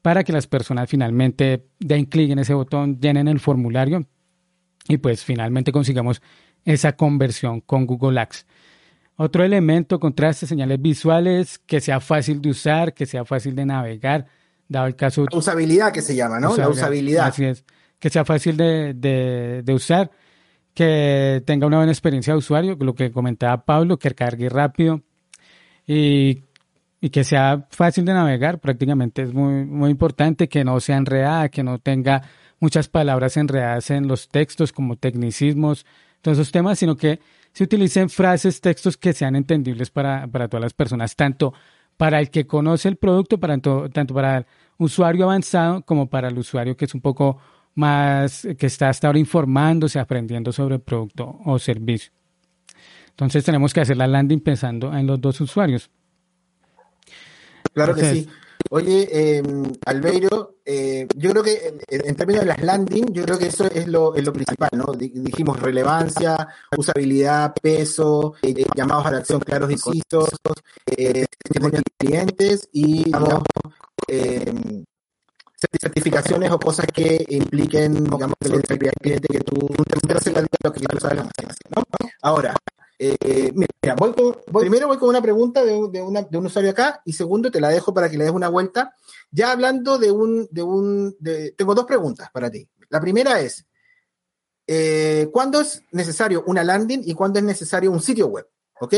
para 0.00 0.24
que 0.24 0.32
las 0.32 0.46
personas 0.46 0.88
finalmente 0.88 1.66
den 1.80 2.06
clic 2.06 2.30
en 2.30 2.38
ese 2.38 2.54
botón, 2.54 2.98
llenen 2.98 3.28
el 3.28 3.40
formulario 3.40 4.06
y 4.88 4.96
pues 4.96 5.22
finalmente 5.22 5.70
consigamos 5.70 6.22
esa 6.64 6.96
conversión 6.96 7.60
con 7.60 7.84
Google 7.84 8.20
Ads. 8.20 8.46
Otro 9.16 9.44
elemento, 9.44 10.00
contraste, 10.00 10.46
señales 10.46 10.80
visuales, 10.82 11.60
que 11.60 11.80
sea 11.80 12.00
fácil 12.00 12.42
de 12.42 12.50
usar, 12.50 12.94
que 12.94 13.06
sea 13.06 13.24
fácil 13.24 13.54
de 13.54 13.64
navegar, 13.64 14.26
dado 14.68 14.86
el 14.86 14.96
caso... 14.96 15.24
La 15.30 15.38
usabilidad 15.38 15.92
que 15.92 16.02
se 16.02 16.16
llama, 16.16 16.40
¿no? 16.40 16.56
la 16.56 16.68
usabilidad. 16.68 17.26
Así 17.26 17.44
es. 17.44 17.64
Que 18.00 18.10
sea 18.10 18.24
fácil 18.24 18.56
de, 18.56 18.92
de, 19.64 19.72
usar, 19.72 20.10
que 20.74 21.42
tenga 21.46 21.66
una 21.66 21.76
buena 21.76 21.92
experiencia 21.92 22.32
de 22.32 22.38
usuario, 22.38 22.76
lo 22.80 22.94
que 22.94 23.12
comentaba 23.12 23.64
Pablo, 23.64 23.98
que 23.98 24.10
cargue 24.10 24.48
rápido 24.48 25.02
y, 25.86 26.42
y, 27.00 27.10
que 27.10 27.22
sea 27.22 27.66
fácil 27.70 28.04
de 28.04 28.14
navegar, 28.14 28.58
prácticamente 28.58 29.22
es 29.22 29.32
muy, 29.32 29.64
muy 29.64 29.90
importante, 29.90 30.48
que 30.48 30.64
no 30.64 30.80
sea 30.80 30.96
enredada, 30.96 31.48
que 31.48 31.62
no 31.62 31.78
tenga 31.78 32.22
muchas 32.58 32.88
palabras 32.88 33.36
enredadas 33.36 33.90
en 33.90 34.08
los 34.08 34.28
textos 34.28 34.72
como 34.72 34.96
tecnicismos, 34.96 35.86
todos 36.20 36.38
esos 36.38 36.50
temas, 36.50 36.78
sino 36.78 36.96
que 36.96 37.20
se 37.54 37.64
utilicen 37.64 38.10
frases, 38.10 38.60
textos 38.60 38.96
que 38.96 39.12
sean 39.12 39.36
entendibles 39.36 39.88
para, 39.90 40.26
para 40.26 40.48
todas 40.48 40.62
las 40.62 40.74
personas, 40.74 41.14
tanto 41.14 41.54
para 41.96 42.18
el 42.18 42.28
que 42.30 42.46
conoce 42.46 42.88
el 42.88 42.96
producto, 42.96 43.38
para, 43.38 43.56
tanto 43.56 44.12
para 44.12 44.38
el 44.38 44.46
usuario 44.76 45.26
avanzado 45.26 45.82
como 45.82 46.10
para 46.10 46.28
el 46.28 46.36
usuario 46.36 46.76
que 46.76 46.86
es 46.86 46.94
un 46.94 47.00
poco 47.00 47.38
más, 47.76 48.46
que 48.58 48.66
está 48.66 48.88
hasta 48.88 49.06
ahora 49.06 49.20
informándose, 49.20 50.00
aprendiendo 50.00 50.50
sobre 50.50 50.74
el 50.74 50.80
producto 50.80 51.40
o 51.44 51.58
servicio. 51.60 52.12
Entonces 53.10 53.44
tenemos 53.44 53.72
que 53.72 53.80
hacer 53.80 53.96
la 53.96 54.08
landing 54.08 54.40
pensando 54.40 54.92
en 54.92 55.06
los 55.06 55.20
dos 55.20 55.40
usuarios. 55.40 55.88
Claro 57.72 57.94
que 57.94 58.04
sí. 58.04 58.28
Oye, 58.70 59.08
eh, 59.12 59.42
Albeiro, 59.84 60.56
eh, 60.64 61.06
yo 61.16 61.30
creo 61.30 61.42
que 61.42 61.74
en, 61.88 62.16
términos 62.16 62.42
de 62.42 62.48
las 62.48 62.62
landing, 62.62 63.12
yo 63.12 63.22
creo 63.24 63.38
que 63.38 63.48
eso 63.48 63.66
es 63.66 63.86
lo, 63.86 64.14
es 64.14 64.24
lo 64.24 64.32
principal, 64.32 64.70
¿no? 64.72 64.92
Dijimos 64.94 65.60
relevancia, 65.60 66.48
usabilidad, 66.76 67.54
peso, 67.60 68.34
eh, 68.42 68.64
llamados 68.74 69.06
a 69.06 69.10
la 69.10 69.18
acción 69.18 69.40
claros 69.40 69.70
y 69.70 69.76
concisos, 69.76 70.30
eh, 70.86 71.26
de 71.50 71.82
clientes 71.98 72.68
y, 72.72 73.04
digamos, 73.04 73.42
eh, 74.08 74.84
certificaciones 75.80 76.50
o 76.50 76.58
cosas 76.58 76.86
que 76.86 77.24
impliquen, 77.28 78.04
digamos, 78.04 78.36
el 78.40 78.62
cliente 78.62 79.28
que 79.28 79.40
tú, 79.40 79.66
te 80.06 80.14
hacer 80.14 80.46
lo 80.62 80.72
que 80.72 80.80
tú 80.80 81.00
sabes, 81.00 81.24
¿no? 81.74 81.82
Ahora, 82.22 82.54
eh, 82.98 83.52
mira, 83.54 83.94
voy 83.96 84.14
primero 84.60 84.86
voy 84.86 84.98
con 84.98 85.08
una 85.08 85.22
pregunta 85.22 85.64
de, 85.64 85.72
de, 85.90 86.02
un 86.02 86.46
usuario 86.46 86.70
acá 86.70 87.02
y 87.04 87.12
segundo 87.12 87.50
te 87.50 87.60
la 87.60 87.68
dejo 87.68 87.92
para 87.92 88.08
que 88.08 88.16
le 88.16 88.24
des 88.24 88.32
una 88.32 88.48
vuelta. 88.48 88.94
Ya 89.30 89.52
hablando 89.52 89.98
de 89.98 90.10
un, 90.10 90.46
de 90.50 90.62
un, 90.62 91.16
tengo 91.56 91.74
dos 91.74 91.84
preguntas 91.84 92.30
para 92.32 92.50
ti. 92.50 92.68
La 92.88 93.00
primera 93.00 93.40
es, 93.40 93.66
eh, 94.66 95.28
¿cuándo 95.32 95.60
es 95.60 95.82
necesario 95.92 96.44
una 96.46 96.62
landing 96.62 97.02
y 97.04 97.14
cuándo 97.14 97.38
es 97.38 97.44
necesario 97.44 97.90
un 97.90 98.00
sitio 98.00 98.28
web? 98.28 98.48
¿Ok? 98.80 98.94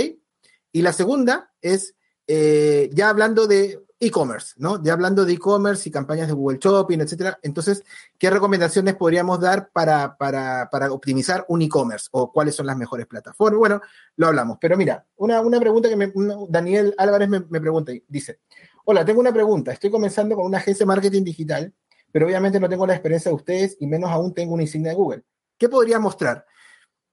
Y 0.73 0.83
la 0.83 0.93
segunda 0.93 1.53
es, 1.61 1.95
eh, 2.27 2.91
ya 2.93 3.09
hablando 3.09 3.47
de 3.47 3.86
e-commerce, 3.99 4.55
¿no? 4.59 4.83
Ya 4.83 4.93
hablando 4.93 5.25
de 5.25 5.33
e-commerce 5.33 5.89
y 5.89 5.93
campañas 5.93 6.29
de 6.29 6.35
Google 6.35 6.59
Shopping, 6.61 7.01
etcétera. 7.01 7.39
Entonces, 7.43 7.83
¿qué 8.19 8.29
recomendaciones 8.29 8.95
podríamos 8.95 9.41
dar 9.41 9.71
para, 9.71 10.17
para, 10.17 10.69
para 10.71 10.93
optimizar 10.93 11.47
un 11.49 11.63
e-commerce 11.63 12.09
o 12.11 12.31
cuáles 12.31 12.55
son 12.55 12.67
las 12.67 12.77
mejores 12.77 13.07
plataformas? 13.07 13.59
Bueno, 13.59 13.81
lo 14.17 14.27
hablamos. 14.27 14.59
Pero 14.61 14.77
mira, 14.77 15.07
una, 15.17 15.41
una 15.41 15.59
pregunta 15.59 15.89
que 15.89 16.13
Daniel 16.49 16.95
Álvarez 16.99 17.29
me, 17.29 17.41
me 17.49 17.61
pregunta, 17.61 17.93
dice, 18.07 18.41
hola, 18.85 19.05
tengo 19.05 19.21
una 19.21 19.33
pregunta. 19.33 19.73
Estoy 19.73 19.91
comenzando 19.91 20.37
con 20.37 20.45
una 20.45 20.59
agencia 20.59 20.85
de 20.85 20.89
marketing 20.89 21.25
digital, 21.25 21.75
pero 22.13 22.27
obviamente 22.27 22.61
no 22.61 22.69
tengo 22.69 22.87
la 22.87 22.95
experiencia 22.95 23.31
de 23.31 23.37
ustedes 23.37 23.77
y 23.81 23.87
menos 23.87 24.11
aún 24.11 24.35
tengo 24.35 24.53
una 24.55 24.63
insignia 24.63 24.91
de 24.91 24.97
Google. 24.97 25.25
¿Qué 25.57 25.71
podría 25.71 25.99
mostrar? 25.99 26.45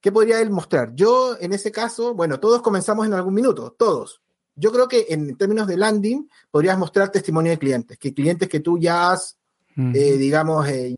¿Qué 0.01 0.11
podría 0.11 0.41
él 0.41 0.49
mostrar? 0.49 0.93
Yo, 0.95 1.37
en 1.39 1.53
ese 1.53 1.71
caso, 1.71 2.13
bueno, 2.13 2.41
todos 2.41 2.61
comenzamos 2.61 3.05
en 3.05 3.13
algún 3.13 3.33
minuto, 3.33 3.71
todos 3.71 4.22
yo 4.55 4.71
creo 4.71 4.87
que 4.87 5.07
en 5.09 5.35
términos 5.37 5.67
de 5.67 5.77
landing 5.77 6.29
podrías 6.51 6.77
mostrar 6.77 7.11
testimonio 7.11 7.51
de 7.51 7.57
clientes, 7.57 7.97
que 7.97 8.13
clientes 8.13 8.47
que 8.47 8.59
tú 8.59 8.77
ya 8.77 9.11
has, 9.11 9.37
eh, 9.75 10.17
digamos, 10.17 10.67
eh, 10.67 10.95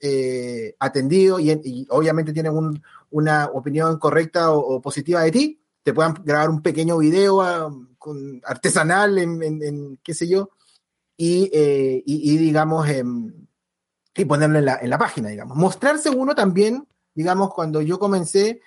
eh, 0.00 0.74
atendido 0.80 1.38
y, 1.38 1.86
obviamente 1.90 2.32
tienen 2.32 2.80
una 3.10 3.46
opinión 3.46 3.98
correcta 3.98 4.50
o, 4.50 4.80
positiva 4.80 5.22
de 5.22 5.30
ti, 5.30 5.60
te 5.82 5.94
puedan 5.94 6.14
grabar 6.24 6.50
un 6.50 6.62
pequeño 6.62 6.98
video 6.98 7.40
ah, 7.42 7.72
con, 7.98 8.40
artesanal 8.44 9.18
en, 9.18 9.98
qué 10.02 10.14
sé 10.14 10.26
yo, 10.26 10.50
y, 11.16 11.48
y 12.04 12.36
digamos, 12.38 12.88
em, 12.88 13.32
y 14.16 14.24
ponerlo 14.24 14.58
en 14.58 14.64
la, 14.64 14.78
en 14.80 14.90
la, 14.90 14.98
página, 14.98 15.28
digamos. 15.28 15.56
Mostrarse 15.56 16.10
uno 16.10 16.34
también, 16.34 16.88
digamos, 17.14 17.54
cuando 17.54 17.80
yo 17.82 17.98
comencé, 17.98 18.60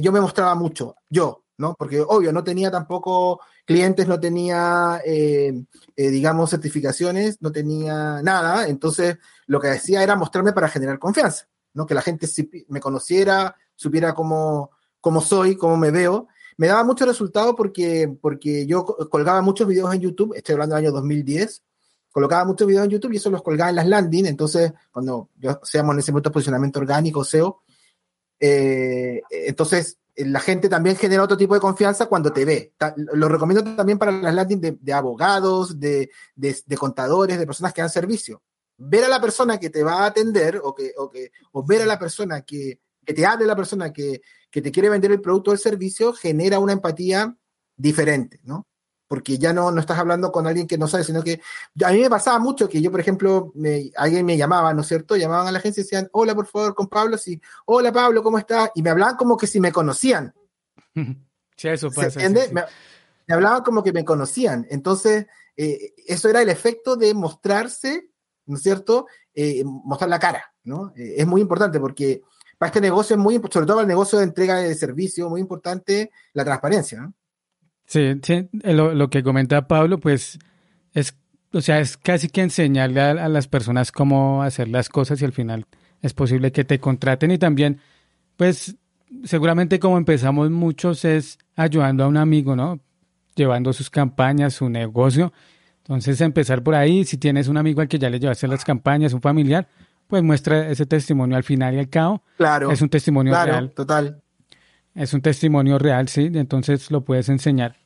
yo 0.00 0.10
me 0.10 0.20
mostraba 0.20 0.54
mucho, 0.56 0.96
yo, 1.08 1.44
¿no? 1.58 1.74
Porque 1.74 2.00
obvio, 2.00 2.32
no 2.32 2.44
tenía 2.44 2.70
tampoco 2.70 3.40
clientes, 3.64 4.06
no 4.06 4.18
tenía, 4.18 5.02
eh, 5.04 5.52
eh, 5.96 6.10
digamos, 6.10 6.50
certificaciones, 6.50 7.36
no 7.42 7.52
tenía 7.52 8.22
nada. 8.22 8.68
Entonces, 8.68 9.18
lo 9.46 9.60
que 9.60 9.68
decía 9.68 10.02
era 10.02 10.16
mostrarme 10.16 10.52
para 10.52 10.68
generar 10.68 10.98
confianza, 10.98 11.48
¿no? 11.74 11.84
Que 11.84 11.94
la 11.94 12.02
gente 12.02 12.28
me 12.68 12.80
conociera, 12.80 13.56
supiera 13.74 14.14
cómo, 14.14 14.70
cómo 15.00 15.20
soy, 15.20 15.56
cómo 15.56 15.76
me 15.76 15.90
veo. 15.90 16.28
Me 16.56 16.68
daba 16.68 16.84
mucho 16.84 17.04
resultado 17.04 17.54
porque, 17.54 18.16
porque 18.20 18.66
yo 18.66 18.84
colgaba 18.84 19.42
muchos 19.42 19.66
videos 19.66 19.92
en 19.94 20.00
YouTube, 20.00 20.34
estoy 20.34 20.54
hablando 20.54 20.76
del 20.76 20.86
año 20.86 20.92
2010, 20.92 21.62
colocaba 22.10 22.44
muchos 22.44 22.66
videos 22.66 22.84
en 22.84 22.90
YouTube 22.90 23.12
y 23.12 23.16
eso 23.16 23.30
los 23.30 23.42
colgaba 23.42 23.70
en 23.70 23.76
las 23.76 23.86
landing, 23.86 24.26
entonces 24.26 24.72
cuando 24.90 25.28
yo 25.36 25.60
seamos 25.62 25.94
en 25.94 26.00
ese 26.00 26.10
momento 26.10 26.32
posicionamiento 26.32 26.80
orgánico, 26.80 27.22
SEO, 27.22 27.62
eh, 28.40 29.22
entonces 29.30 29.98
la 30.18 30.40
gente 30.40 30.68
también 30.68 30.96
genera 30.96 31.22
otro 31.22 31.36
tipo 31.36 31.54
de 31.54 31.60
confianza 31.60 32.06
cuando 32.06 32.32
te 32.32 32.44
ve. 32.44 32.74
Lo 33.14 33.28
recomiendo 33.28 33.76
también 33.76 33.98
para 33.98 34.12
las 34.12 34.34
landing 34.34 34.78
de, 34.80 34.92
abogados, 34.92 35.78
de, 35.78 36.10
contadores, 36.76 37.38
de 37.38 37.46
personas 37.46 37.72
que 37.72 37.82
dan 37.82 37.90
servicio. 37.90 38.42
Ver 38.76 39.04
a 39.04 39.08
la 39.08 39.20
persona 39.20 39.58
que 39.58 39.70
te 39.70 39.82
va 39.82 40.02
a 40.02 40.06
atender 40.06 40.60
o, 40.62 40.74
que, 40.74 40.92
o, 40.96 41.10
que, 41.10 41.30
o 41.52 41.64
ver 41.64 41.82
a 41.82 41.86
la 41.86 41.98
persona 41.98 42.42
que, 42.42 42.80
que 43.04 43.14
te 43.14 43.26
hable 43.26 43.46
la 43.46 43.56
persona 43.56 43.92
que, 43.92 44.20
que 44.50 44.62
te 44.62 44.72
quiere 44.72 44.88
vender 44.88 45.12
el 45.12 45.20
producto 45.20 45.50
o 45.50 45.54
el 45.54 45.60
servicio 45.60 46.12
genera 46.12 46.58
una 46.58 46.72
empatía 46.72 47.36
diferente, 47.76 48.40
¿no? 48.44 48.66
Porque 49.08 49.38
ya 49.38 49.52
no, 49.52 49.72
no 49.72 49.80
estás 49.80 49.98
hablando 49.98 50.30
con 50.30 50.46
alguien 50.46 50.66
que 50.66 50.78
no 50.78 50.86
sabe, 50.86 51.02
sino 51.02 51.24
que 51.24 51.40
a 51.82 51.90
mí 51.90 52.00
me 52.00 52.10
pasaba 52.10 52.38
mucho 52.38 52.68
que 52.68 52.80
yo, 52.80 52.90
por 52.90 53.00
ejemplo, 53.00 53.50
me, 53.54 53.90
alguien 53.96 54.24
me 54.24 54.36
llamaba, 54.36 54.72
¿no 54.74 54.82
es 54.82 54.86
cierto? 54.86 55.16
Llamaban 55.16 55.48
a 55.48 55.52
la 55.52 55.58
agencia 55.58 55.80
y 55.80 55.84
decían, 55.84 56.08
hola, 56.12 56.34
por 56.34 56.46
favor, 56.46 56.74
con 56.74 56.88
Pablo, 56.88 57.16
sí, 57.16 57.40
hola 57.64 57.90
Pablo, 57.90 58.22
¿cómo 58.22 58.38
estás? 58.38 58.70
Y 58.74 58.82
me 58.82 58.90
hablaban 58.90 59.16
como 59.16 59.36
que 59.36 59.46
si 59.46 59.58
me 59.58 59.72
conocían. 59.72 60.32
Sí, 61.58 61.66
eso 61.66 61.90
pasa. 61.90 62.20
me 62.20 63.34
hablaban 63.34 63.64
como 63.64 63.82
que 63.82 63.92
me 63.92 64.04
conocían. 64.04 64.64
Entonces, 64.70 65.26
eh, 65.56 65.92
eso 66.06 66.28
era 66.28 66.40
el 66.40 66.48
efecto 66.48 66.94
de 66.94 67.12
mostrarse, 67.14 68.12
¿no 68.46 68.54
es 68.54 68.62
cierto? 68.62 69.08
Eh, 69.34 69.64
mostrar 69.64 70.08
la 70.08 70.20
cara, 70.20 70.54
¿no? 70.62 70.92
Eh, 70.96 71.16
es 71.16 71.26
muy 71.26 71.40
importante 71.40 71.80
porque 71.80 72.22
para 72.58 72.68
este 72.68 72.80
negocio 72.80 73.16
es 73.16 73.20
muy, 73.20 73.40
sobre 73.50 73.66
todo 73.66 73.78
para 73.78 73.82
el 73.82 73.88
negocio 73.88 74.20
de 74.20 74.24
entrega 74.24 74.58
de 74.58 74.72
servicio, 74.76 75.28
muy 75.28 75.40
importante 75.40 76.12
la 76.32 76.44
transparencia, 76.44 77.00
¿no? 77.00 77.14
Sí, 77.88 78.20
sí, 78.22 78.50
lo, 78.52 78.92
lo 78.92 79.08
que 79.08 79.22
comenta 79.22 79.66
Pablo, 79.66 79.98
pues 79.98 80.38
es, 80.92 81.16
o 81.52 81.62
sea, 81.62 81.80
es 81.80 81.96
casi 81.96 82.28
que 82.28 82.42
enseñarle 82.42 83.00
a, 83.00 83.28
las 83.30 83.48
personas 83.48 83.92
cómo 83.92 84.42
hacer 84.42 84.68
las 84.68 84.90
cosas 84.90 85.22
y 85.22 85.24
al 85.24 85.32
final 85.32 85.64
es 86.02 86.12
posible 86.12 86.52
que 86.52 86.64
te 86.64 86.78
contraten 86.80 87.30
y 87.30 87.38
también, 87.38 87.80
pues, 88.36 88.76
seguramente 89.24 89.78
como 89.78 89.96
empezamos 89.96 90.50
muchos 90.50 91.06
es 91.06 91.38
ayudando 91.56 92.04
a 92.04 92.08
un 92.08 92.18
amigo, 92.18 92.54
¿no? 92.54 92.78
Llevando 93.34 93.72
sus 93.72 93.88
campañas, 93.88 94.52
su 94.52 94.68
negocio. 94.68 95.32
Entonces, 95.78 96.20
empezar 96.20 96.62
por 96.62 96.74
ahí, 96.74 97.06
si 97.06 97.16
tienes 97.16 97.48
un 97.48 97.56
amigo 97.56 97.80
al 97.80 97.88
que 97.88 97.98
ya 97.98 98.10
le 98.10 98.20
llevaste 98.20 98.46
las 98.48 98.66
campañas, 98.66 99.14
un 99.14 99.22
familiar, 99.22 99.66
pues 100.06 100.22
muestra 100.22 100.68
ese 100.68 100.84
testimonio 100.84 101.38
al 101.38 101.44
final 101.44 101.74
y 101.74 101.78
al 101.78 101.88
cabo. 101.88 102.22
Claro. 102.36 102.70
Es 102.70 102.82
un 102.82 102.90
testimonio 102.90 103.32
claro, 103.32 103.52
real. 103.52 103.70
Total. 103.70 104.22
Es 104.98 105.14
un 105.14 105.22
testimonio 105.22 105.78
real, 105.78 106.08
sí, 106.08 106.28
entonces 106.34 106.90
lo 106.90 107.04
puedes 107.04 107.28
enseñar. 107.28 107.76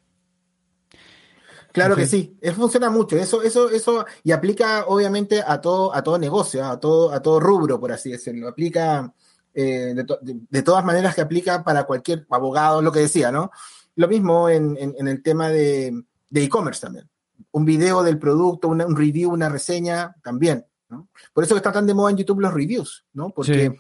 Claro 1.71 1.95
que 1.95 2.07
sí, 2.07 2.39
eso 2.41 2.57
funciona 2.57 2.89
mucho, 2.89 3.19
eso, 3.19 3.43
eso, 3.43 3.69
eso, 3.69 4.07
y 4.25 4.33
aplica 4.33 4.87
obviamente 4.87 5.43
a 5.47 5.61
todo, 5.61 5.95
a 5.95 6.03
todo 6.03 6.19
negocio, 6.19 6.65
a 6.65 6.81
todo, 6.81 7.13
a 7.13 7.21
todo 7.21 7.39
rubro, 7.39 7.79
por 7.79 7.93
así 7.93 8.11
decirlo. 8.11 8.49
Aplica 8.49 9.13
eh, 9.53 9.95
de, 9.95 10.63
todas 10.63 10.85
maneras 10.87 11.15
que 11.15 11.21
aplica 11.21 11.63
para 11.63 11.85
cualquier 11.85 12.27
abogado, 12.31 12.81
lo 12.81 12.91
que 12.91 13.01
decía, 13.01 13.31
¿no? 13.31 13.51
Lo 13.97 14.09
mismo 14.09 14.49
en, 14.49 14.79
el 14.79 15.23
tema 15.23 15.51
de 15.51 16.03
e-commerce 16.33 16.81
también. 16.81 17.11
Un 17.51 17.67
video 17.67 18.03
del 18.03 18.19
producto, 18.19 18.69
un 18.69 18.97
review, 18.97 19.33
una 19.33 19.51
reseña, 19.51 20.17
también, 20.25 20.65
¿no? 20.89 21.09
Por 21.35 21.45
eso 21.45 21.57
está 21.57 21.73
tan 21.73 21.87
de 21.87 21.93
moda 21.93 22.11
en 22.11 22.17
YouTube 22.17 22.41
los 22.41 22.55
reviews, 22.55 23.05
¿no? 23.13 23.31
Porque 23.31 23.79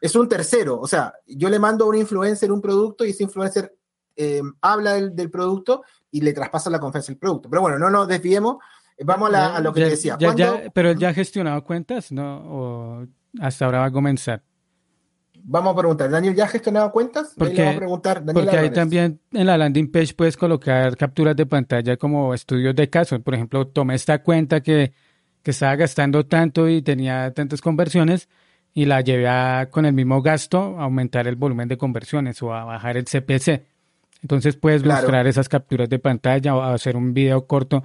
es 0.00 0.14
un 0.14 0.28
tercero, 0.28 0.80
o 0.80 0.86
sea, 0.86 1.14
yo 1.26 1.48
le 1.48 1.58
mando 1.58 1.84
a 1.84 1.88
un 1.88 1.96
influencer 1.96 2.52
un 2.52 2.60
producto 2.60 3.04
y 3.04 3.10
ese 3.10 3.24
influencer 3.24 3.74
eh, 4.16 4.42
habla 4.60 4.94
del, 4.94 5.30
producto 5.30 5.82
y 6.10 6.20
le 6.20 6.32
traspasa 6.32 6.70
la 6.70 6.80
confianza 6.80 7.12
del 7.12 7.18
producto. 7.18 7.48
Pero 7.48 7.62
bueno, 7.62 7.78
no 7.78 7.88
nos 7.88 8.08
desviemos. 8.08 8.56
Vamos 9.04 9.32
a, 9.32 9.60
lo 9.60 9.72
que 9.72 9.82
te 9.82 9.90
decía. 9.90 10.18
pero 10.74 10.90
él 10.90 10.98
ya 10.98 11.10
ha 11.10 11.14
gestionado 11.14 11.62
cuentas, 11.62 12.10
¿no? 12.10 12.36
¿O 12.38 13.06
hasta 13.40 13.64
ahora 13.64 13.78
va 13.80 13.84
a 13.86 13.92
comenzar? 13.92 14.42
Vamos 15.40 15.72
a 15.72 15.76
preguntar, 15.76 16.10
¿Daniel 16.10 16.34
ya 16.34 16.44
ha 16.44 16.48
gestionado 16.48 16.90
cuentas? 16.90 17.32
Porque, 17.36 17.66
a 17.66 17.76
preguntar, 17.76 18.24
porque 18.24 18.56
ahí 18.56 18.70
también 18.70 19.20
en 19.32 19.46
la 19.46 19.56
landing 19.56 19.90
page 19.90 20.14
puedes 20.14 20.36
colocar 20.36 20.96
capturas 20.96 21.36
de 21.36 21.46
pantalla 21.46 21.96
como 21.96 22.34
estudios 22.34 22.74
de 22.74 22.90
caso. 22.90 23.20
Por 23.20 23.34
ejemplo, 23.34 23.68
tomé 23.68 23.94
esta 23.94 24.20
cuenta 24.22 24.60
que, 24.60 24.92
que 25.42 25.52
estaba 25.52 25.76
gastando 25.76 26.26
tanto 26.26 26.68
y 26.68 26.82
tenía 26.82 27.32
tantas 27.32 27.60
conversiones 27.60 28.28
y 28.78 28.84
la 28.84 29.00
llevé 29.00 29.26
a, 29.26 29.70
con 29.72 29.86
el 29.86 29.92
mismo 29.92 30.22
gasto 30.22 30.78
a 30.78 30.84
aumentar 30.84 31.26
el 31.26 31.34
volumen 31.34 31.66
de 31.66 31.76
conversiones 31.76 32.40
o 32.44 32.54
a 32.54 32.62
bajar 32.62 32.96
el 32.96 33.06
CPC. 33.06 33.64
Entonces 34.22 34.54
puedes 34.54 34.84
mostrar 34.84 35.26
esas 35.26 35.48
capturas 35.48 35.88
de 35.88 35.98
pantalla 35.98 36.54
o 36.54 36.62
hacer 36.62 36.94
un 36.96 37.12
video 37.12 37.44
corto 37.48 37.82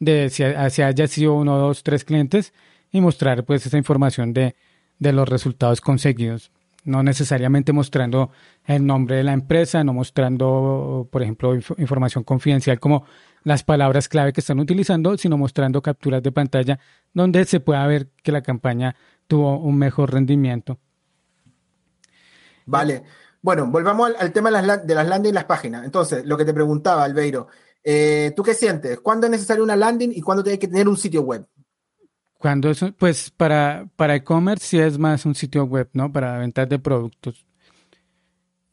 de 0.00 0.30
si, 0.30 0.42
haya 0.42 1.06
sido 1.06 1.34
uno, 1.34 1.58
dos, 1.58 1.84
tres 1.84 2.02
clientes 2.02 2.52
y 2.90 3.00
mostrar 3.00 3.44
pues 3.44 3.64
esa 3.66 3.78
información 3.78 4.32
de, 4.32 4.56
de 4.98 5.12
los 5.12 5.28
resultados 5.28 5.80
conseguidos. 5.80 6.50
No 6.82 7.04
necesariamente 7.04 7.72
mostrando 7.72 8.32
el 8.66 8.84
nombre 8.84 9.14
de 9.14 9.22
la 9.22 9.34
empresa, 9.34 9.84
no 9.84 9.92
mostrando, 9.92 11.08
por 11.12 11.22
ejemplo, 11.22 11.54
información 11.54 12.24
confidencial 12.24 12.80
como 12.80 13.04
las 13.44 13.62
palabras 13.62 14.08
clave 14.08 14.32
que 14.32 14.40
están 14.40 14.58
utilizando, 14.58 15.16
sino 15.16 15.38
mostrando 15.38 15.82
capturas 15.82 16.20
de 16.20 16.32
pantalla 16.32 16.80
donde 17.14 17.44
se 17.44 17.60
pueda 17.60 17.86
ver 17.86 18.08
que 18.24 18.32
la 18.32 18.42
campaña 18.42 18.96
tuvo 19.32 19.58
un 19.58 19.78
mejor 19.78 20.12
rendimiento. 20.12 20.78
Vale. 22.66 23.02
Bueno, 23.40 23.66
volvamos 23.66 24.12
al, 24.18 24.30
tema 24.30 24.50
de 24.50 24.60
las, 24.60 24.86
de 24.86 24.94
las 24.94 25.08
landing 25.08 25.30
y 25.30 25.32
las 25.32 25.46
páginas. 25.46 25.86
Entonces, 25.86 26.26
lo 26.26 26.36
que 26.36 26.44
te 26.44 26.52
preguntaba, 26.52 27.02
Albeiro, 27.02 27.48
eh, 27.82 28.34
¿tú 28.36 28.42
qué 28.42 28.52
sientes? 28.52 29.00
¿Cuándo 29.00 29.26
es 29.26 29.30
necesario 29.30 29.64
una 29.64 29.74
landing 29.74 30.10
y 30.14 30.20
cuándo 30.20 30.44
tiene 30.44 30.58
que 30.58 30.68
tener 30.68 30.86
un 30.86 30.98
sitio 30.98 31.22
web? 31.22 31.46
Cuando 32.36 32.68
es, 32.68 32.84
pues 32.98 33.30
para, 33.30 33.88
para 33.96 34.16
e-commerce 34.16 34.66
sí 34.66 34.78
es 34.78 34.98
más 34.98 35.24
un 35.24 35.34
sitio 35.34 35.64
web, 35.64 35.88
¿no? 35.94 36.12
Para 36.12 36.36
ventas 36.36 36.68
de 36.68 36.78
productos. 36.78 37.46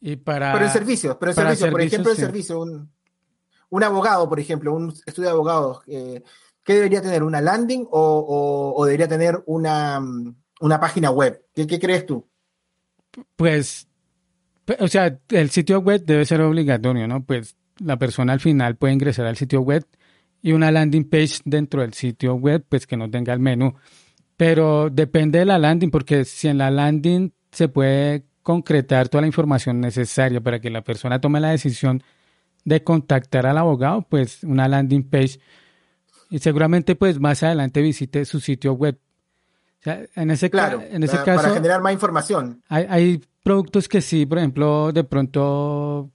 Y 0.01 0.17
para. 0.17 0.51
Pero 0.51 0.65
en 0.65 0.71
servicios, 0.71 1.15
pero 1.17 1.31
en 1.31 1.35
servicios, 1.35 1.71
por 1.71 1.81
ejemplo, 1.81 2.11
en 2.11 2.17
servicio, 2.17 2.59
un, 3.69 3.83
abogado, 3.83 4.27
por 4.27 4.41
ejemplo, 4.41 4.73
un 4.73 4.93
estudio 5.05 5.29
de 5.29 5.33
abogados, 5.33 5.83
eh, 5.87 6.21
¿qué 6.65 6.73
debería 6.73 7.01
tener? 7.01 7.23
¿Una 7.23 7.39
landing 7.39 7.87
o, 7.91 8.83
debería 8.85 9.07
tener 9.07 9.41
una, 9.45 10.01
una 10.59 10.79
página 10.79 11.11
web? 11.11 11.43
¿Qué, 11.53 11.65
¿Qué, 11.67 11.79
crees 11.79 12.05
tú? 12.05 12.27
Pues 13.35 13.89
o 14.79 14.87
sea, 14.87 15.19
el 15.29 15.49
sitio 15.49 15.79
web 15.79 16.03
debe 16.05 16.25
ser 16.25 16.41
obligatorio, 16.41 17.07
¿no? 17.07 17.23
Pues 17.23 17.55
la 17.79 17.97
persona 17.97 18.33
al 18.33 18.39
final 18.39 18.75
puede 18.75 18.93
ingresar 18.93 19.25
al 19.25 19.37
sitio 19.37 19.61
web 19.61 19.85
y 20.41 20.51
una 20.51 20.71
landing 20.71 21.09
page 21.09 21.39
dentro 21.45 21.81
del 21.81 21.93
sitio 21.93 22.35
web, 22.35 22.63
pues 22.67 22.85
que 22.85 22.97
no 22.97 23.09
tenga 23.09 23.33
el 23.33 23.39
menú. 23.39 23.73
Pero 24.37 24.89
depende 24.89 25.39
de 25.39 25.45
la 25.45 25.57
landing, 25.57 25.89
porque 25.89 26.23
si 26.25 26.47
en 26.47 26.59
la 26.59 26.69
landing 26.71 27.33
se 27.51 27.67
puede 27.67 28.25
concretar 28.43 29.09
toda 29.09 29.21
la 29.21 29.27
información 29.27 29.81
necesaria 29.81 30.39
para 30.39 30.59
que 30.59 30.69
la 30.69 30.81
persona 30.81 31.19
tome 31.19 31.39
la 31.39 31.49
decisión 31.49 32.03
de 32.63 32.83
contactar 32.83 33.45
al 33.45 33.57
abogado, 33.57 34.05
pues 34.09 34.43
una 34.43 34.67
landing 34.67 35.03
page 35.09 35.39
y 36.29 36.39
seguramente 36.39 36.95
pues 36.95 37.19
más 37.19 37.41
adelante 37.43 37.81
visite 37.81 38.25
su 38.25 38.39
sitio 38.39 38.73
web. 38.73 38.99
O 39.79 39.83
sea, 39.83 40.01
en 40.15 40.31
ese, 40.31 40.49
claro, 40.49 40.81
en 40.81 41.03
ese 41.03 41.17
caso... 41.17 41.43
Para 41.43 41.53
generar 41.53 41.81
más 41.81 41.93
información. 41.93 42.61
Hay, 42.67 42.85
hay 42.89 43.23
productos 43.43 43.87
que 43.87 44.01
sí, 44.01 44.25
por 44.25 44.37
ejemplo, 44.37 44.91
de 44.91 45.03
pronto 45.05 46.11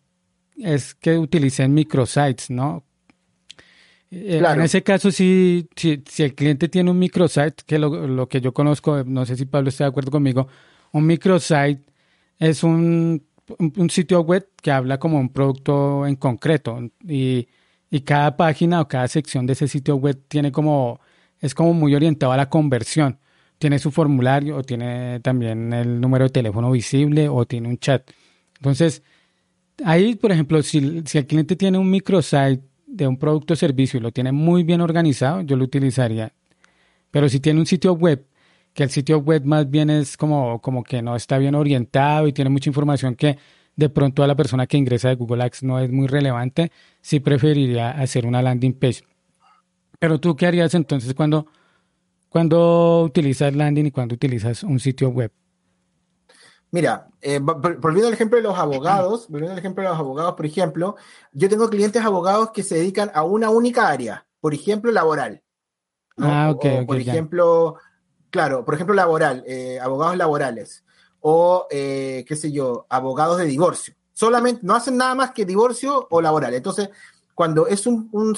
es 0.57 0.95
que 0.95 1.19
utilicen 1.19 1.73
microsites, 1.73 2.51
¿no? 2.51 2.85
Eh, 4.11 4.43
en 4.45 4.61
ese 4.61 4.83
caso, 4.83 5.11
sí, 5.11 5.69
si, 5.75 6.03
si, 6.09 6.23
el 6.23 6.35
cliente 6.35 6.69
tiene 6.69 6.91
un 6.91 6.99
microsite, 6.99 7.65
que 7.67 7.79
lo, 7.79 8.07
lo, 8.07 8.29
que 8.29 8.41
yo 8.41 8.53
conozco, 8.53 9.03
no 9.05 9.27
sé 9.27 9.37
si 9.37 9.47
Pablo 9.47 9.71
está 9.71 9.85
de 9.85 9.91
acuerdo 9.91 10.11
conmigo, 10.11 10.47
un 10.93 11.07
microsite 11.07 11.83
es 12.39 12.63
un, 12.63 13.25
un, 13.59 13.91
sitio 13.91 14.21
web 14.21 14.49
que 14.63 14.71
habla 14.71 14.99
como 14.99 15.19
un 15.19 15.31
producto 15.31 16.07
en 16.07 16.17
concreto 16.17 16.79
y, 17.03 17.49
y, 17.91 18.01
cada 18.03 18.37
página 18.37 18.81
o 18.83 18.89
cada 18.89 19.09
sección 19.09 19.47
de 19.47 19.55
ese 19.55 19.67
sitio 19.67 19.97
web 19.97 20.23
tiene 20.29 20.53
como, 20.53 21.01
es 21.41 21.55
como 21.55 21.75
muy 21.75 21.95
orientado 21.95 22.33
a 22.33 22.37
la 22.37 22.49
conversión 22.49 23.19
tiene 23.59 23.79
su 23.79 23.91
formulario 23.91 24.57
o 24.57 24.63
tiene 24.63 25.21
también 25.21 25.73
el 25.73 26.01
número 26.01 26.25
de 26.25 26.31
teléfono 26.31 26.71
visible 26.71 27.29
o 27.29 27.45
tiene 27.47 27.69
un 27.69 27.79
chat. 27.79 28.11
Entonces, 28.57 29.03
ahí, 29.85 30.15
por 30.15 30.33
ejemplo, 30.33 30.63
si, 30.63 31.03
si 31.07 31.19
el 31.19 31.27
cliente 31.27 31.57
tiene 31.57 31.79
un 31.79 31.91
microsite 31.91 32.63
de 32.87 33.07
un 33.07 33.17
producto 33.17 33.55
o 33.55 33.57
servicio 33.57 33.99
y 33.99 34.03
lo 34.03 34.13
tiene 34.13 34.33
muy 34.33 34.63
bien 34.63 34.81
organizado, 34.81 35.43
yo 35.43 35.57
lo 35.57 35.65
utilizaría. 35.65 36.33
Pero 37.11 37.29
si 37.29 37.41
tiene 37.41 37.61
un 37.61 37.67
sitio 37.67 37.93
web, 37.95 38.27
que 38.73 38.83
el 38.83 38.91
sitio 38.91 39.19
web 39.19 39.45
más 39.45 39.71
bien 39.71 39.89
es 39.91 40.17
como, 40.17 40.61
como 40.61 40.83
que 40.83 41.01
no 41.01 41.15
está 41.17 41.39
bien 41.39 41.55
orientado 41.55 42.27
y 42.27 42.33
tiene 42.33 42.51
mucha 42.51 42.71
información 42.71 43.15
que 43.15 43.39
de 43.77 43.89
pronto 43.89 44.23
a 44.23 44.27
la 44.27 44.35
persona 44.35 44.67
que 44.67 44.77
ingresa 44.77 45.09
de 45.09 45.15
Google 45.15 45.45
Ads 45.45 45.63
no 45.63 45.79
es 45.81 45.91
muy 45.91 46.07
relevante, 46.07 46.71
sí 47.01 47.21
preferiría 47.21 47.91
hacer 47.91 48.27
una 48.27 48.43
landing 48.43 48.75
page. 48.75 49.03
Pero 49.99 50.21
tú, 50.21 50.37
¿qué 50.37 50.47
harías 50.47 50.75
entonces 50.75 51.15
cuando 51.15 51.47
¿Cuándo 52.35 53.03
utilizas 53.05 53.55
landing 53.55 53.87
y 53.87 53.91
cuándo 53.93 54.17
utilizas 54.17 54.65
un 54.65 54.81
sitio 54.81 55.09
web? 55.09 55.31
Mira, 56.73 57.07
eh, 57.21 57.39
volviendo 57.39 58.09
al 58.09 58.13
ejemplo 58.13 58.39
de 58.39 58.43
los 58.43 58.59
abogados, 58.59 59.29
volviendo 59.31 59.53
al 59.53 59.59
ejemplo 59.61 59.85
de 59.85 59.91
los 59.91 59.99
abogados, 60.01 60.35
por 60.35 60.45
ejemplo, 60.45 60.97
yo 61.31 61.49
tengo 61.49 61.71
clientes 61.71 62.05
abogados 62.05 62.51
que 62.51 62.65
se 62.65 62.75
dedican 62.75 63.13
a 63.15 63.23
una 63.23 63.51
única 63.51 63.89
área, 63.89 64.27
por 64.41 64.53
ejemplo, 64.53 64.91
laboral. 64.91 65.45
Ah, 66.19 66.51
ok. 66.51 66.85
por 66.85 66.97
ejemplo, 66.97 67.77
claro, 68.31 68.65
por 68.65 68.75
ejemplo, 68.75 68.97
laboral, 68.97 69.45
eh, 69.47 69.79
abogados 69.81 70.17
laborales, 70.17 70.83
o 71.21 71.69
eh, 71.71 72.25
qué 72.27 72.35
sé 72.35 72.51
yo, 72.51 72.85
abogados 72.91 73.39
de 73.39 73.45
divorcio. 73.45 73.95
Solamente, 74.13 74.61
no 74.65 74.75
hacen 74.75 74.97
nada 74.97 75.15
más 75.15 75.31
que 75.31 75.45
divorcio 75.45 76.09
o 76.11 76.21
laboral. 76.21 76.53
Entonces, 76.53 76.91
cuando 77.35 77.67
es 77.67 77.87
un, 77.87 78.09
un, 78.13 78.37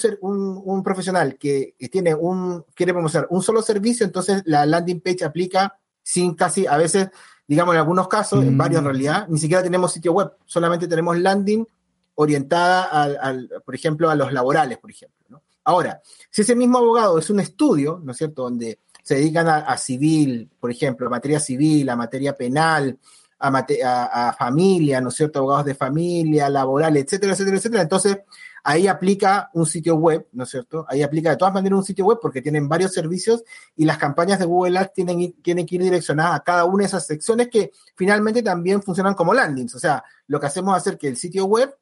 un, 0.64 0.82
profesional 0.82 1.36
que, 1.36 1.74
tiene 1.90 2.14
un, 2.14 2.64
quiere 2.74 2.92
promocionar 2.92 3.28
un 3.30 3.42
solo 3.42 3.60
servicio, 3.60 4.06
entonces 4.06 4.42
la 4.46 4.64
landing 4.64 5.00
page 5.00 5.24
aplica 5.24 5.78
sin 6.02 6.34
casi, 6.34 6.66
a 6.66 6.76
veces, 6.76 7.08
digamos 7.46 7.74
en 7.74 7.80
algunos 7.80 8.08
casos, 8.08 8.42
en 8.44 8.56
varios 8.56 8.78
en 8.78 8.84
mm. 8.84 8.88
realidad, 8.88 9.28
ni 9.28 9.38
siquiera 9.38 9.62
tenemos 9.62 9.92
sitio 9.92 10.12
web, 10.12 10.32
solamente 10.46 10.88
tenemos 10.88 11.18
landing 11.18 11.66
orientada 12.14 12.84
al, 12.84 13.50
por 13.64 13.74
ejemplo, 13.74 14.08
a 14.08 14.14
los 14.14 14.32
laborales, 14.32 14.78
por 14.78 14.90
ejemplo. 14.90 15.42
Ahora, 15.64 16.00
si 16.30 16.42
ese 16.42 16.54
mismo 16.54 16.78
abogado 16.78 17.18
es 17.18 17.28
un 17.28 17.40
estudio, 17.40 18.00
¿no 18.02 18.12
es 18.12 18.18
cierto?, 18.18 18.44
donde 18.44 18.78
se 19.02 19.16
dedican 19.16 19.46
a, 19.48 19.76
civil, 19.76 20.48
por 20.58 20.70
ejemplo, 20.70 21.06
a 21.06 21.10
materia 21.10 21.38
civil, 21.38 21.88
a 21.90 21.96
materia 21.96 22.36
penal, 22.36 22.98
a, 23.38 23.48
a, 23.84 24.28
a, 24.28 24.32
familia, 24.32 25.00
¿no 25.00 25.10
es 25.10 25.14
cierto?, 25.14 25.40
abogados 25.40 25.66
de 25.66 25.74
familia, 25.74 26.48
laboral, 26.48 26.96
etcétera, 26.96 27.34
etcétera, 27.34 27.56
etcétera. 27.58 27.82
Entonces, 27.82 28.18
ahí 28.66 28.88
aplica 28.88 29.48
un 29.54 29.64
sitio 29.64 29.94
web, 29.94 30.26
¿no 30.32 30.42
es 30.42 30.50
cierto? 30.50 30.84
Ahí 30.88 31.00
aplica 31.00 31.30
de 31.30 31.36
todas 31.36 31.54
maneras 31.54 31.78
un 31.78 31.84
sitio 31.84 32.04
web 32.04 32.18
porque 32.20 32.42
tienen 32.42 32.68
varios 32.68 32.92
servicios 32.92 33.44
y 33.76 33.84
las 33.84 33.96
campañas 33.96 34.40
de 34.40 34.44
Google 34.44 34.76
Ads 34.76 34.92
tienen, 34.92 35.34
tienen 35.40 35.64
que 35.64 35.76
ir 35.76 35.82
direccionadas 35.82 36.34
a 36.34 36.42
cada 36.42 36.64
una 36.64 36.82
de 36.82 36.88
esas 36.88 37.06
secciones 37.06 37.46
que 37.48 37.70
finalmente 37.94 38.42
también 38.42 38.82
funcionan 38.82 39.14
como 39.14 39.32
landings. 39.32 39.76
O 39.76 39.78
sea, 39.78 40.02
lo 40.26 40.40
que 40.40 40.46
hacemos 40.46 40.74
es 40.74 40.82
hacer 40.82 40.98
que 40.98 41.06
el 41.06 41.16
sitio 41.16 41.44
web 41.44 41.76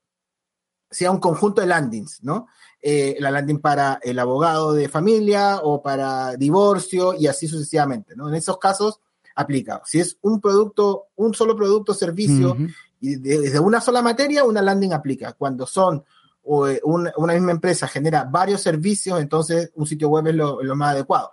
sea 0.91 1.11
un 1.11 1.21
conjunto 1.21 1.63
de 1.63 1.69
landings, 1.69 2.23
¿no? 2.23 2.49
Eh, 2.83 3.17
la 3.19 3.31
landing 3.31 3.61
para 3.61 3.99
el 4.03 4.19
abogado 4.19 4.75
de 4.75 4.91
familia 4.91 5.61
o 5.63 5.81
para 5.81 6.37
divorcio 6.37 7.15
y 7.15 7.29
así 7.29 7.49
sucesivamente, 7.49 8.15
¿no? 8.15 8.29
En 8.29 8.35
esos 8.35 8.59
casos 8.59 9.01
aplica. 9.35 9.81
Si 9.87 10.01
es 10.01 10.19
un 10.21 10.39
producto, 10.39 11.07
un 11.17 11.33
solo 11.33 11.57
producto, 11.57 11.95
servicio, 11.95 12.59
y 13.01 13.17
desde 13.17 13.59
una 13.59 13.81
sola 13.81 14.03
materia, 14.03 14.45
una 14.45 14.61
landing 14.61 14.93
aplica. 14.93 15.33
Cuando 15.33 15.67
son 15.67 16.05
eh, 16.69 16.81
una, 16.85 17.13
misma 17.33 17.53
empresa 17.53 17.89
genera 17.89 18.25
varios 18.25 18.61
servicios, 18.61 19.21
entonces 19.21 19.71
un 19.75 19.87
sitio 19.87 20.09
web 20.09 20.27
es 20.29 20.35
lo, 20.35 20.77
más 20.77 20.93
adecuado. 20.93 21.33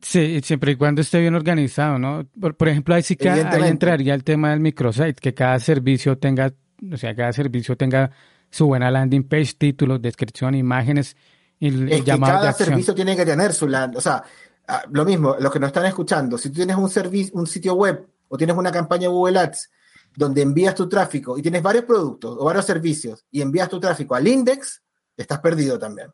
Sí, 0.00 0.40
siempre 0.42 0.72
y 0.72 0.76
cuando 0.76 1.02
esté 1.02 1.20
bien 1.20 1.34
organizado, 1.34 1.98
¿no? 1.98 2.26
Por, 2.40 2.68
ejemplo, 2.68 2.94
ahí 2.94 3.02
sí 3.02 3.16
que 3.16 3.28
ahí 3.28 3.68
entraría 3.68 4.14
el 4.14 4.24
tema 4.24 4.50
del 4.50 4.60
microsite, 4.60 5.14
que 5.14 5.34
cada 5.34 5.58
servicio 5.58 6.16
tenga, 6.16 6.52
o 6.90 6.96
sea, 6.96 7.14
cada 7.14 7.32
servicio 7.32 7.76
tenga 7.76 8.10
su 8.50 8.66
buena 8.66 8.90
landing 8.90 9.24
page, 9.24 9.54
títulos, 9.58 10.00
descripción, 10.00 10.54
imágenes 10.54 11.16
y 11.58 11.92
es 11.92 12.02
que 12.02 12.18
cada 12.18 12.52
servicio 12.52 12.94
tiene 12.94 13.16
que 13.16 13.24
tener 13.24 13.52
su 13.52 13.68
landing, 13.68 13.98
o 13.98 14.00
sea, 14.00 14.22
ah, 14.68 14.82
lo 14.90 15.04
mismo, 15.04 15.36
los 15.38 15.52
que 15.52 15.58
nos 15.58 15.68
están 15.68 15.86
escuchando, 15.86 16.38
si 16.38 16.50
tú 16.50 16.56
tienes 16.56 16.76
un 16.76 16.88
servicio, 16.88 17.34
un 17.34 17.46
sitio 17.46 17.74
web 17.74 18.06
o 18.28 18.36
tienes 18.36 18.56
una 18.56 18.72
campaña 18.72 19.08
Google 19.08 19.38
Ads 19.38 19.70
donde 20.16 20.42
envías 20.42 20.74
tu 20.74 20.88
tráfico 20.88 21.36
y 21.38 21.42
tienes 21.42 21.62
varios 21.62 21.84
productos 21.84 22.36
o 22.38 22.44
varios 22.44 22.64
servicios 22.64 23.24
y 23.30 23.40
envías 23.40 23.68
tu 23.68 23.80
tráfico 23.80 24.14
al 24.14 24.26
index, 24.26 24.82
estás 25.16 25.40
perdido 25.40 25.78
también. 25.78 26.08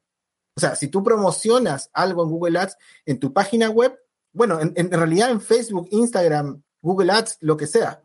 O 0.57 0.61
sea, 0.61 0.75
si 0.75 0.89
tú 0.89 1.03
promocionas 1.03 1.91
algo 1.93 2.23
en 2.23 2.31
Google 2.31 2.59
Ads 2.59 2.77
en 3.07 3.19
tu 3.19 3.33
página 3.33 3.71
web, 3.71 3.99
bueno, 4.33 4.61
en, 4.61 4.73
en 4.77 4.91
realidad 4.91 5.31
en 5.31 5.41
Facebook, 5.41 5.89
Instagram, 5.91 6.63
Google 6.81 7.13
Ads, 7.13 7.39
lo 7.41 7.57
que 7.57 7.67
sea, 7.67 8.03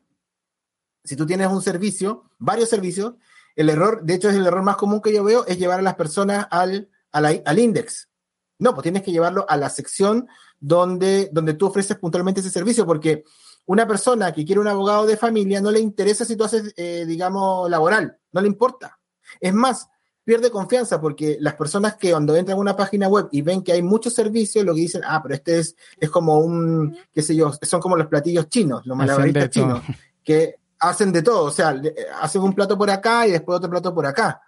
si 1.03 1.15
tú 1.15 1.25
tienes 1.25 1.47
un 1.47 1.61
servicio, 1.61 2.29
varios 2.37 2.69
servicios, 2.69 3.13
el 3.55 3.69
error, 3.69 4.03
de 4.03 4.15
hecho 4.15 4.29
es 4.29 4.35
el 4.35 4.45
error 4.45 4.63
más 4.63 4.75
común 4.75 5.01
que 5.01 5.13
yo 5.13 5.23
veo, 5.23 5.45
es 5.45 5.57
llevar 5.57 5.79
a 5.79 5.83
las 5.83 5.95
personas 5.95 6.47
al, 6.51 6.89
al, 7.11 7.41
al 7.45 7.59
index. 7.59 8.09
No, 8.57 8.73
pues 8.73 8.83
tienes 8.83 9.03
que 9.03 9.11
llevarlo 9.11 9.45
a 9.47 9.57
la 9.57 9.69
sección 9.69 10.27
donde, 10.59 11.29
donde 11.31 11.53
tú 11.53 11.67
ofreces 11.67 11.97
puntualmente 11.97 12.39
ese 12.41 12.49
servicio, 12.49 12.85
porque 12.85 13.23
una 13.65 13.87
persona 13.87 14.31
que 14.31 14.45
quiere 14.45 14.61
un 14.61 14.67
abogado 14.67 15.05
de 15.05 15.17
familia 15.17 15.61
no 15.61 15.71
le 15.71 15.79
interesa 15.79 16.25
si 16.25 16.35
tú 16.35 16.43
haces, 16.43 16.73
eh, 16.77 17.05
digamos, 17.07 17.69
laboral, 17.69 18.17
no 18.31 18.41
le 18.41 18.47
importa. 18.47 18.99
Es 19.39 19.53
más, 19.53 19.89
pierde 20.23 20.49
confianza 20.49 20.99
porque 20.99 21.37
las 21.39 21.55
personas 21.55 21.95
que 21.95 22.11
cuando 22.11 22.35
entran 22.35 22.57
a 22.57 22.61
una 22.61 22.75
página 22.75 23.07
web 23.07 23.27
y 23.31 23.41
ven 23.41 23.63
que 23.63 23.71
hay 23.71 23.81
muchos 23.81 24.13
servicios, 24.13 24.65
lo 24.65 24.73
que 24.73 24.81
dicen, 24.81 25.01
ah, 25.05 25.21
pero 25.21 25.35
este 25.35 25.59
es, 25.59 25.75
es 25.99 26.09
como 26.09 26.39
un, 26.39 26.97
qué 27.13 27.21
sé 27.21 27.35
yo, 27.35 27.51
son 27.61 27.79
como 27.79 27.95
los 27.95 28.07
platillos 28.07 28.49
chinos, 28.49 28.85
los 28.85 28.97
malabaristas 28.97 29.49
chinos, 29.49 29.81
que 30.23 30.55
hacen 30.79 31.11
de 31.11 31.21
todo, 31.21 31.45
o 31.45 31.51
sea, 31.51 31.79
hacen 32.19 32.41
un 32.41 32.53
plato 32.53 32.77
por 32.77 32.89
acá 32.89 33.27
y 33.27 33.31
después 33.31 33.57
otro 33.57 33.69
plato 33.69 33.93
por 33.93 34.05
acá. 34.05 34.41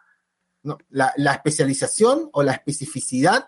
No, 0.64 0.78
la, 0.90 1.14
especialización 1.34 2.30
o 2.34 2.44
la 2.44 2.52
especificidad 2.52 3.48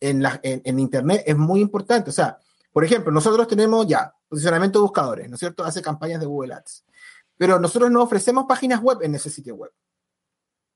en, 0.00 0.22
la, 0.22 0.40
en, 0.42 0.78
Internet 0.80 1.22
es 1.24 1.36
muy 1.36 1.60
importante. 1.60 2.10
O 2.10 2.12
sea, 2.12 2.38
por 2.72 2.84
ejemplo, 2.84 3.12
nosotros 3.12 3.46
tenemos 3.46 3.86
ya 3.86 4.15
posicionamiento 4.28 4.78
de 4.78 4.82
buscadores, 4.82 5.28
¿no 5.28 5.34
es 5.34 5.40
cierto? 5.40 5.64
Hace 5.64 5.82
campañas 5.82 6.20
de 6.20 6.26
Google 6.26 6.54
Ads. 6.54 6.84
Pero 7.36 7.58
nosotros 7.60 7.90
no 7.90 8.02
ofrecemos 8.02 8.46
páginas 8.48 8.80
web 8.80 8.98
en 9.02 9.14
ese 9.14 9.30
sitio 9.30 9.54
web. 9.54 9.72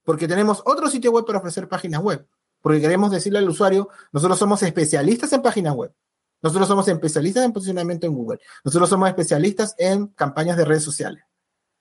Porque 0.03 0.27
tenemos 0.27 0.61
otro 0.65 0.89
sitio 0.89 1.11
web 1.11 1.25
para 1.25 1.39
ofrecer 1.39 1.67
páginas 1.67 2.01
web. 2.01 2.27
Porque 2.61 2.81
queremos 2.81 3.11
decirle 3.11 3.39
al 3.39 3.49
usuario, 3.49 3.89
nosotros 4.11 4.37
somos 4.37 4.61
especialistas 4.63 5.33
en 5.33 5.41
páginas 5.41 5.73
web. 5.73 5.93
Nosotros 6.41 6.67
somos 6.67 6.87
especialistas 6.87 7.45
en 7.45 7.53
posicionamiento 7.53 8.07
en 8.07 8.13
Google. 8.13 8.39
Nosotros 8.63 8.89
somos 8.89 9.07
especialistas 9.09 9.75
en 9.77 10.07
campañas 10.07 10.57
de 10.57 10.65
redes 10.65 10.83
sociales. 10.83 11.23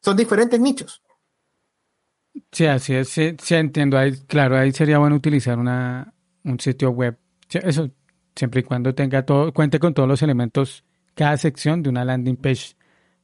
Son 0.02 0.16
diferentes 0.16 0.58
nichos. 0.60 1.02
Sí, 2.52 2.66
así 2.66 2.94
es, 2.94 3.08
sí, 3.08 3.36
entiendo. 3.50 3.98
Ahí, 3.98 4.12
claro, 4.26 4.56
ahí 4.56 4.72
sería 4.72 4.98
bueno 4.98 5.16
utilizar 5.16 5.58
una, 5.58 6.14
un 6.44 6.60
sitio 6.60 6.90
web. 6.90 7.18
Eso, 7.50 7.90
siempre 8.36 8.60
y 8.60 8.64
cuando 8.64 8.94
tenga 8.94 9.24
todo, 9.24 9.52
cuente 9.52 9.78
con 9.78 9.94
todos 9.94 10.08
los 10.08 10.22
elementos, 10.22 10.84
cada 11.14 11.36
sección 11.36 11.82
de 11.82 11.90
una 11.90 12.04
landing 12.04 12.36
page 12.36 12.76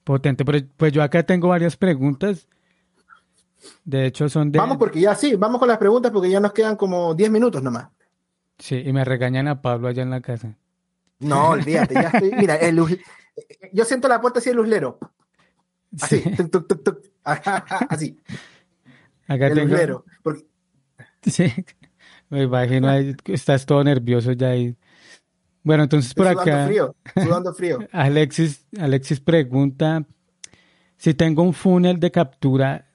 potente. 0.04 0.44
Pero, 0.44 0.66
pues 0.76 0.92
yo 0.92 1.02
acá 1.02 1.22
tengo 1.24 1.48
varias 1.48 1.76
preguntas. 1.76 2.48
De 3.84 4.06
hecho, 4.06 4.28
son 4.28 4.52
de. 4.52 4.58
Vamos, 4.58 4.76
porque 4.76 5.00
ya 5.00 5.14
sí, 5.14 5.34
vamos 5.34 5.58
con 5.58 5.68
las 5.68 5.78
preguntas 5.78 6.12
porque 6.12 6.30
ya 6.30 6.40
nos 6.40 6.52
quedan 6.52 6.76
como 6.76 7.14
10 7.14 7.30
minutos 7.30 7.62
nomás. 7.62 7.88
Sí, 8.58 8.82
y 8.84 8.92
me 8.92 9.04
regañan 9.04 9.48
a 9.48 9.60
Pablo 9.60 9.88
allá 9.88 10.02
en 10.02 10.10
la 10.10 10.20
casa. 10.20 10.56
No, 11.18 11.50
olvídate, 11.50 11.94
ya 11.94 12.10
estoy. 12.12 12.32
Mira, 12.38 12.56
el 12.56 12.76
yo 13.72 13.84
siento 13.84 14.08
la 14.08 14.20
puerta 14.20 14.38
así 14.38 14.50
el 14.50 14.56
luslero. 14.56 14.98
Así, 16.00 16.22
así. 17.88 18.18
Acá 19.28 19.52
tengo... 19.52 20.04
Sí, 21.22 21.52
me 22.28 22.42
imagino, 22.42 22.90
estás 23.24 23.66
todo 23.66 23.82
nervioso 23.82 24.32
ya 24.32 24.48
ahí. 24.48 24.76
Bueno, 25.66 25.82
entonces 25.82 26.14
por 26.14 26.28
acá... 26.28 26.68
Frío, 26.68 26.94
sudando 27.24 27.52
frío. 27.52 27.80
Alexis, 27.90 28.64
Alexis 28.78 29.18
pregunta 29.18 30.06
si 30.96 31.12
tengo 31.12 31.42
un 31.42 31.54
funnel 31.54 31.98
de 31.98 32.12
captura 32.12 32.86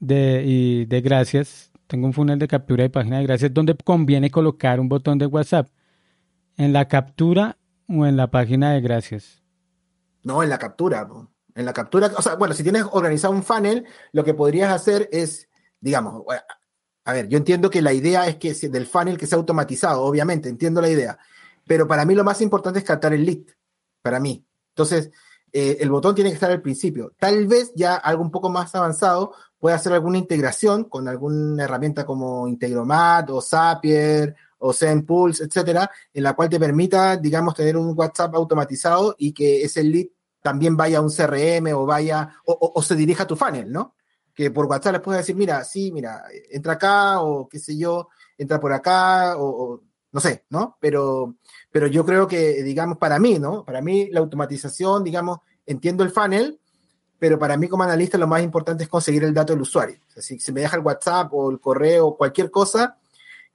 de, 0.00 0.42
y 0.42 0.86
de 0.86 1.02
gracias, 1.02 1.70
tengo 1.86 2.06
un 2.06 2.14
funnel 2.14 2.38
de 2.38 2.48
captura 2.48 2.84
de 2.84 2.88
página 2.88 3.18
de 3.18 3.24
gracias, 3.24 3.52
¿dónde 3.52 3.76
conviene 3.76 4.30
colocar 4.30 4.80
un 4.80 4.88
botón 4.88 5.18
de 5.18 5.26
WhatsApp? 5.26 5.68
¿En 6.56 6.72
la 6.72 6.88
captura 6.88 7.58
o 7.86 8.06
en 8.06 8.16
la 8.16 8.30
página 8.30 8.72
de 8.72 8.80
gracias? 8.80 9.42
No, 10.22 10.42
en 10.42 10.48
la 10.48 10.56
captura. 10.56 11.06
En 11.54 11.66
la 11.66 11.74
captura, 11.74 12.10
o 12.16 12.22
sea, 12.22 12.36
bueno, 12.36 12.54
si 12.54 12.62
tienes 12.62 12.86
organizado 12.92 13.34
un 13.34 13.42
funnel, 13.42 13.84
lo 14.12 14.24
que 14.24 14.32
podrías 14.32 14.72
hacer 14.72 15.06
es, 15.12 15.50
digamos, 15.82 16.24
a 17.04 17.12
ver, 17.12 17.28
yo 17.28 17.36
entiendo 17.36 17.68
que 17.68 17.82
la 17.82 17.92
idea 17.92 18.26
es 18.26 18.36
que 18.36 18.54
del 18.70 18.86
funnel 18.86 19.18
que 19.18 19.26
sea 19.26 19.36
automatizado, 19.36 20.00
obviamente, 20.00 20.48
entiendo 20.48 20.80
la 20.80 20.88
idea, 20.88 21.18
pero 21.66 21.86
para 21.86 22.04
mí 22.04 22.14
lo 22.14 22.24
más 22.24 22.40
importante 22.40 22.78
es 22.78 22.84
captar 22.84 23.12
el 23.12 23.24
lead, 23.24 23.44
para 24.02 24.20
mí. 24.20 24.44
Entonces, 24.68 25.10
eh, 25.52 25.78
el 25.80 25.90
botón 25.90 26.14
tiene 26.14 26.30
que 26.30 26.34
estar 26.34 26.50
al 26.50 26.62
principio. 26.62 27.12
Tal 27.18 27.46
vez 27.46 27.72
ya 27.74 27.94
algo 27.96 28.22
un 28.22 28.30
poco 28.30 28.48
más 28.48 28.74
avanzado 28.74 29.32
puede 29.58 29.74
hacer 29.74 29.92
alguna 29.92 30.18
integración 30.18 30.84
con 30.84 31.08
alguna 31.08 31.64
herramienta 31.64 32.04
como 32.04 32.46
Integromat 32.46 33.30
o 33.30 33.40
Zapier 33.40 34.34
o 34.58 34.72
ZenPulse, 34.72 35.44
etcétera, 35.44 35.90
en 36.12 36.22
la 36.22 36.34
cual 36.34 36.48
te 36.48 36.60
permita, 36.60 37.16
digamos, 37.16 37.54
tener 37.54 37.76
un 37.76 37.94
WhatsApp 37.96 38.34
automatizado 38.34 39.14
y 39.18 39.32
que 39.32 39.62
ese 39.62 39.82
lead 39.82 40.06
también 40.42 40.76
vaya 40.76 40.98
a 40.98 41.00
un 41.00 41.10
CRM 41.10 41.74
o 41.74 41.86
vaya 41.86 42.36
o, 42.44 42.80
se 42.82 42.94
dirija 42.94 43.24
a 43.24 43.26
tu 43.26 43.34
funnel, 43.34 43.72
¿no? 43.72 43.96
Que 44.34 44.50
por 44.50 44.66
WhatsApp 44.66 44.92
les 44.92 45.02
puedes 45.02 45.22
decir, 45.22 45.36
mira, 45.36 45.64
sí, 45.64 45.90
mira, 45.90 46.22
entra 46.50 46.74
acá 46.74 47.20
o 47.20 47.48
qué 47.48 47.58
sé 47.58 47.76
yo, 47.76 48.08
entra 48.38 48.60
por 48.60 48.72
acá 48.72 49.36
o, 49.38 49.82
no 50.12 50.20
sé, 50.20 50.44
¿no? 50.50 50.76
Pero, 50.80 51.36
pero 51.70 51.86
yo 51.86 52.04
creo 52.04 52.26
que, 52.26 52.62
digamos, 52.62 52.98
para 52.98 53.18
mí, 53.18 53.38
¿no? 53.38 53.64
Para 53.64 53.80
mí 53.80 54.08
la 54.10 54.20
automatización, 54.20 55.04
digamos, 55.04 55.38
entiendo 55.66 56.04
el 56.04 56.10
funnel, 56.10 56.58
pero 57.18 57.38
para 57.38 57.56
mí 57.56 57.68
como 57.68 57.82
analista 57.82 58.18
lo 58.18 58.26
más 58.26 58.42
importante 58.42 58.84
es 58.84 58.88
conseguir 58.88 59.24
el 59.24 59.34
dato 59.34 59.52
del 59.52 59.62
usuario. 59.62 59.98
Si 60.16 60.38
se 60.38 60.52
me 60.52 60.60
deja 60.60 60.76
el 60.76 60.82
WhatsApp 60.82 61.32
o 61.32 61.50
el 61.50 61.60
correo 61.60 62.08
o 62.08 62.16
cualquier 62.16 62.50
cosa, 62.50 62.98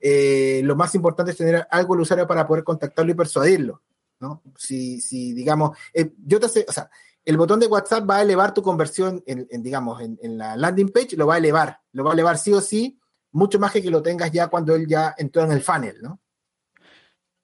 eh, 0.00 0.60
lo 0.64 0.74
más 0.74 0.94
importante 0.94 1.32
es 1.32 1.38
tener 1.38 1.66
algo 1.70 1.94
del 1.94 2.02
usuario 2.02 2.26
para 2.26 2.46
poder 2.46 2.64
contactarlo 2.64 3.12
y 3.12 3.14
persuadirlo. 3.14 3.82
¿no? 4.20 4.42
Si, 4.56 5.00
si 5.00 5.32
digamos, 5.32 5.76
eh, 5.92 6.12
yo 6.24 6.40
te 6.40 6.46
o 6.46 6.72
sea, 6.72 6.90
el 7.24 7.36
botón 7.36 7.60
de 7.60 7.66
WhatsApp 7.66 8.08
va 8.08 8.16
a 8.16 8.22
elevar 8.22 8.52
tu 8.52 8.62
conversión 8.62 9.22
en, 9.26 9.62
digamos, 9.62 10.00
en, 10.00 10.38
la 10.38 10.56
landing 10.56 10.90
page, 10.90 11.16
lo 11.16 11.26
va 11.26 11.34
a 11.34 11.38
elevar, 11.38 11.80
lo 11.92 12.04
va 12.04 12.10
a 12.10 12.14
elevar 12.14 12.38
sí 12.38 12.52
o 12.52 12.60
sí, 12.60 12.98
mucho 13.30 13.58
más 13.58 13.72
que 13.72 13.82
que 13.82 13.90
lo 13.90 14.02
tengas 14.02 14.32
ya 14.32 14.48
cuando 14.48 14.74
él 14.74 14.86
ya 14.88 15.14
entró 15.16 15.44
en 15.44 15.52
el 15.52 15.62
funnel, 15.62 15.98
¿no? 16.02 16.20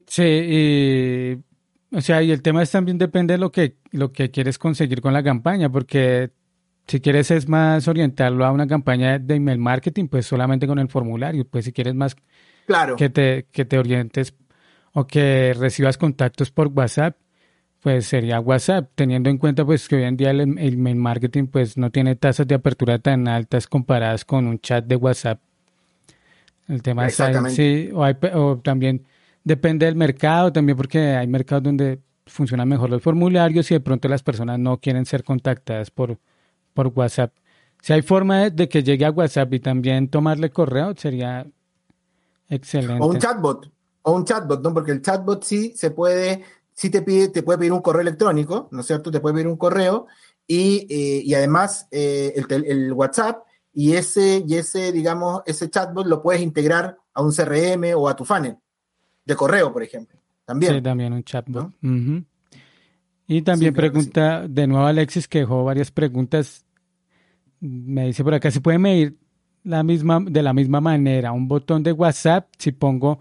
Sí, 0.09 0.23
y, 0.23 1.97
o 1.97 2.01
sea, 2.01 2.23
y 2.23 2.33
el 2.33 2.43
tema 2.43 2.63
es 2.63 2.71
también 2.71 2.99
depende 2.99 3.35
de 3.35 3.39
lo 3.39 3.53
que, 3.53 3.77
lo 3.93 4.11
que 4.11 4.31
quieres 4.31 4.59
conseguir 4.59 5.01
con 5.01 5.13
la 5.13 5.23
campaña, 5.23 5.71
porque 5.71 6.31
si 6.87 7.01
quieres 7.01 7.31
es 7.31 7.49
más 7.49 7.87
orientarlo 7.87 8.45
a 8.47 8.51
una 8.51 8.67
campaña 8.67 9.19
de 9.19 9.35
email 9.35 9.59
marketing, 9.59 10.09
pues 10.09 10.27
solamente 10.27 10.67
con 10.67 10.79
el 10.79 10.89
formulario, 10.89 11.47
pues 11.47 11.67
si 11.67 11.73
quieres 11.73 11.95
más 11.95 12.17
claro. 12.67 12.97
que 12.97 13.11
te, 13.11 13.47
que 13.53 13.67
te 13.67 13.79
orientes 13.79 14.35
o 14.95 15.07
que 15.07 15.55
recibas 15.57 15.99
contactos 15.99 16.51
por 16.51 16.69
WhatsApp, 16.69 17.17
pues 17.81 18.07
sería 18.07 18.41
WhatsApp, 18.41 18.91
teniendo 18.95 19.29
en 19.29 19.37
cuenta 19.37 19.65
pues 19.65 19.87
que 19.87 19.97
hoy 19.97 20.05
en 20.05 20.17
día 20.17 20.31
el, 20.31 20.47
mail 20.47 20.97
marketing 20.97 21.47
pues 21.47 21.77
no 21.77 21.91
tiene 21.91 22.17
tasas 22.17 22.49
de 22.49 22.55
apertura 22.55 22.99
tan 22.99 23.29
altas 23.29 23.67
comparadas 23.67 24.25
con 24.25 24.47
un 24.47 24.59
chat 24.59 24.85
de 24.87 24.97
WhatsApp. 24.97 25.41
El 26.67 26.83
tema 26.83 27.07
es 27.07 27.23
sí, 27.51 27.91
o, 27.93 28.05
o 28.35 28.59
también 28.59 29.05
depende 29.49 29.87
del 29.87 29.97
mercado, 29.97 30.53
también 30.53 30.77
porque 30.77 31.17
hay 31.17 31.27
mercados 31.27 31.65
donde 31.65 32.01
funcionan 32.27 32.69
mejor 32.69 32.91
los 32.91 33.03
formularios 33.03 33.71
y 33.71 33.75
de 33.75 33.81
pronto 33.81 34.07
las 34.07 34.23
personas 34.23 34.59
no 34.59 34.79
quieren 34.79 35.07
ser 35.07 35.25
contactadas 35.25 35.91
por, 35.91 36.19
por 36.75 36.89
WhatsApp. 36.89 37.33
Si 37.81 37.95
hay 37.95 38.03
forma 38.03 38.51
de, 38.51 38.69
que 38.69 38.83
llegue 38.83 39.07
a 39.07 39.11
WhatsApp 39.11 39.55
y 39.55 39.61
también 39.61 40.09
tomarle 40.09 40.51
correo, 40.51 40.95
sería 40.97 41.47
excelente. 42.51 43.03
O 43.03 43.07
un 43.07 43.19
chatbot, 43.19 43.71
o 44.03 44.13
un 44.13 44.25
chatbot, 44.27 44.63
¿no? 44.63 44.75
Porque 44.75 44.93
el 44.93 45.01
chatbot 45.01 45.43
sí 45.43 45.73
se 45.75 45.93
puede, 45.93 46.45
sí 46.75 46.91
te 46.91 47.01
pide, 47.01 47.29
te 47.29 47.43
puede 47.43 47.59
pedir 47.59 47.73
un 47.73 47.81
correo 47.81 48.03
electrónico, 48.03 48.69
¿no 48.71 48.83
es 48.83 48.87
cierto? 48.87 49.11
Te 49.11 49.21
puede 49.21 49.37
pedir 49.37 49.49
un 49.49 49.57
correo 49.57 50.09
y, 50.47 50.87
eh, 50.91 51.23
y 51.25 51.33
además 51.33 51.89
eh, 51.91 52.35
el, 52.37 52.65
el, 52.67 52.93
WhatsApp 52.93 53.45
y 53.73 53.95
ese, 53.95 54.45
y 54.47 54.57
ese, 54.57 54.93
digamos, 54.93 55.41
ese 55.47 55.71
chatbot 55.71 56.07
lo 56.07 56.21
puedes 56.21 56.43
integrar 56.43 56.99
a 57.15 57.23
un 57.23 57.33
CRM 57.33 57.95
o 57.97 58.09
a 58.11 58.15
tu 58.15 58.27
funnel 58.27 58.59
de 59.29 59.37
correo, 59.37 59.73
por 59.73 59.83
ejemplo. 59.83 60.19
También. 60.45 60.75
Sí, 60.75 60.83
también 60.83 61.13
un 61.13 61.23
chatbot. 61.23 61.73
Y 63.27 63.43
también 63.43 63.75
pregunta 63.75 64.49
de 64.49 64.67
nuevo 64.67 64.87
Alexis, 64.87 65.29
que 65.29 65.41
dejó 65.41 65.63
varias 65.63 65.91
preguntas. 65.91 66.65
Me 67.61 68.07
dice 68.07 68.25
por 68.25 68.33
acá, 68.33 68.51
¿se 68.51 68.63
puede 68.63 68.79
medir 68.79 69.19
la 69.65 69.83
misma, 69.83 70.21
de 70.21 70.43
la 70.43 70.55
misma 70.55 70.81
manera 70.81 71.33
un 71.33 71.47
botón 71.47 71.83
de 71.83 71.93
WhatsApp 71.93 72.49
si 72.57 72.73
pongo 72.73 73.21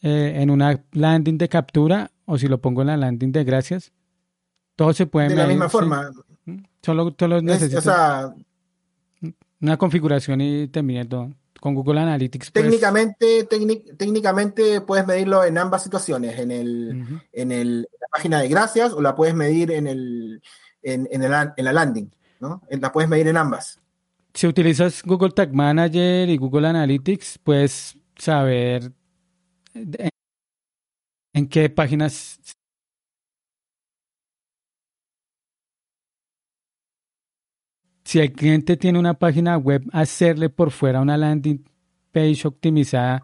eh, 0.00 0.32
en 0.36 0.50
una 0.50 0.82
landing 0.92 1.36
de 1.36 1.48
captura 1.50 2.10
o 2.24 2.38
si 2.38 2.48
lo 2.48 2.60
pongo 2.62 2.80
en 2.80 2.86
la 2.86 2.96
landing 2.96 3.30
de 3.32 3.44
gracias? 3.44 3.92
Todo 4.74 4.94
se 4.94 5.06
puede 5.06 5.26
medir. 5.26 5.40
De 5.40 5.42
la 5.42 5.48
misma 5.48 5.68
forma. 5.68 6.10
Solo, 6.80 7.14
solo 7.18 7.42
necesito 7.42 7.92
una 9.60 9.76
configuración 9.76 10.40
y 10.40 10.68
te 10.68 10.82
mide 10.82 11.04
todo 11.04 11.30
con 11.66 11.74
Google 11.74 11.98
Analytics. 11.98 12.52
Pues, 12.52 12.64
técnicamente, 12.64 13.42
técnicamente 13.98 14.80
puedes 14.82 15.04
medirlo 15.04 15.42
en 15.42 15.58
ambas 15.58 15.82
situaciones, 15.82 16.38
en, 16.38 16.52
el, 16.52 17.20
en, 17.32 17.82
la 17.82 18.06
página 18.08 18.40
de 18.40 18.46
gracias 18.46 18.92
o 18.92 19.02
la 19.02 19.16
puedes 19.16 19.34
medir 19.34 19.72
en, 19.72 19.88
el, 19.88 20.40
en, 20.80 21.08
en, 21.10 21.28
la 21.28 21.72
landing, 21.72 22.08
¿no? 22.38 22.62
La 22.70 22.92
puedes 22.92 23.10
medir 23.10 23.26
en 23.26 23.36
ambas. 23.36 23.80
Si 24.32 24.46
utilizas 24.46 25.02
Google 25.02 25.30
Tag 25.30 25.52
Manager 25.52 26.28
y 26.28 26.36
Google 26.36 26.68
Analytics, 26.68 27.40
puedes 27.42 27.98
saber 28.16 28.92
en 29.74 31.48
qué 31.48 31.68
páginas 31.68 32.38
si 38.16 38.22
el 38.22 38.32
cliente 38.32 38.78
tiene 38.78 38.98
una 38.98 39.12
página 39.12 39.58
web, 39.58 39.82
hacerle 39.92 40.48
por 40.48 40.70
fuera 40.70 41.02
una 41.02 41.18
landing 41.18 41.62
page 42.12 42.48
optimizada 42.48 43.22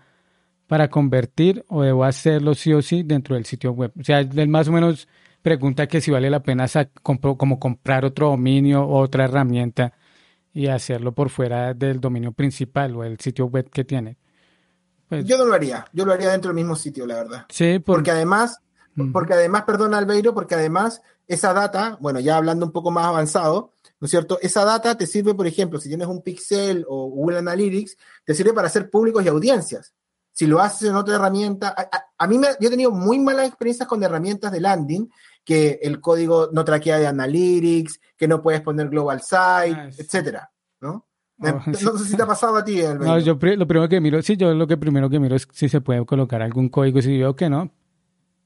para 0.66 0.90
convertir 0.90 1.64
o 1.68 1.80
debo 1.80 2.04
hacerlo 2.04 2.54
sí 2.54 2.74
o 2.74 2.82
sí 2.82 3.02
dentro 3.02 3.34
del 3.34 3.46
sitio 3.46 3.72
web. 3.72 3.90
O 3.98 4.04
sea, 4.04 4.20
él 4.20 4.48
más 4.48 4.68
o 4.68 4.72
menos 4.72 5.08
pregunta 5.40 5.86
que 5.86 6.02
si 6.02 6.10
vale 6.10 6.28
la 6.28 6.42
pena 6.42 6.66
como 7.02 7.58
comprar 7.58 8.04
otro 8.04 8.28
dominio 8.28 8.82
o 8.82 9.00
otra 9.00 9.24
herramienta 9.24 9.94
y 10.52 10.66
hacerlo 10.66 11.12
por 11.12 11.30
fuera 11.30 11.72
del 11.72 11.98
dominio 11.98 12.32
principal 12.32 12.94
o 12.94 13.02
el 13.02 13.18
sitio 13.18 13.46
web 13.46 13.70
que 13.70 13.84
tiene. 13.84 14.18
Pues 15.08 15.24
yo 15.24 15.38
no 15.38 15.46
lo 15.46 15.54
haría, 15.54 15.86
yo 15.94 16.04
lo 16.04 16.12
haría 16.12 16.32
dentro 16.32 16.50
del 16.50 16.56
mismo 16.56 16.76
sitio, 16.76 17.06
la 17.06 17.14
verdad. 17.14 17.46
Sí, 17.48 17.78
porque 17.78 18.10
además, 18.10 18.60
porque 19.10 19.32
además, 19.32 19.62
perdón 19.62 19.94
Albeiro, 19.94 20.34
porque 20.34 20.54
además 20.54 21.00
esa 21.26 21.54
data, 21.54 21.96
bueno, 21.98 22.20
ya 22.20 22.36
hablando 22.36 22.66
un 22.66 22.72
poco 22.72 22.90
más 22.90 23.06
avanzado, 23.06 23.71
¿no 24.02 24.06
es 24.06 24.10
cierto? 24.10 24.36
Esa 24.42 24.64
data 24.64 24.98
te 24.98 25.06
sirve, 25.06 25.32
por 25.32 25.46
ejemplo, 25.46 25.78
si 25.78 25.88
tienes 25.88 26.08
un 26.08 26.22
Pixel 26.22 26.84
o 26.88 27.08
Google 27.08 27.38
Analytics, 27.38 27.96
te 28.24 28.34
sirve 28.34 28.52
para 28.52 28.66
hacer 28.66 28.90
públicos 28.90 29.24
y 29.24 29.28
audiencias. 29.28 29.94
Si 30.32 30.48
lo 30.48 30.58
haces 30.58 30.88
en 30.88 30.96
otra 30.96 31.14
herramienta, 31.14 31.72
a, 32.18 32.26
mí 32.26 32.36
me, 32.36 32.48
yo 32.58 32.66
he 32.66 32.70
tenido 32.70 32.90
muy 32.90 33.20
malas 33.20 33.46
experiencias 33.46 33.88
con 33.88 34.02
herramientas 34.02 34.50
de 34.50 34.60
landing, 34.60 35.08
que 35.44 35.78
el 35.80 36.00
código 36.00 36.48
no 36.52 36.64
traquea 36.64 36.98
de 36.98 37.06
Analytics, 37.06 38.00
que 38.16 38.26
no 38.26 38.42
puedes 38.42 38.60
poner 38.60 38.88
Global 38.88 39.20
Site, 39.20 39.78
ah, 39.78 39.88
etcétera, 39.96 40.50
¿no? 40.80 41.06
Oh, 41.38 41.62
no 41.66 41.72
sé 41.72 42.04
si 42.04 42.16
te 42.16 42.24
ha 42.24 42.26
pasado 42.26 42.56
a 42.56 42.64
ti, 42.64 42.82
No, 42.98 43.20
yo 43.20 43.34
lo 43.34 43.66
primero 43.68 43.88
que 43.88 44.00
miro, 44.00 44.20
sí, 44.20 44.36
yo 44.36 44.52
lo 44.52 44.66
que 44.66 44.76
primero 44.76 45.08
que 45.08 45.20
miro 45.20 45.36
es 45.36 45.46
si 45.52 45.68
se 45.68 45.80
puede 45.80 46.04
colocar 46.04 46.42
algún 46.42 46.70
código, 46.70 47.00
si 47.00 47.18
veo 47.18 47.36
que 47.36 47.48
no, 47.48 47.70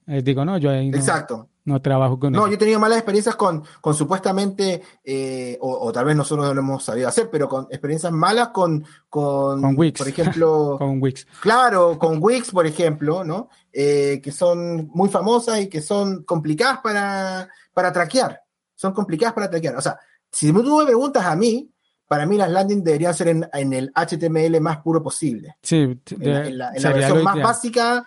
les 0.05 0.23
digo, 0.23 0.45
no, 0.45 0.59
yo 0.59 0.69
ahí 0.69 0.91
no. 0.91 0.99
Exacto. 0.99 1.49
No 1.67 1.83
trabajo 1.83 2.17
con 2.19 2.33
No, 2.33 2.47
yo 2.47 2.55
he 2.55 2.57
tenido 2.57 2.79
malas 2.79 2.99
experiencias 2.99 3.35
con, 3.35 3.65
con 3.81 3.93
supuestamente, 3.93 4.83
eh, 5.03 5.59
o, 5.61 5.91
tal 5.91 6.05
vez 6.05 6.15
nosotros 6.15 6.47
no 6.47 6.55
lo 6.55 6.61
hemos 6.61 6.85
sabido 6.85 7.09
hacer, 7.09 7.29
pero 7.29 7.49
con 7.49 7.67
experiencias 7.71 8.13
malas 8.13 8.49
con, 8.51 8.85
con, 9.09 9.77
Wix. 9.77 9.99
por 9.99 10.07
ejemplo. 10.07 10.77
con 10.79 11.03
Wix. 11.03 11.27
Claro, 11.41 11.99
con 11.99 12.19
Wix, 12.23 12.53
por 12.53 12.67
ejemplo, 12.67 13.25
¿no? 13.25 13.49
Eh, 13.73 14.21
que 14.23 14.31
son 14.31 14.89
muy 14.95 15.09
famosas 15.09 15.61
y 15.61 15.69
que 15.69 15.83
son 15.83 16.23
complicadas 16.23 16.79
para, 16.79 17.49
para 17.75 17.93
traquear. 17.93 18.41
Son 18.77 18.93
complicadas 18.93 19.35
para 19.35 19.51
traquear. 19.51 19.75
O 19.75 19.81
sea, 19.81 19.99
si 20.31 20.53
tú 20.53 20.79
me 20.79 20.85
preguntas 20.85 21.27
a 21.27 21.35
mí, 21.35 21.69
para 22.07 22.27
mí 22.27 22.37
las 22.37 22.51
landing 22.51 22.85
deberían 22.85 23.13
ser 23.13 23.27
en, 23.27 23.49
en 23.53 23.73
el 23.73 23.93
HTML 23.93 24.61
más 24.61 24.79
puro 24.79 25.03
posible. 25.03 25.57
Sí, 25.63 25.99
en 26.11 26.59
la, 26.59 26.71
versión 26.71 27.25
más 27.25 27.43
básica, 27.43 28.05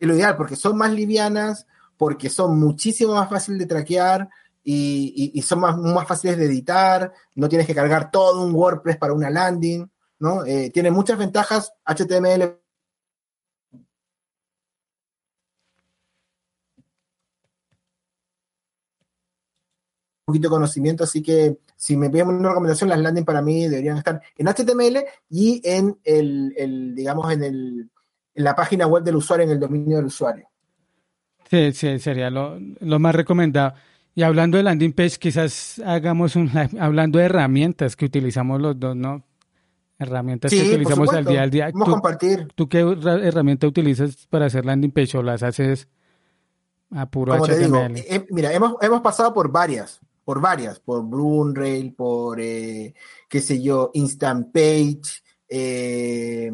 es 0.00 0.08
lo 0.08 0.16
ideal, 0.16 0.36
porque 0.36 0.56
son 0.56 0.76
más 0.76 0.90
livianas 0.92 1.68
porque 2.00 2.30
son 2.30 2.58
muchísimo 2.58 3.12
más 3.14 3.28
fáciles 3.28 3.58
de 3.58 3.66
traquear 3.66 4.26
y, 4.64 5.38
son 5.42 5.60
más, 5.60 5.76
más, 5.76 6.08
fáciles 6.08 6.38
de 6.38 6.46
editar, 6.46 7.12
no 7.34 7.46
tienes 7.46 7.66
que 7.66 7.74
cargar 7.74 8.10
todo 8.10 8.42
un 8.42 8.54
WordPress 8.54 8.96
para 8.96 9.12
una 9.12 9.28
landing, 9.28 9.86
¿no? 10.18 10.46
Eh, 10.46 10.70
tiene 10.72 10.90
muchas 10.90 11.18
ventajas 11.18 11.74
HTML. 11.84 12.58
Un 13.74 13.84
poquito 20.24 20.48
de 20.48 20.52
conocimiento, 20.52 21.04
así 21.04 21.22
que 21.22 21.58
si 21.76 21.98
me 21.98 22.08
piden 22.08 22.28
una 22.28 22.48
recomendación, 22.48 22.88
las 22.88 22.98
landing 22.98 23.26
para 23.26 23.42
mí 23.42 23.68
deberían 23.68 23.98
estar 23.98 24.22
en 24.38 24.46
HTML 24.46 25.04
y 25.28 25.60
en 25.62 26.00
el, 26.04 26.94
digamos, 26.94 27.30
en, 27.30 27.44
el, 27.44 27.90
en 28.34 28.44
la 28.44 28.54
página 28.56 28.86
web 28.86 29.02
del 29.02 29.16
usuario, 29.16 29.44
en 29.44 29.50
el 29.50 29.60
dominio 29.60 29.98
del 29.98 30.06
usuario. 30.06 30.50
Sí, 31.50 31.72
sí, 31.72 31.98
sería 31.98 32.30
lo, 32.30 32.60
más 33.00 33.14
recomendado. 33.14 33.74
Y 34.14 34.22
hablando 34.22 34.56
de 34.56 34.62
landing 34.62 34.92
page, 34.92 35.18
quizás 35.18 35.80
hagamos 35.84 36.36
un 36.36 36.48
hablando 36.80 37.18
de 37.18 37.24
herramientas 37.24 37.96
que 37.96 38.04
utilizamos 38.04 38.60
los 38.60 38.78
dos, 38.78 38.94
¿no? 38.94 39.24
Herramientas 39.98 40.50
que 40.52 40.62
utilizamos 40.62 41.12
al 41.12 41.24
día 41.24 41.42
al 41.42 41.50
día. 41.50 41.70
Vamos 41.72 41.88
a 41.88 41.90
compartir. 41.90 42.48
¿Tú 42.54 42.68
qué 42.68 42.78
herramienta 42.78 43.66
utilizas 43.66 44.28
para 44.28 44.46
hacer 44.46 44.64
landing 44.64 44.92
page 44.92 45.18
o 45.18 45.22
las 45.22 45.42
haces 45.42 45.88
a 46.92 47.06
puro 47.06 47.34
HTML? 47.34 47.96
Eh, 47.96 48.26
mira, 48.30 48.52
hemos, 48.52 48.76
hemos 48.80 49.00
pasado 49.00 49.34
por 49.34 49.50
varias, 49.50 50.00
por 50.24 50.40
varias, 50.40 50.78
por 50.78 51.04
Rail, 51.54 51.92
por, 51.94 52.40
eh, 52.40 52.94
qué 53.28 53.40
sé 53.40 53.60
yo, 53.60 53.90
Instant 53.92 54.52
Page, 54.52 55.02
eh, 55.48 56.50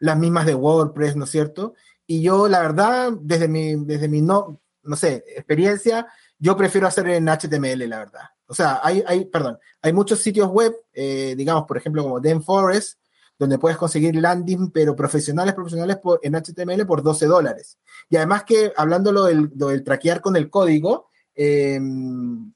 las 0.00 0.18
mismas 0.18 0.46
de 0.46 0.54
WordPress, 0.54 1.16
¿no 1.16 1.24
es 1.24 1.30
cierto? 1.30 1.74
Y 2.10 2.22
yo, 2.22 2.48
la 2.48 2.60
verdad, 2.60 3.12
desde 3.20 3.48
mi, 3.48 3.74
desde 3.84 4.08
mi 4.08 4.22
no, 4.22 4.58
no 4.82 4.96
sé, 4.96 5.22
experiencia, 5.36 6.06
yo 6.38 6.56
prefiero 6.56 6.86
hacer 6.86 7.06
en 7.10 7.28
HTML, 7.28 7.86
la 7.86 7.98
verdad. 7.98 8.22
O 8.46 8.54
sea, 8.54 8.80
hay, 8.82 9.04
hay 9.06 9.26
perdón, 9.26 9.58
hay 9.82 9.92
muchos 9.92 10.20
sitios 10.20 10.48
web, 10.48 10.74
eh, 10.94 11.34
digamos, 11.36 11.64
por 11.66 11.76
ejemplo, 11.76 12.02
como 12.02 12.40
Forest, 12.40 12.98
donde 13.38 13.58
puedes 13.58 13.76
conseguir 13.76 14.16
landing, 14.16 14.70
pero 14.70 14.96
profesionales, 14.96 15.52
profesionales 15.52 15.98
por, 15.98 16.18
en 16.22 16.34
HTML 16.34 16.86
por 16.86 17.02
12 17.02 17.26
dólares. 17.26 17.76
Y 18.08 18.16
además 18.16 18.44
que, 18.44 18.72
hablándolo 18.74 19.24
del, 19.24 19.84
traquear 19.84 20.22
con 20.22 20.34
el 20.36 20.48
código, 20.48 21.10
eh, 21.34 21.78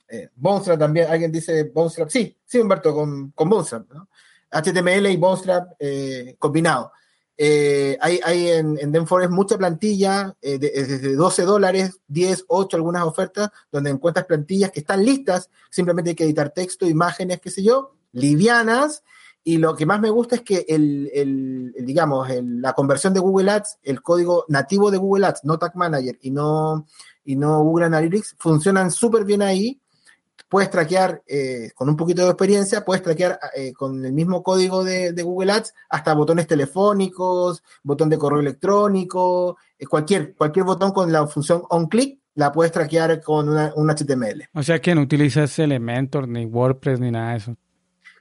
eh 0.09 0.31
también, 0.79 1.09
alguien 1.11 1.31
dice 1.31 1.65
Bootstrap, 1.65 2.09
sí, 2.09 2.39
sí, 2.47 2.59
Humberto, 2.59 2.95
con, 2.95 3.33
con 3.33 3.51
Bootstrap, 3.51 3.87
¿no? 3.93 4.09
HTML 4.51 5.11
y 5.11 5.17
Bootstrap 5.19 5.73
eh, 5.79 6.37
combinado. 6.39 6.93
Eh, 7.39 7.97
hay, 8.01 8.21
hay 8.25 8.49
en, 8.49 8.79
en 8.79 8.93
Denforest 8.93 9.33
mucha 9.33 9.57
plantilla, 9.57 10.35
eh, 10.43 10.59
desde 10.59 11.15
12 11.15 11.43
dólares, 11.45 12.01
10, 12.09 12.45
8, 12.49 12.77
algunas 12.77 13.05
ofertas, 13.05 13.51
donde 13.71 13.91
encuentras 13.91 14.27
plantillas 14.27 14.71
que 14.71 14.81
están 14.81 15.05
listas, 15.05 15.51
simplemente 15.71 16.11
hay 16.11 16.17
que 16.17 16.25
editar 16.25 16.51
texto, 16.51 16.87
imágenes, 16.87 17.41
qué 17.41 17.51
sé 17.51 17.63
yo, 17.63 17.95
livianas, 18.13 19.03
y 19.45 19.57
lo 19.57 19.75
que 19.75 19.87
más 19.87 20.01
me 20.01 20.11
gusta 20.11 20.37
es 20.37 20.43
que 20.43 20.65
el, 20.69 21.11
el, 21.13 21.75
digamos, 21.81 22.29
la 22.43 22.75
conversión 22.75 23.13
de 23.13 23.21
Google 23.21 23.51
Ads, 23.51 23.79
el 23.83 24.01
código 24.01 24.45
nativo 24.49 24.91
de 24.91 24.99
Google 24.99 25.27
Ads, 25.27 25.45
no 25.45 25.59
Tag 25.59 25.75
Manager 25.75 26.17
y 26.21 26.31
no, 26.31 26.87
y 27.25 27.35
no 27.35 27.61
Google 27.65 27.87
Analytics, 27.87 28.37
funcionan 28.39 28.93
súper 28.93 29.25
bien 29.25 29.43
ahí 29.43 29.82
puedes 30.53 30.69
traquear 30.69 31.23
eh, 31.27 31.71
con 31.75 31.89
un 31.89 31.97
poquito 31.97 32.21
de 32.21 32.29
experiencia, 32.29 32.85
puedes 32.85 33.03
traquear 33.03 33.41
eh, 33.57 33.73
con 33.73 34.05
el 34.05 34.13
mismo 34.13 34.43
código 34.43 34.85
de, 34.85 35.11
Google 35.23 35.51
Ads 35.51 35.73
hasta 35.89 36.13
botones 36.13 36.47
telefónicos, 36.47 37.63
botón 37.83 38.11
de 38.11 38.19
correo 38.19 38.41
electrónico, 38.41 39.57
eh, 39.79 39.87
cualquier, 39.87 40.35
cualquier 40.35 40.67
botón 40.67 40.93
con 40.93 41.11
la 41.11 41.27
función 41.27 41.63
on-click 41.71 42.21
la 42.35 42.53
puedes 42.53 42.71
traquear 42.71 43.23
con 43.23 43.49
un 43.49 43.91
HTML. 43.91 44.51
O 44.53 44.63
sea 44.63 44.79
que 44.79 44.95
no 44.95 45.01
utilizas 45.01 45.59
Elementor, 45.59 46.29
ni 46.29 46.45
WordPress, 46.45 47.01
ni 47.01 47.11
nada 47.11 47.31
de 47.31 47.37
eso. 47.39 47.57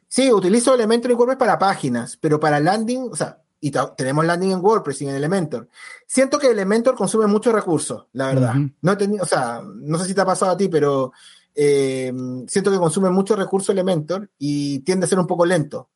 Sí, 0.08 0.32
utilizo 0.32 0.74
Elementor 0.74 1.12
y 1.12 1.16
WordPress 1.16 1.38
para 1.38 1.60
páginas, 1.60 2.16
pero 2.16 2.40
para 2.40 2.62
landing, 2.62 3.10
o 3.12 3.16
sea, 3.18 3.42
y 3.60 3.72
tenemos 3.98 4.26
landing 4.26 4.52
en 4.52 4.64
WordPress 4.64 5.02
y 5.02 5.10
en 5.10 5.16
Elementor. 5.16 5.68
Siento 6.08 6.40
que 6.40 6.48
Elementor 6.48 6.96
consume 6.96 7.28
muchos 7.28 7.54
recursos, 7.54 8.08
la 8.14 8.28
verdad. 8.28 8.54
No 8.82 8.94
he 8.94 8.96
tenido, 8.96 9.22
o 9.22 9.28
sea, 9.28 9.62
no 9.66 9.98
sé 9.98 10.06
si 10.06 10.14
te 10.14 10.22
ha 10.22 10.26
pasado 10.26 10.54
a 10.54 10.58
ti, 10.58 10.70
pero 10.70 11.12
eh, 11.56 12.14
siento 12.48 12.72
que 12.72 12.78
consume 12.78 13.10
mucho 13.10 13.36
recurso 13.36 13.72
Elementor 13.72 14.30
y 14.38 14.80
tiende 14.80 15.06
a 15.06 15.10
ser 15.10 15.20
un 15.20 15.28
poco 15.28 15.46
lento. 15.46 15.90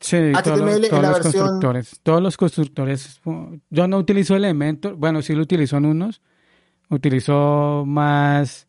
Sí, 0.00 0.16
HTML 0.16 0.88
todos, 0.88 1.02
la 1.02 1.10
los 1.10 1.22
versión... 1.22 1.46
constructores. 1.46 2.00
Todos 2.02 2.22
los 2.22 2.36
constructores. 2.36 3.20
Yo 3.68 3.88
no 3.88 3.98
utilizo 3.98 4.34
Elementor. 4.34 4.94
Bueno, 4.94 5.20
sí 5.20 5.34
lo 5.34 5.42
utilizo 5.42 5.76
en 5.76 5.86
unos. 5.86 6.22
Utilizo 6.88 7.84
más 7.86 8.66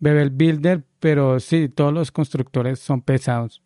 Bevel 0.00 0.30
Builder, 0.30 0.84
pero 0.98 1.40
sí, 1.40 1.68
todos 1.68 1.92
los 1.92 2.10
constructores 2.10 2.80
son 2.80 3.02
pesados. 3.02 3.62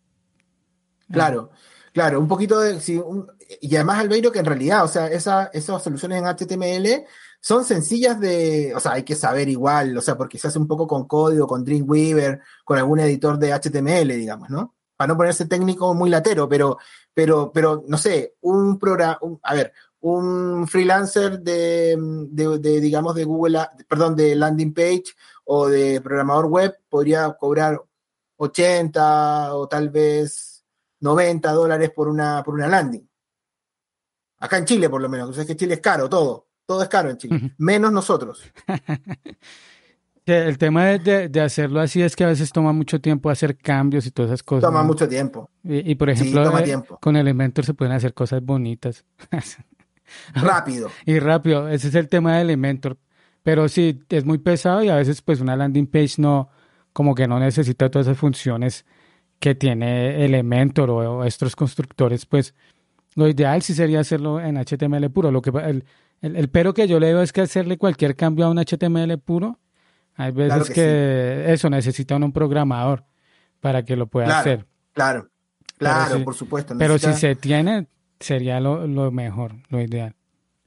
Claro, 1.11 1.51
claro, 1.91 2.19
un 2.19 2.27
poquito 2.27 2.59
de... 2.59 2.79
y 3.61 3.75
además, 3.75 3.99
Albeiro, 3.99 4.31
que 4.31 4.39
en 4.39 4.45
realidad, 4.45 4.83
o 4.83 4.87
sea, 4.87 5.07
esa, 5.07 5.47
esas 5.47 5.83
soluciones 5.83 6.19
en 6.19 6.25
HTML 6.25 7.05
son 7.43 7.65
sencillas 7.65 8.21
de, 8.21 8.73
o 8.73 8.79
sea, 8.79 8.93
hay 8.93 9.03
que 9.03 9.15
saber 9.15 9.49
igual, 9.49 9.97
o 9.97 10.01
sea, 10.01 10.15
porque 10.15 10.37
se 10.37 10.47
hace 10.47 10.57
un 10.57 10.65
poco 10.65 10.87
con 10.87 11.05
código, 11.05 11.45
con 11.45 11.65
Dreamweaver, 11.65 12.39
con 12.63 12.77
algún 12.77 13.01
editor 13.01 13.37
de 13.37 13.51
HTML, 13.51 14.15
digamos, 14.15 14.49
¿no? 14.49 14.75
Para 14.95 15.09
no 15.09 15.17
ponerse 15.17 15.45
técnico 15.45 15.93
muy 15.93 16.09
latero, 16.09 16.47
pero, 16.47 16.77
pero, 17.13 17.51
pero, 17.51 17.83
no 17.85 17.97
sé, 17.97 18.35
un 18.39 18.79
programa, 18.79 19.19
a 19.41 19.55
ver, 19.55 19.73
un 19.99 20.65
freelancer 20.69 21.41
de, 21.41 21.97
de, 22.31 22.79
digamos, 22.79 23.13
de 23.13 23.25
Google, 23.25 23.59
perdón, 23.89 24.15
de 24.15 24.35
landing 24.35 24.73
page 24.73 25.03
o 25.43 25.67
de 25.67 25.99
programador 25.99 26.45
web 26.45 26.79
podría 26.87 27.29
cobrar 27.33 27.83
80 28.37 29.53
o 29.53 29.67
tal 29.67 29.89
vez 29.89 30.63
90 31.01 31.51
dólares 31.51 31.91
por 31.93 32.07
una, 32.07 32.41
por 32.41 32.53
una 32.53 32.69
landing. 32.69 33.05
Acá 34.39 34.59
en 34.59 34.65
Chile, 34.65 34.89
por 34.89 35.01
lo 35.01 35.09
menos. 35.09 35.29
O 35.29 35.33
sea, 35.33 35.45
que 35.45 35.57
Chile 35.57 35.73
es 35.73 35.81
caro, 35.81 36.07
todo. 36.07 36.52
Todo 36.73 36.81
es 36.81 36.89
caro 36.89 37.11
en 37.11 37.17
Chile. 37.17 37.53
Menos 37.59 37.91
nosotros. 37.91 38.41
El 40.25 40.57
tema 40.57 40.85
de, 40.85 41.39
hacerlo 41.39 41.79
así 41.81 42.01
es 42.01 42.15
que 42.15 42.23
a 42.23 42.27
veces 42.27 42.51
toma 42.51 42.73
mucho 42.73 42.99
tiempo 42.99 43.29
hacer 43.29 43.55
cambios 43.55 44.07
y 44.07 44.11
todas 44.11 44.31
esas 44.31 44.41
cosas. 44.41 44.63
Toma 44.67 44.81
mucho 44.81 45.07
tiempo. 45.07 45.51
Y, 45.63 45.93
por 45.93 46.09
ejemplo, 46.09 46.57
eh, 46.57 46.81
con 46.99 47.15
Elementor 47.15 47.63
se 47.63 47.75
pueden 47.75 47.93
hacer 47.93 48.15
cosas 48.15 48.43
bonitas. 48.43 49.05
rápido. 50.33 50.89
y 51.05 51.19
rápido. 51.19 51.69
Ese 51.69 51.89
es 51.89 51.93
el 51.95 52.09
tema 52.09 52.37
de 52.37 52.41
Elementor. 52.41 52.97
Pero 53.43 53.69
sí, 53.69 54.01
es 54.09 54.25
muy 54.25 54.39
pesado 54.39 54.83
y 54.83 54.89
a 54.89 54.95
veces 54.95 55.21
pues 55.21 55.41
una 55.41 55.55
landing 55.55 55.85
page 55.85 56.15
no, 56.17 56.49
como 56.91 57.13
que 57.13 57.27
no 57.27 57.39
necesita 57.39 57.91
todas 57.91 58.07
esas 58.07 58.17
funciones 58.17 58.83
que 59.39 59.53
tiene 59.53 60.25
Elementor 60.25 60.89
o, 60.89 61.23
estos 61.23 61.55
constructores, 61.55 62.25
pues 62.25 62.55
lo 63.13 63.27
ideal 63.27 63.61
sí 63.61 63.75
sería 63.75 63.99
hacerlo 63.99 64.39
en 64.39 64.57
HTML 64.57 65.11
puro. 65.11 65.29
Lo 65.29 65.43
que 65.43 65.51
el, 65.51 65.85
el, 66.23 66.49
pero 66.49 66.73
que 66.73 66.87
yo 66.87 66.99
le 66.99 67.13
veo 67.13 67.21
es 67.21 67.33
que 67.33 67.41
hacerle 67.41 67.77
cualquier 67.77 68.15
cambio 68.15 68.45
a 68.45 68.49
un 68.49 68.57
HTML 68.57 69.17
puro, 69.19 69.59
hay 70.15 70.31
veces 70.31 70.69
que, 70.69 71.51
eso 71.51 71.69
necesita 71.69 72.15
un 72.15 72.31
programador 72.31 73.03
para 73.59 73.83
que 73.83 73.95
lo 73.95 74.07
pueda 74.07 74.39
hacer. 74.39 74.65
Claro, 74.93 75.29
claro, 75.77 76.23
por 76.23 76.35
supuesto. 76.35 76.75
Pero 76.77 76.97
si 76.97 77.13
se 77.13 77.35
tiene, 77.35 77.87
sería 78.19 78.59
lo, 78.59 78.87
lo 78.87 79.11
mejor, 79.11 79.53
lo 79.69 79.81
ideal. 79.81 80.15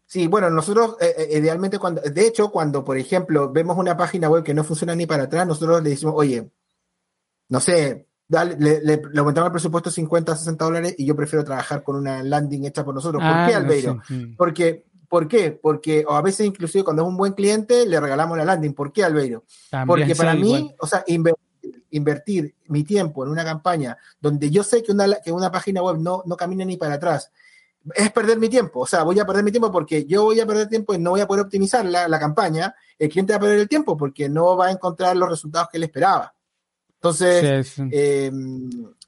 Sí, 0.06 0.28
bueno, 0.28 0.50
nosotros 0.50 0.96
eh, 1.00 1.14
eh, 1.18 1.38
idealmente 1.38 1.78
cuando, 1.78 2.00
de 2.00 2.26
hecho, 2.26 2.50
cuando 2.50 2.84
por 2.84 2.96
ejemplo 2.96 3.50
vemos 3.50 3.76
una 3.76 3.96
página 3.96 4.28
web 4.28 4.44
que 4.44 4.54
no 4.54 4.62
funciona 4.62 4.94
ni 4.94 5.04
para 5.04 5.24
atrás, 5.24 5.46
nosotros 5.46 5.82
le 5.82 5.90
decimos, 5.90 6.14
oye, 6.16 6.48
no 7.48 7.60
sé, 7.60 8.06
dale, 8.28 8.56
le, 8.58 9.02
aumentamos 9.18 9.48
el 9.48 9.52
presupuesto 9.52 9.90
50, 9.90 10.36
60 10.36 10.64
dólares 10.64 10.94
y 10.96 11.06
yo 11.06 11.16
prefiero 11.16 11.44
trabajar 11.44 11.82
con 11.82 11.96
una 11.96 12.22
landing 12.22 12.66
hecha 12.66 12.84
por 12.84 12.94
nosotros. 12.94 13.20
¿Por 13.20 13.46
qué, 13.46 13.54
ah, 13.54 13.56
Albeiro? 13.56 14.00
Porque, 14.36 14.84
¿Por 15.08 15.28
qué? 15.28 15.52
Porque 15.52 16.04
o 16.06 16.12
a 16.14 16.22
veces 16.22 16.46
inclusive 16.46 16.84
cuando 16.84 17.02
es 17.02 17.08
un 17.08 17.16
buen 17.16 17.32
cliente 17.32 17.86
le 17.86 18.00
regalamos 18.00 18.36
la 18.36 18.44
landing. 18.44 18.74
¿Por 18.74 18.92
qué, 18.92 19.04
Albeiro? 19.04 19.44
Porque 19.86 20.14
para 20.14 20.34
mí, 20.34 20.74
o 20.78 20.86
sea, 20.86 21.04
invertir, 21.90 22.54
mi 22.68 22.84
tiempo 22.84 23.24
en 23.24 23.30
una 23.30 23.44
campaña 23.44 23.96
donde 24.20 24.50
yo 24.50 24.62
sé 24.62 24.82
que 24.82 24.92
una, 24.92 25.14
que 25.24 25.32
una 25.32 25.50
página 25.50 25.82
web 25.82 25.98
no, 25.98 26.22
no 26.26 26.36
camina 26.36 26.64
ni 26.64 26.76
para 26.76 26.94
atrás 26.94 27.30
es 27.94 28.10
perder 28.10 28.38
mi 28.38 28.48
tiempo. 28.48 28.80
O 28.80 28.86
sea, 28.86 29.02
voy 29.02 29.18
a 29.18 29.26
perder 29.26 29.44
mi 29.44 29.50
tiempo 29.50 29.70
porque 29.70 30.04
yo 30.04 30.24
voy 30.24 30.40
a 30.40 30.46
perder 30.46 30.68
tiempo 30.68 30.94
y 30.94 30.98
no 30.98 31.10
voy 31.10 31.20
a 31.20 31.26
poder 31.26 31.44
optimizar 31.44 31.84
la, 31.84 32.18
campaña. 32.18 32.74
El 32.98 33.08
cliente 33.08 33.32
va 33.32 33.36
a 33.38 33.40
perder 33.40 33.58
el 33.60 33.68
tiempo 33.68 33.96
porque 33.96 34.28
no 34.28 34.56
va 34.56 34.66
a 34.66 34.72
encontrar 34.72 35.16
los 35.16 35.28
resultados 35.28 35.68
que 35.70 35.76
él 35.76 35.84
esperaba. 35.84 36.34
Entonces, 36.96 37.74
eh, 37.92 38.32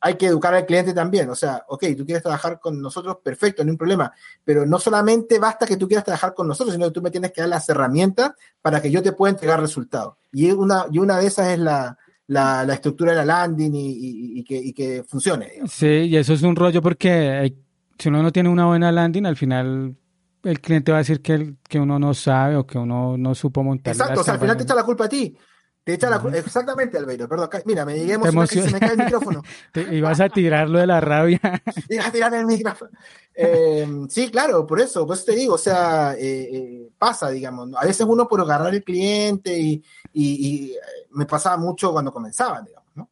hay 0.01 0.15
que 0.15 0.27
educar 0.27 0.55
al 0.55 0.67
cliente 0.67 0.93
también. 0.93 1.29
O 1.31 1.35
sea, 1.35 1.65
ok, 1.69 1.85
tú 1.97 2.05
quieres 2.05 2.23
trabajar 2.23 2.61
con 2.61 2.81
nosotros, 2.81 3.19
perfecto, 3.23 3.65
no 3.65 3.73
hay 3.73 3.77
problema. 3.77 4.13
Pero 4.45 4.65
no 4.67 4.79
solamente 4.79 5.39
basta 5.39 5.67
que 5.67 5.77
tú 5.77 5.89
quieras 5.89 6.05
trabajar 6.05 6.35
con 6.35 6.47
nosotros, 6.47 6.75
sino 6.75 6.87
que 6.87 6.93
tú 6.93 7.03
me 7.03 7.11
tienes 7.11 7.33
que 7.33 7.41
dar 7.41 7.51
las 7.51 7.69
herramientas 7.69 8.33
para 8.63 8.81
que 8.81 8.91
yo 8.91 9.03
te 9.03 9.13
pueda 9.13 9.33
entregar 9.33 9.61
resultados. 9.61 10.15
Y 10.33 10.51
una, 10.51 10.87
y 10.93 10.99
una 10.99 11.19
de 11.19 11.27
esas 11.27 11.49
es 11.49 11.59
la, 11.59 11.99
la, 12.27 12.73
estructura 12.73 13.13
de 13.13 13.19
la 13.19 13.25
landing 13.25 13.73
y, 13.75 14.45
que, 14.45 14.73
que, 14.73 15.03
funcione. 15.03 15.53
Sí, 15.67 15.87
y 15.87 16.17
eso 16.17 16.35
es 16.35 16.43
un 16.43 16.55
rollo 16.55 16.81
porque 16.83 17.11
hay 17.11 17.57
si 17.99 18.09
uno 18.09 18.23
no 18.23 18.33
tiene 18.33 18.49
una 18.49 18.67
buena 18.67 18.93
landing, 18.93 19.27
al 19.27 19.37
final 19.37 19.97
el 20.45 20.61
cliente 20.61 20.93
va 20.93 20.99
a 20.99 21.01
decir 21.01 21.21
que, 21.21 21.55
que 21.69 21.81
uno 21.81 21.99
no 21.99 22.15
sabe 22.15 22.57
o 22.57 22.67
que 22.67 22.79
uno 22.79 23.19
no 23.19 23.35
supo 23.35 23.63
montar. 23.63 23.93
Exacto, 23.93 24.21
o 24.21 24.25
sea, 24.25 24.35
al 24.35 24.41
final 24.41 24.57
te 24.57 24.63
echa 24.63 24.75
la 24.75 24.85
culpa 24.85 25.07
a 25.07 25.09
ti. 25.09 25.37
Te 25.85 25.95
echa 25.95 26.11
la 26.11 26.21
culpa. 26.21 26.37
Exactamente, 26.37 26.99
Albeiro, 26.99 27.27
perdón. 27.27 27.49
Mira, 27.65 27.85
me 27.87 27.95
llegué 27.99 28.15
a 28.15 28.47
se 28.47 28.71
me 28.71 28.79
cae 28.79 28.93
el 28.93 28.99
micrófono. 28.99 29.43
y 29.91 30.01
vas 30.03 30.21
a 30.21 30.29
tirarlo 30.29 30.79
de 30.79 30.87
la 30.87 31.01
rabia. 31.01 31.41
y 31.89 31.97
a 31.97 32.13
tirar 32.13 32.35
el 32.35 32.45
micrófono. 32.45 32.91
Em, 33.35 34.07
sí, 34.09 34.31
claro, 34.31 34.67
por 34.67 34.81
eso, 34.81 35.07
por 35.07 35.17
eso 35.17 35.25
te 35.25 35.37
digo, 35.37 35.55
o 35.55 35.59
sea, 35.59 36.15
eh, 36.15 36.49
eh, 36.53 36.89
pasa, 36.99 37.31
digamos. 37.31 37.71
A 37.75 37.87
veces 37.87 38.07
uno 38.07 38.29
por 38.29 38.41
agarrar 38.41 38.75
el 38.75 38.85
cliente 38.85 39.59
y, 39.59 39.83
y, 40.13 40.73
eh, 40.73 40.79
me 41.13 41.25
pasaba 41.25 41.57
mucho 41.57 41.93
cuando 41.93 42.13
comenzaba, 42.13 42.61
digamos, 42.61 42.91
¿no? 42.95 43.09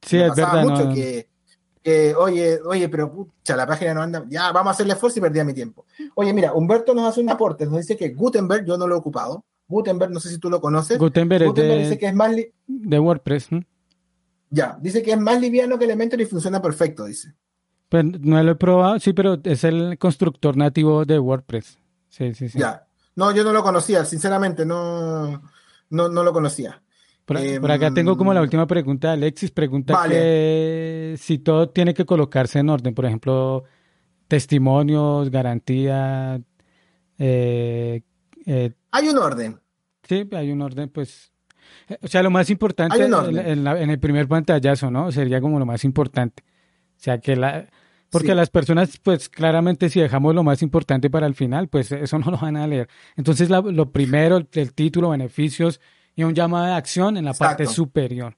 Sí, 0.00 0.18
es 0.20 0.34
verdad. 0.34 0.62
mucho 0.62 0.94
que 0.94 1.28
oye, 2.16 2.60
oye, 2.64 2.88
pero 2.88 3.12
pucha, 3.12 3.56
la 3.56 3.66
página 3.66 3.94
no 3.94 4.02
anda, 4.02 4.24
ya 4.28 4.52
vamos 4.52 4.68
a 4.68 4.70
hacerle 4.72 4.92
esfuerzo 4.92 5.18
y 5.18 5.22
perdía 5.22 5.42
mi 5.42 5.54
tiempo. 5.54 5.86
Oye, 6.14 6.32
mira, 6.32 6.52
Humberto 6.52 6.94
nos 6.94 7.08
hace 7.08 7.20
un 7.20 7.30
aporte, 7.30 7.66
nos 7.66 7.78
dice 7.78 7.96
que 7.96 8.10
Gutenberg 8.10 8.64
yo 8.64 8.78
no 8.78 8.86
lo 8.86 8.94
he 8.94 8.98
ocupado. 8.98 9.44
Gutenberg, 9.72 10.12
no 10.12 10.20
sé 10.20 10.28
si 10.28 10.38
tú 10.38 10.50
lo 10.50 10.60
conoces. 10.60 10.98
Gutenberg, 10.98 11.52
de, 11.54 11.78
dice 11.78 11.98
que 11.98 12.06
es 12.06 12.14
más 12.14 12.36
de 12.66 12.98
WordPress. 12.98 13.48
Ya, 14.50 14.78
dice 14.80 15.02
que 15.02 15.12
es 15.12 15.18
más 15.18 15.40
liviano 15.40 15.78
que 15.78 15.86
Elementor 15.86 16.20
y 16.20 16.26
funciona 16.26 16.60
perfecto, 16.60 17.06
dice. 17.06 17.34
Pues 17.88 18.04
no 18.04 18.42
lo 18.42 18.52
he 18.52 18.54
probado, 18.54 18.98
sí, 19.00 19.12
pero 19.12 19.38
es 19.42 19.64
el 19.64 19.98
constructor 19.98 20.56
nativo 20.56 21.04
de 21.04 21.18
WordPress. 21.18 21.78
Sí, 22.08 22.34
sí, 22.34 22.48
sí. 22.48 22.58
Ya. 22.58 22.86
No, 23.16 23.34
yo 23.34 23.44
no 23.44 23.52
lo 23.52 23.62
conocía, 23.62 24.04
sinceramente, 24.04 24.64
no, 24.64 25.42
no, 25.90 26.08
no 26.08 26.22
lo 26.22 26.32
conocía. 26.32 26.82
Por, 27.24 27.70
acá 27.70 27.92
tengo 27.94 28.16
como 28.16 28.32
la 28.34 28.40
em, 28.40 28.44
última 28.44 28.66
pregunta. 28.66 29.12
Alexis 29.12 29.50
pregunta 29.50 30.02
que 30.08 31.14
si 31.18 31.38
todo 31.38 31.70
tiene 31.70 31.94
que 31.94 32.04
colocarse 32.04 32.58
en 32.58 32.68
orden, 32.68 32.94
por 32.94 33.06
ejemplo, 33.06 33.64
testimonios, 34.28 35.30
garantía. 35.30 36.40
Eh, 37.18 38.02
eh, 38.46 38.72
hay 38.90 39.08
un 39.08 39.18
orden. 39.18 39.61
Sí, 40.08 40.28
hay 40.32 40.50
un 40.50 40.62
orden, 40.62 40.88
pues. 40.88 41.32
O 42.00 42.08
sea, 42.08 42.22
lo 42.22 42.30
más 42.30 42.50
importante 42.50 43.02
en, 43.04 43.66
el 43.66 43.98
primer 43.98 44.28
pantallazo, 44.28 44.90
¿no? 44.90 45.10
Sería 45.12 45.40
como 45.40 45.58
lo 45.58 45.66
más 45.66 45.84
importante. 45.84 46.42
O 46.96 47.00
sea, 47.00 47.18
que 47.18 47.36
la. 47.36 47.68
Porque 48.10 48.34
las 48.34 48.50
personas, 48.50 48.98
pues 49.02 49.30
claramente 49.30 49.88
si 49.88 49.98
dejamos 49.98 50.34
lo 50.34 50.42
más 50.42 50.60
importante 50.60 51.08
para 51.08 51.26
el 51.26 51.34
final, 51.34 51.68
pues 51.68 51.90
eso 51.92 52.18
no 52.18 52.30
lo 52.30 52.36
van 52.36 52.58
a 52.58 52.66
leer. 52.66 52.88
Entonces, 53.16 53.48
lo 53.48 53.90
primero, 53.90 54.36
el 54.52 54.72
título, 54.74 55.10
beneficios, 55.10 55.80
y 56.14 56.24
un 56.24 56.34
llamado 56.34 56.66
de 56.66 56.72
acción 56.72 57.16
en 57.16 57.24
la 57.24 57.32
parte 57.32 57.66
superior. 57.66 58.36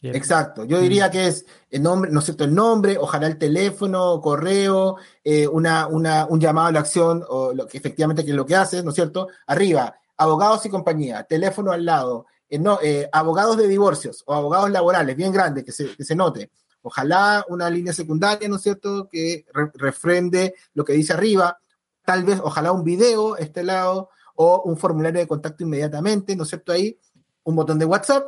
Exacto, 0.00 0.64
yo 0.64 0.80
diría 0.80 1.10
que 1.10 1.26
es 1.26 1.44
el 1.70 1.82
nombre, 1.82 2.10
¿no 2.12 2.20
es 2.20 2.26
cierto? 2.26 2.44
El 2.44 2.54
nombre, 2.54 2.96
ojalá 2.98 3.26
el 3.26 3.36
teléfono, 3.36 4.20
correo, 4.20 4.96
eh, 5.24 5.48
una, 5.48 5.88
una, 5.88 6.24
un 6.26 6.40
llamado 6.40 6.68
a 6.68 6.72
la 6.72 6.80
acción, 6.80 7.24
o 7.28 7.52
lo 7.52 7.66
que 7.66 7.78
efectivamente 7.78 8.24
que 8.24 8.30
es 8.30 8.36
lo 8.36 8.46
que 8.46 8.54
hace, 8.54 8.82
¿no 8.84 8.90
es 8.90 8.94
cierto? 8.94 9.26
Arriba, 9.48 9.98
abogados 10.18 10.66
y 10.66 10.68
compañía, 10.68 11.22
teléfono 11.24 11.72
al 11.72 11.84
lado, 11.84 12.26
eh, 12.48 12.58
no, 12.58 12.78
eh, 12.82 13.08
abogados 13.12 13.56
de 13.56 13.68
divorcios 13.68 14.22
o 14.26 14.34
abogados 14.34 14.70
laborales, 14.70 15.16
bien 15.16 15.32
grande, 15.32 15.64
que 15.64 15.72
se, 15.72 15.96
que 15.96 16.04
se 16.04 16.14
note. 16.14 16.50
Ojalá 16.82 17.44
una 17.48 17.70
línea 17.70 17.92
secundaria, 17.92 18.48
¿no 18.48 18.56
es 18.56 18.62
cierto?, 18.62 19.08
que 19.08 19.46
refrende 19.74 20.54
lo 20.74 20.84
que 20.84 20.92
dice 20.92 21.12
arriba. 21.12 21.58
Tal 22.04 22.24
vez, 22.24 22.40
ojalá 22.42 22.72
un 22.72 22.84
video, 22.84 23.36
este 23.36 23.62
lado, 23.62 24.10
o 24.34 24.62
un 24.64 24.76
formulario 24.76 25.20
de 25.20 25.26
contacto 25.26 25.64
inmediatamente, 25.64 26.36
¿no 26.36 26.44
es 26.44 26.48
cierto? 26.48 26.72
Ahí 26.72 26.98
un 27.44 27.56
botón 27.56 27.78
de 27.78 27.84
WhatsApp 27.84 28.26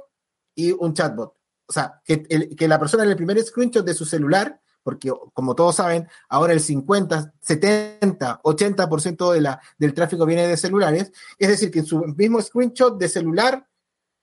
y 0.54 0.72
un 0.72 0.94
chatbot. 0.94 1.34
O 1.66 1.72
sea, 1.72 2.00
que, 2.04 2.22
que 2.56 2.68
la 2.68 2.78
persona 2.78 3.04
en 3.04 3.10
el 3.10 3.16
primer 3.16 3.40
screenshot 3.42 3.84
de 3.84 3.94
su 3.94 4.04
celular, 4.04 4.60
porque 4.82 5.12
como 5.34 5.54
todos 5.54 5.76
saben, 5.76 6.08
ahora 6.28 6.52
el 6.52 6.60
50, 6.60 7.34
70, 7.40 8.40
80% 8.42 9.32
de 9.32 9.40
la, 9.40 9.60
del 9.78 9.94
tráfico 9.94 10.26
viene 10.26 10.46
de 10.46 10.56
celulares, 10.56 11.12
es 11.38 11.48
decir, 11.48 11.70
que 11.70 11.80
en 11.80 11.86
su 11.86 11.98
mismo 12.16 12.40
screenshot 12.40 12.98
de 12.98 13.08
celular 13.08 13.66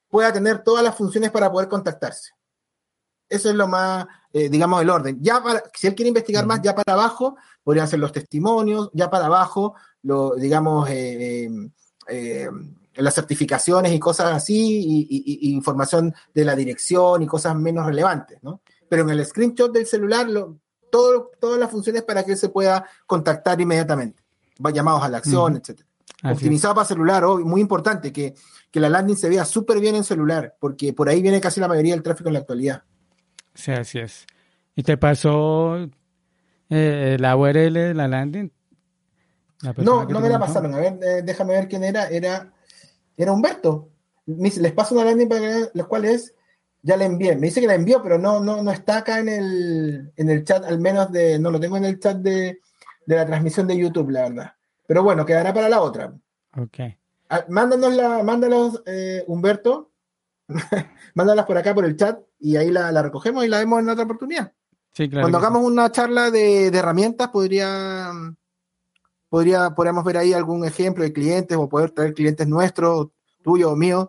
pueda 0.10 0.32
tener 0.34 0.64
todas 0.64 0.84
las 0.84 0.96
funciones 0.96 1.32
para 1.32 1.52
poder 1.52 1.68
contactarse. 1.68 2.32
Eso 3.30 3.50
es 3.50 3.56
lo 3.56 3.68
más, 3.68 4.08
eh, 4.32 4.50
digamos, 4.50 4.82
el 4.82 4.90
orden. 4.90 5.18
Ya 5.22 5.44
para, 5.44 5.64
si 5.74 5.88
él 5.88 5.96
quiere 5.96 6.08
investigar 6.08 6.46
más, 6.46 6.62
ya 6.62 6.74
para 6.74 6.94
abajo 6.94 7.36
podrían 7.64 7.88
ser 7.88 8.00
los 8.00 8.12
testimonios, 8.12 8.90
ya 8.94 9.10
para 9.10 9.26
abajo, 9.26 9.76
lo, 10.04 10.36
digamos, 10.36 10.90
eh, 10.90 11.50
eh, 12.08 12.50
las 12.96 13.14
certificaciones 13.14 13.92
y 13.92 14.00
cosas 14.00 14.34
así, 14.34 15.06
y, 15.10 15.54
información 15.54 16.14
de 16.34 16.46
la 16.46 16.56
dirección 16.56 17.22
y 17.22 17.28
cosas 17.28 17.56
menos 17.56 17.86
relevantes, 17.86 18.42
¿no? 18.42 18.62
Pero 18.90 19.04
en 19.04 19.10
el 19.10 19.26
screenshot 19.26 19.72
del 19.72 19.86
celular, 19.86 20.30
lo, 20.30 20.58
todo, 20.90 21.32
todas 21.40 21.60
las 21.60 21.70
funciones 21.70 22.04
para 22.04 22.24
que 22.24 22.36
se 22.36 22.50
pueda 22.50 22.86
contactar 23.06 23.60
inmediatamente, 23.60 24.24
va 24.64 24.72
llamados 24.72 25.04
a 25.04 25.10
la 25.10 25.18
acción, 25.18 25.56
etc. 25.58 25.82
Optimizado 26.24 26.74
para 26.76 26.88
celular, 26.88 27.26
muy 27.26 27.62
importante, 27.62 28.12
que, 28.12 28.34
que 28.72 28.80
la 28.80 28.90
landing 28.90 29.16
se 29.16 29.30
vea 29.30 29.46
súper 29.46 29.80
bien 29.80 29.96
en 29.96 30.04
celular, 30.04 30.56
porque 30.60 30.94
por 30.94 31.10
ahí 31.10 31.22
viene 31.22 31.42
casi 31.42 31.60
la 31.60 31.68
mayoría 31.68 31.94
del 31.94 32.04
tráfico 32.04 32.30
en 32.30 32.34
la 32.34 32.40
actualidad. 32.40 32.84
Sí, 33.54 33.72
así 33.72 34.00
es. 34.00 34.26
¿Y 34.76 34.84
te 34.84 34.98
pasó 34.98 35.90
eh, 36.70 37.18
la 37.20 37.36
URL 37.36 37.74
de 37.74 37.94
la 37.94 38.08
landing? 38.08 38.52
no, 39.78 40.06
no 40.06 40.20
me 40.20 40.30
la 40.30 40.40
pasaron. 40.40 40.74
A 40.76 40.80
ver, 40.80 41.00
eh, 41.02 41.22
déjame 41.24 41.54
ver 41.54 41.68
quién 41.68 41.84
era. 41.84 42.08
Era, 42.08 42.54
era 43.16 43.32
Humberto. 43.32 43.90
Les 44.26 44.72
paso 44.74 44.94
una 44.94 45.06
landing 45.06 45.30
para 45.30 45.70
los 45.74 45.88
cuales 45.88 46.36
ya 46.82 46.98
la 46.98 47.06
envié. 47.06 47.36
Me 47.36 47.48
dice 47.48 47.62
que 47.62 47.68
la 47.68 47.76
envió, 47.76 48.02
pero 48.02 48.18
no, 48.18 48.40
no, 48.40 48.64
no 48.64 48.72
está 48.72 48.98
acá 48.98 49.20
en 49.20 49.30
el, 49.30 50.12
en 50.16 50.30
el 50.30 50.44
chat, 50.44 50.64
al 50.66 50.80
menos 50.80 51.12
de, 51.12 51.40
no 51.40 51.52
lo 51.52 51.60
tengo 51.60 51.78
en 51.78 51.86
el 51.86 52.00
chat 52.00 52.18
de, 52.18 52.60
de 53.06 53.16
la 53.16 53.26
transmisión 53.26 53.68
de 53.68 53.78
YouTube, 53.78 54.10
la 54.10 54.30
verdad. 54.30 54.54
Pero 54.86 55.04
bueno, 55.04 55.26
quedará 55.26 55.54
para 55.54 55.70
la 55.70 55.82
otra. 55.82 56.14
Ok. 56.56 56.80
Ah, 57.30 57.46
mándanos 57.50 57.94
la, 57.94 58.24
mándalos, 58.24 58.82
eh, 58.86 59.24
Humberto. 59.28 59.92
Mándalas 61.14 61.46
por 61.46 61.58
acá 61.58 61.76
por 61.76 61.84
el 61.84 61.98
chat 61.98 62.22
y 62.40 62.56
ahí 62.56 62.72
la, 62.72 62.90
la, 62.94 63.02
recogemos 63.02 63.44
y 63.44 63.50
la 63.50 63.60
vemos 63.60 63.80
en 63.80 63.90
otra 63.90 64.06
oportunidad. 64.06 64.54
Sí, 64.94 65.10
claro 65.10 65.24
Cuando 65.24 65.40
hagamos 65.40 65.62
una 65.64 65.92
charla 65.92 66.32
de, 66.32 66.72
de 66.72 66.78
herramientas, 66.78 67.28
podría 67.28 68.12
podría, 69.30 69.72
podríamos 69.72 70.04
ver 70.04 70.18
ahí 70.18 70.34
algún 70.34 70.66
ejemplo 70.66 71.04
de 71.04 71.14
clientes 71.14 71.58
o 71.58 71.70
poder 71.70 71.92
traer 71.92 72.14
clientes 72.14 72.48
nuestros, 72.48 73.10
tuyos 73.44 73.72
o 73.72 73.76
míos, 73.76 74.08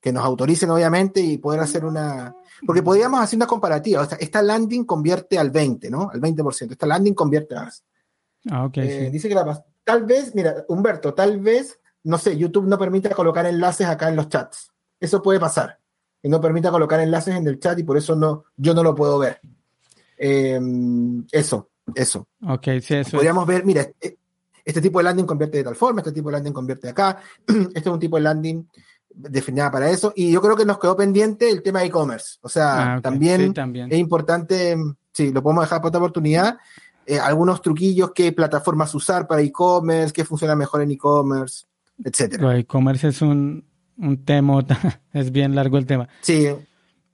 que 0.00 0.12
nos 0.12 0.24
autoricen 0.24 0.70
obviamente 0.70 1.20
y 1.20 1.38
poder 1.38 1.60
hacer 1.60 1.84
una... 1.84 2.34
Porque 2.66 2.82
podríamos 2.82 3.20
hacer 3.20 3.36
una 3.36 3.46
comparativa. 3.46 4.02
O 4.02 4.04
sea, 4.04 4.18
esta 4.18 4.42
landing 4.42 4.84
convierte 4.84 5.38
al 5.38 5.50
20, 5.50 5.90
¿no? 5.90 6.10
Al 6.12 6.20
20%. 6.20 6.72
Esta 6.72 6.86
landing 6.86 7.14
convierte 7.14 7.56
a... 7.56 7.70
Ah, 8.50 8.64
ok. 8.64 8.78
Eh, 8.78 9.10
dice 9.12 9.28
que 9.28 9.34
la... 9.34 9.64
Tal 9.84 10.04
vez, 10.04 10.34
mira, 10.34 10.64
Humberto, 10.68 11.14
tal 11.14 11.40
vez, 11.40 11.80
no 12.04 12.18
sé, 12.18 12.36
YouTube 12.36 12.66
no 12.66 12.78
permite 12.78 13.10
colocar 13.10 13.46
enlaces 13.46 13.86
acá 13.86 14.08
en 14.08 14.16
los 14.16 14.28
chats. 14.28 14.70
Eso 15.00 15.22
puede 15.22 15.40
pasar. 15.40 15.78
Y 16.22 16.28
no 16.28 16.40
permite 16.40 16.68
colocar 16.68 17.00
enlaces 17.00 17.34
en 17.34 17.46
el 17.46 17.58
chat 17.58 17.78
y 17.78 17.84
por 17.84 17.96
eso 17.96 18.14
no, 18.14 18.44
yo 18.56 18.74
no 18.74 18.82
lo 18.82 18.94
puedo 18.94 19.18
ver. 19.18 19.40
Eh, 20.18 20.60
eso, 21.30 21.70
eso. 21.94 22.26
Ok, 22.46 22.64
sí, 22.82 22.94
eso. 22.94 23.12
Podríamos 23.12 23.46
ver, 23.46 23.64
mira, 23.64 23.88
eh, 24.00 24.16
este 24.64 24.82
tipo 24.82 24.98
de 24.98 25.04
landing 25.04 25.24
convierte 25.24 25.58
de 25.58 25.64
tal 25.64 25.76
forma, 25.76 26.00
este 26.00 26.12
tipo 26.12 26.28
de 26.28 26.34
landing 26.34 26.52
convierte 26.52 26.88
acá, 26.88 27.18
este 27.46 27.78
es 27.78 27.86
un 27.86 27.98
tipo 27.98 28.16
de 28.16 28.22
landing 28.22 28.68
definida 29.18 29.70
para 29.70 29.90
eso. 29.90 30.12
Y 30.14 30.30
yo 30.30 30.40
creo 30.40 30.56
que 30.56 30.64
nos 30.64 30.78
quedó 30.78 30.96
pendiente 30.96 31.50
el 31.50 31.62
tema 31.62 31.80
de 31.80 31.86
e-commerce. 31.86 32.38
O 32.40 32.48
sea, 32.48 32.94
ah, 32.94 33.00
también, 33.00 33.52
es 33.90 33.98
importante, 33.98 34.76
sí, 35.12 35.32
lo 35.32 35.42
podemos 35.42 35.64
dejar 35.64 35.80
para 35.80 35.88
otra 35.88 36.00
oportunidad, 36.00 36.56
eh, 37.06 37.18
algunos 37.18 37.60
truquillos, 37.60 38.12
qué 38.14 38.32
plataformas 38.32 38.94
usar 38.94 39.26
para 39.26 39.42
e-commerce, 39.42 40.12
qué 40.12 40.24
funciona 40.24 40.54
mejor 40.54 40.82
en 40.82 40.92
e-commerce, 40.92 41.66
etcétera. 42.02 42.56
E-commerce 42.58 43.08
es 43.08 43.22
un, 43.22 43.64
un 43.98 44.24
tema, 44.24 44.64
es 45.12 45.32
bien 45.32 45.54
largo 45.54 45.78
el 45.78 45.86
tema. 45.86 46.08
Sí. 46.20 46.46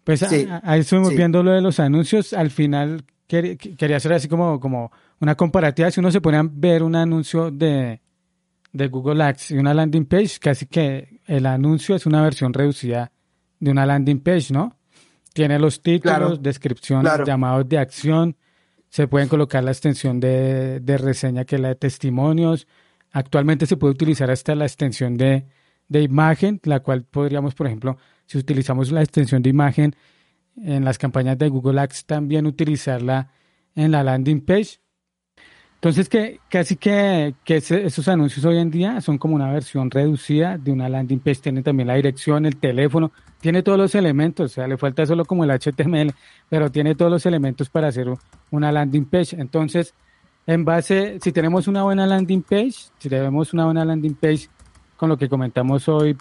Pues 0.04 0.22
ahí 0.22 0.80
estuvimos 0.80 1.10
viendo 1.10 1.42
lo 1.42 1.52
de 1.52 1.62
los 1.62 1.80
anuncios. 1.80 2.34
Al 2.34 2.50
final 2.50 3.04
quería 3.26 3.96
hacer 3.96 4.12
así 4.12 4.28
como, 4.28 4.60
como 4.60 4.92
una 5.20 5.34
comparativa, 5.34 5.90
si 5.90 6.00
uno 6.00 6.10
se 6.10 6.20
pone 6.20 6.36
a 6.36 6.44
ver 6.44 6.82
un 6.82 6.94
anuncio 6.94 7.50
de, 7.50 8.02
de 8.72 8.88
Google 8.88 9.22
Ads 9.22 9.52
y 9.52 9.56
una 9.56 9.72
landing 9.72 10.04
page, 10.04 10.38
casi 10.38 10.66
que 10.66 11.13
el 11.26 11.46
anuncio 11.46 11.94
es 11.94 12.06
una 12.06 12.22
versión 12.22 12.52
reducida 12.52 13.12
de 13.60 13.70
una 13.70 13.86
landing 13.86 14.20
page, 14.20 14.52
¿no? 14.52 14.76
Tiene 15.32 15.58
los 15.58 15.82
títulos, 15.82 16.42
descripción, 16.42 17.04
llamados 17.24 17.68
de 17.68 17.78
acción, 17.78 18.36
se 18.88 19.08
pueden 19.08 19.28
colocar 19.28 19.64
la 19.64 19.72
extensión 19.72 20.20
de, 20.20 20.78
de, 20.80 20.98
reseña 20.98 21.44
que 21.44 21.56
es 21.56 21.60
la 21.60 21.68
de 21.68 21.74
testimonios. 21.74 22.68
Actualmente 23.10 23.66
se 23.66 23.76
puede 23.76 23.92
utilizar 23.92 24.30
hasta 24.30 24.54
la 24.54 24.66
extensión 24.66 25.16
de, 25.16 25.46
de 25.88 26.02
imagen, 26.02 26.60
la 26.62 26.80
cual 26.80 27.02
podríamos, 27.02 27.54
por 27.54 27.66
ejemplo, 27.66 27.96
si 28.26 28.38
utilizamos 28.38 28.92
la 28.92 29.02
extensión 29.02 29.42
de 29.42 29.50
imagen 29.50 29.96
en 30.56 30.84
las 30.84 30.98
campañas 30.98 31.36
de 31.38 31.48
Google 31.48 31.80
Ads, 31.80 32.06
también 32.06 32.46
utilizarla 32.46 33.30
en 33.74 33.90
la 33.90 34.04
landing 34.04 34.44
page 34.44 34.78
entonces, 35.84 36.08
que 36.08 36.40
casi 36.48 36.76
que, 36.76 37.34
esos 37.44 38.08
anuncios 38.08 38.42
hoy 38.46 38.56
en 38.56 38.70
día 38.70 39.02
son 39.02 39.18
como 39.18 39.34
una 39.34 39.52
versión 39.52 39.90
reducida 39.90 40.56
de 40.56 40.72
una 40.72 40.88
landing 40.88 41.18
page. 41.18 41.42
Tiene 41.42 41.62
también 41.62 41.88
la 41.88 41.94
dirección, 41.96 42.46
el 42.46 42.56
teléfono, 42.56 43.12
tiene 43.38 43.62
todos 43.62 43.76
los 43.76 43.94
elementos. 43.94 44.52
O 44.52 44.54
sea, 44.54 44.66
le 44.66 44.78
falta 44.78 45.04
solo 45.04 45.26
como 45.26 45.44
el 45.44 45.50
HTML, 45.50 46.14
pero 46.48 46.72
tiene 46.72 46.94
todos 46.94 47.10
los 47.12 47.26
elementos 47.26 47.68
para 47.68 47.88
hacer 47.88 48.08
una 48.50 48.72
landing 48.72 49.04
page. 49.04 49.36
Entonces, 49.38 49.92
en 50.46 50.64
base, 50.64 51.18
si 51.22 51.32
tenemos 51.32 51.68
una 51.68 51.82
buena 51.82 52.06
landing 52.06 52.40
page, 52.40 52.76
si 52.98 53.10
tenemos 53.10 53.52
una 53.52 53.66
buena 53.66 53.84
landing 53.84 54.14
page 54.14 54.48
con 54.96 55.10
lo 55.10 55.18
que 55.18 55.28
comentamos 55.28 55.86
hoy 55.90 56.16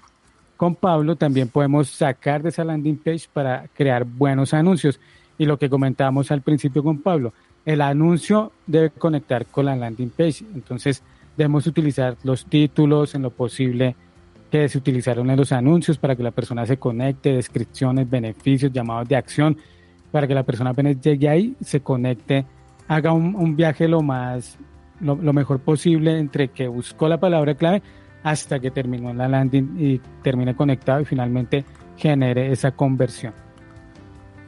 con 0.58 0.76
Pablo, 0.76 1.16
también 1.16 1.48
podemos 1.48 1.88
sacar 1.88 2.44
de 2.44 2.50
esa 2.50 2.66
landing 2.66 2.98
page 2.98 3.30
para 3.32 3.70
crear 3.74 4.04
buenos 4.04 4.54
anuncios. 4.54 5.00
Y 5.38 5.46
lo 5.46 5.58
que 5.58 5.70
comentábamos 5.70 6.32
al 6.32 6.42
principio 6.42 6.84
con 6.84 7.02
Pablo, 7.02 7.32
el 7.66 7.82
anuncio 7.82 8.52
debe 8.68 8.90
conectar 8.90 9.46
con 9.46 9.66
la 9.66 9.76
landing 9.76 10.10
page. 10.10 10.46
Entonces, 10.54 11.04
debemos 11.38 11.66
utilizar 11.68 12.18
los 12.24 12.46
títulos 12.46 13.16
en 13.16 13.22
lo 13.22 13.32
posible 13.32 13.96
que 14.52 14.70
se 14.70 14.78
utilizaron 14.78 15.30
en 15.30 15.38
los 15.38 15.52
anuncios 15.52 15.98
para 15.98 16.16
que 16.16 16.24
la 16.24 16.32
persona 16.32 16.66
se 16.66 16.78
conecte, 16.78 17.34
descripciones, 17.34 18.10
beneficios, 18.10 18.72
llamados 18.72 19.08
de 19.08 19.16
acción, 19.16 19.58
para 20.12 20.28
que 20.28 20.36
la 20.36 20.44
persona 20.44 20.72
apenas 20.72 21.02
llegue 21.02 21.28
ahí, 21.28 21.56
se 21.62 21.80
conecte, 21.80 22.46
haga 22.88 23.14
un, 23.14 23.56
viaje 23.56 23.88
lo 23.88 24.02
más, 24.02 24.60
lo, 25.00 25.16
lo, 25.16 25.34
mejor 25.34 25.60
posible 25.60 26.20
entre 26.20 26.50
que 26.50 26.68
buscó 26.68 27.08
la 27.08 27.20
palabra 27.20 27.56
clave 27.56 27.82
hasta 28.22 28.60
que 28.60 28.70
terminó 28.70 29.10
en 29.10 29.18
la 29.18 29.28
landing 29.28 29.76
y 29.80 30.02
termine 30.22 30.56
conectado 30.56 31.02
y 31.02 31.06
finalmente 31.06 31.66
genere 31.98 32.52
esa 32.52 32.72
conversión. 32.72 33.43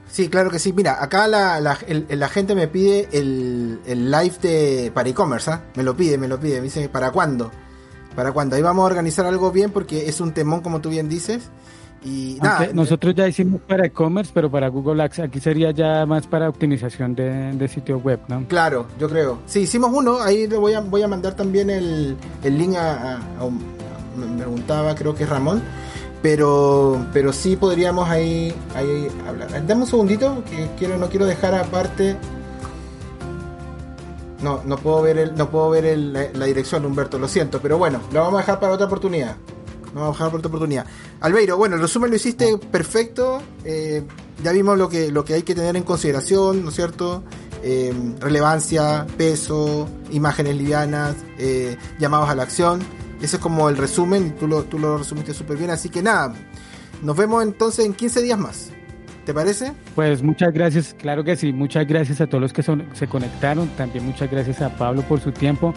Sí, 0.10 0.30
claro 0.30 0.50
que 0.50 0.60
sí. 0.60 0.72
Mira, 0.74 1.04
acá 1.04 1.28
la, 1.28 1.60
la, 1.60 2.30
gente 2.30 2.56
me 2.56 2.68
pide 2.68 3.10
el, 3.12 3.80
live 3.86 4.36
de 4.42 4.92
para 4.94 5.10
e-commerce, 5.10 5.52
¿ah? 5.52 5.64
Me 5.76 5.84
lo 5.84 5.96
pide, 5.96 6.18
me 6.18 6.28
lo 6.28 6.40
pide. 6.40 6.58
Me 6.58 6.64
dice, 6.64 6.90
¿para 6.90 7.12
cuándo? 7.12 7.52
¿Para 8.16 8.32
cuándo? 8.32 8.56
Ahí 8.56 8.62
vamos 8.62 8.84
a 8.84 8.86
organizar 8.86 9.26
algo 9.26 9.52
bien 9.52 9.72
porque 9.72 10.08
es 10.08 10.22
un 10.22 10.34
temón, 10.34 10.62
como 10.62 10.80
tú 10.80 10.90
bien 10.90 11.10
dices. 11.10 11.50
Y 12.06 12.38
nada, 12.40 12.70
nosotros 12.72 13.16
ya 13.16 13.28
hicimos 13.28 13.62
para 13.62 13.88
e-commerce, 13.88 14.32
pero 14.34 14.50
para 14.52 14.68
Google 14.68 15.02
Ads 15.04 15.20
aquí 15.20 15.40
sería 15.40 15.72
ya 15.72 16.06
más 16.06 16.28
para 16.28 16.48
optimización 16.48 17.16
de, 17.16 17.54
de, 17.54 17.68
sitio 17.68 17.98
web, 17.98 18.20
¿no? 18.28 18.48
Claro, 18.48 18.86
yo 19.00 19.10
creo. 19.10 19.40
Sí, 19.48 19.62
hicimos 19.62 19.92
uno, 19.92 20.22
ahí 20.22 20.48
le 20.48 20.56
voy 20.56 20.74
a, 20.74 20.82
voy 20.82 21.02
a 21.02 21.08
mandar 21.08 21.34
también 21.34 21.72
el, 21.72 22.16
el 22.44 22.58
link 22.60 22.76
a, 22.76 23.16
a, 23.16 23.50
me 24.16 24.38
preguntaba, 24.38 24.94
creo 24.94 25.16
que 25.16 25.24
es 25.24 25.30
Ramón, 25.30 25.64
pero, 26.26 27.06
pero 27.14 27.32
sí 27.32 27.56
podríamos 27.56 28.10
ahí, 28.10 28.52
ahí 28.74 29.08
hablar. 29.28 29.48
Dame 29.68 29.82
un 29.82 29.88
segundito, 29.88 30.44
que 30.50 30.72
quiero, 30.76 30.98
no 30.98 31.08
quiero 31.08 31.28
dejar 31.28 31.54
aparte. 31.54 32.18
No, 34.42 34.64
no 34.66 34.76
puedo 34.78 35.04
ver 35.04 35.20
el, 35.20 35.36
no 35.36 35.52
puedo 35.52 35.70
ver 35.70 35.86
el, 35.86 36.14
la, 36.14 36.46
dirección, 36.48 36.84
Humberto, 36.84 37.20
lo 37.20 37.28
siento, 37.28 37.62
pero 37.62 37.78
bueno, 37.78 38.02
lo 38.12 38.22
vamos 38.22 38.34
a 38.34 38.38
dejar 38.40 38.60
para 38.60 38.74
otra 38.74 38.88
oportunidad. 38.88 39.38
Lo 39.94 40.02
vamos 40.02 40.16
a 40.16 40.18
dejar 40.18 40.28
para 40.30 40.38
otra 40.40 40.50
oportunidad. 40.50 40.88
Albeiro, 41.22 41.58
bueno, 41.58 41.76
el 41.76 41.82
resumen 41.82 42.10
lo 42.10 42.16
hiciste 42.16 42.58
perfecto. 42.58 43.44
Eh, 43.64 44.02
ya 44.44 44.52
vimos 44.52 44.80
lo 44.80 44.90
que, 44.90 45.12
lo 45.12 45.24
que 45.24 45.36
hay 45.36 45.44
que 45.44 45.54
tener 45.54 45.76
en 45.76 45.84
consideración, 45.84 46.64
¿no 46.64 46.70
es 46.70 46.76
cierto? 46.76 47.22
Eh, 47.62 47.94
relevancia, 48.20 49.06
peso, 49.16 49.88
imágenes 50.10 50.56
livianas, 50.56 51.18
eh, 51.38 51.78
llamados 52.00 52.30
a 52.30 52.34
la 52.34 52.42
acción. 52.42 52.80
Ese 53.26 53.38
es 53.38 53.42
como 53.42 53.68
el 53.70 53.76
resumen, 53.76 54.36
tú 54.40 54.48
lo, 54.48 54.66
tú 54.66 54.78
lo 54.78 55.00
resumiste 55.00 55.34
súper 55.34 55.58
bien, 55.58 55.72
así 55.72 55.90
que 55.90 56.04
nada, 56.04 56.32
nos 57.02 57.18
vemos 57.18 57.42
entonces 57.42 57.84
en 57.84 57.96
15 57.96 58.22
días 58.22 58.38
más. 58.38 58.70
¿Te 59.26 59.34
parece? 59.34 59.74
Pues 59.96 60.22
muchas 60.22 60.54
gracias, 60.54 60.94
claro 60.94 61.24
que 61.24 61.36
sí, 61.36 61.52
muchas 61.52 61.88
gracias 61.88 62.22
a 62.22 62.28
todos 62.28 62.40
los 62.40 62.54
que 62.54 62.62
se 62.62 63.08
conectaron, 63.08 63.68
también 63.70 64.06
muchas 64.06 64.30
gracias 64.30 64.62
a 64.62 64.70
Pablo 64.78 65.02
por 65.02 65.22
su 65.22 65.32
tiempo, 65.32 65.74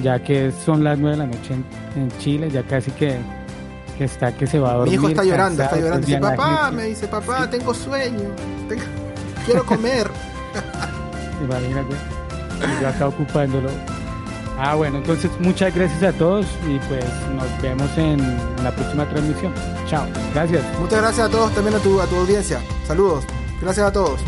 ya 0.00 0.22
que 0.22 0.52
son 0.64 0.84
las 0.84 0.96
9 0.96 1.16
de 1.16 1.22
la 1.24 1.26
noche 1.26 1.54
en, 1.96 2.08
Chile, 2.20 2.52
ya 2.52 2.62
casi 2.62 2.92
que, 2.92 3.18
está 3.98 4.36
que 4.36 4.46
se 4.46 4.60
va 4.60 4.70
a 4.70 4.74
dormir. 4.74 4.92
Mi 4.92 4.94
hijo 4.94 5.08
está 5.08 5.24
llorando, 5.24 5.64
está 5.64 5.80
llorando, 5.80 6.06
dice 6.06 6.20
papá, 6.20 6.70
me 6.70 6.84
dice 6.84 7.08
papá, 7.08 7.50
tengo 7.50 7.74
sueño, 7.74 8.30
quiero 9.44 9.66
comer. 9.66 10.08
Imagínate, 11.42 11.96
yo 12.80 12.88
acá 12.88 13.08
ocupándolo. 13.08 13.70
Ah, 14.58 14.74
bueno, 14.74 14.98
entonces 14.98 15.30
muchas 15.38 15.74
gracias 15.74 16.02
a 16.02 16.16
todos 16.16 16.46
y 16.66 16.78
pues 16.88 17.04
nos 17.34 17.62
vemos 17.62 17.90
en 17.98 18.18
la 18.64 18.74
próxima 18.74 19.08
transmisión. 19.08 19.52
Chao, 19.86 20.06
gracias. 20.32 20.64
Muchas 20.78 21.00
gracias 21.00 21.28
a 21.28 21.30
todos, 21.30 21.52
también 21.52 21.76
a 21.76 21.78
tu, 21.78 22.00
a 22.00 22.06
tu 22.06 22.16
audiencia. 22.16 22.60
Saludos. 22.86 23.24
Gracias 23.60 23.86
a 23.86 23.92
todos. 23.92 24.20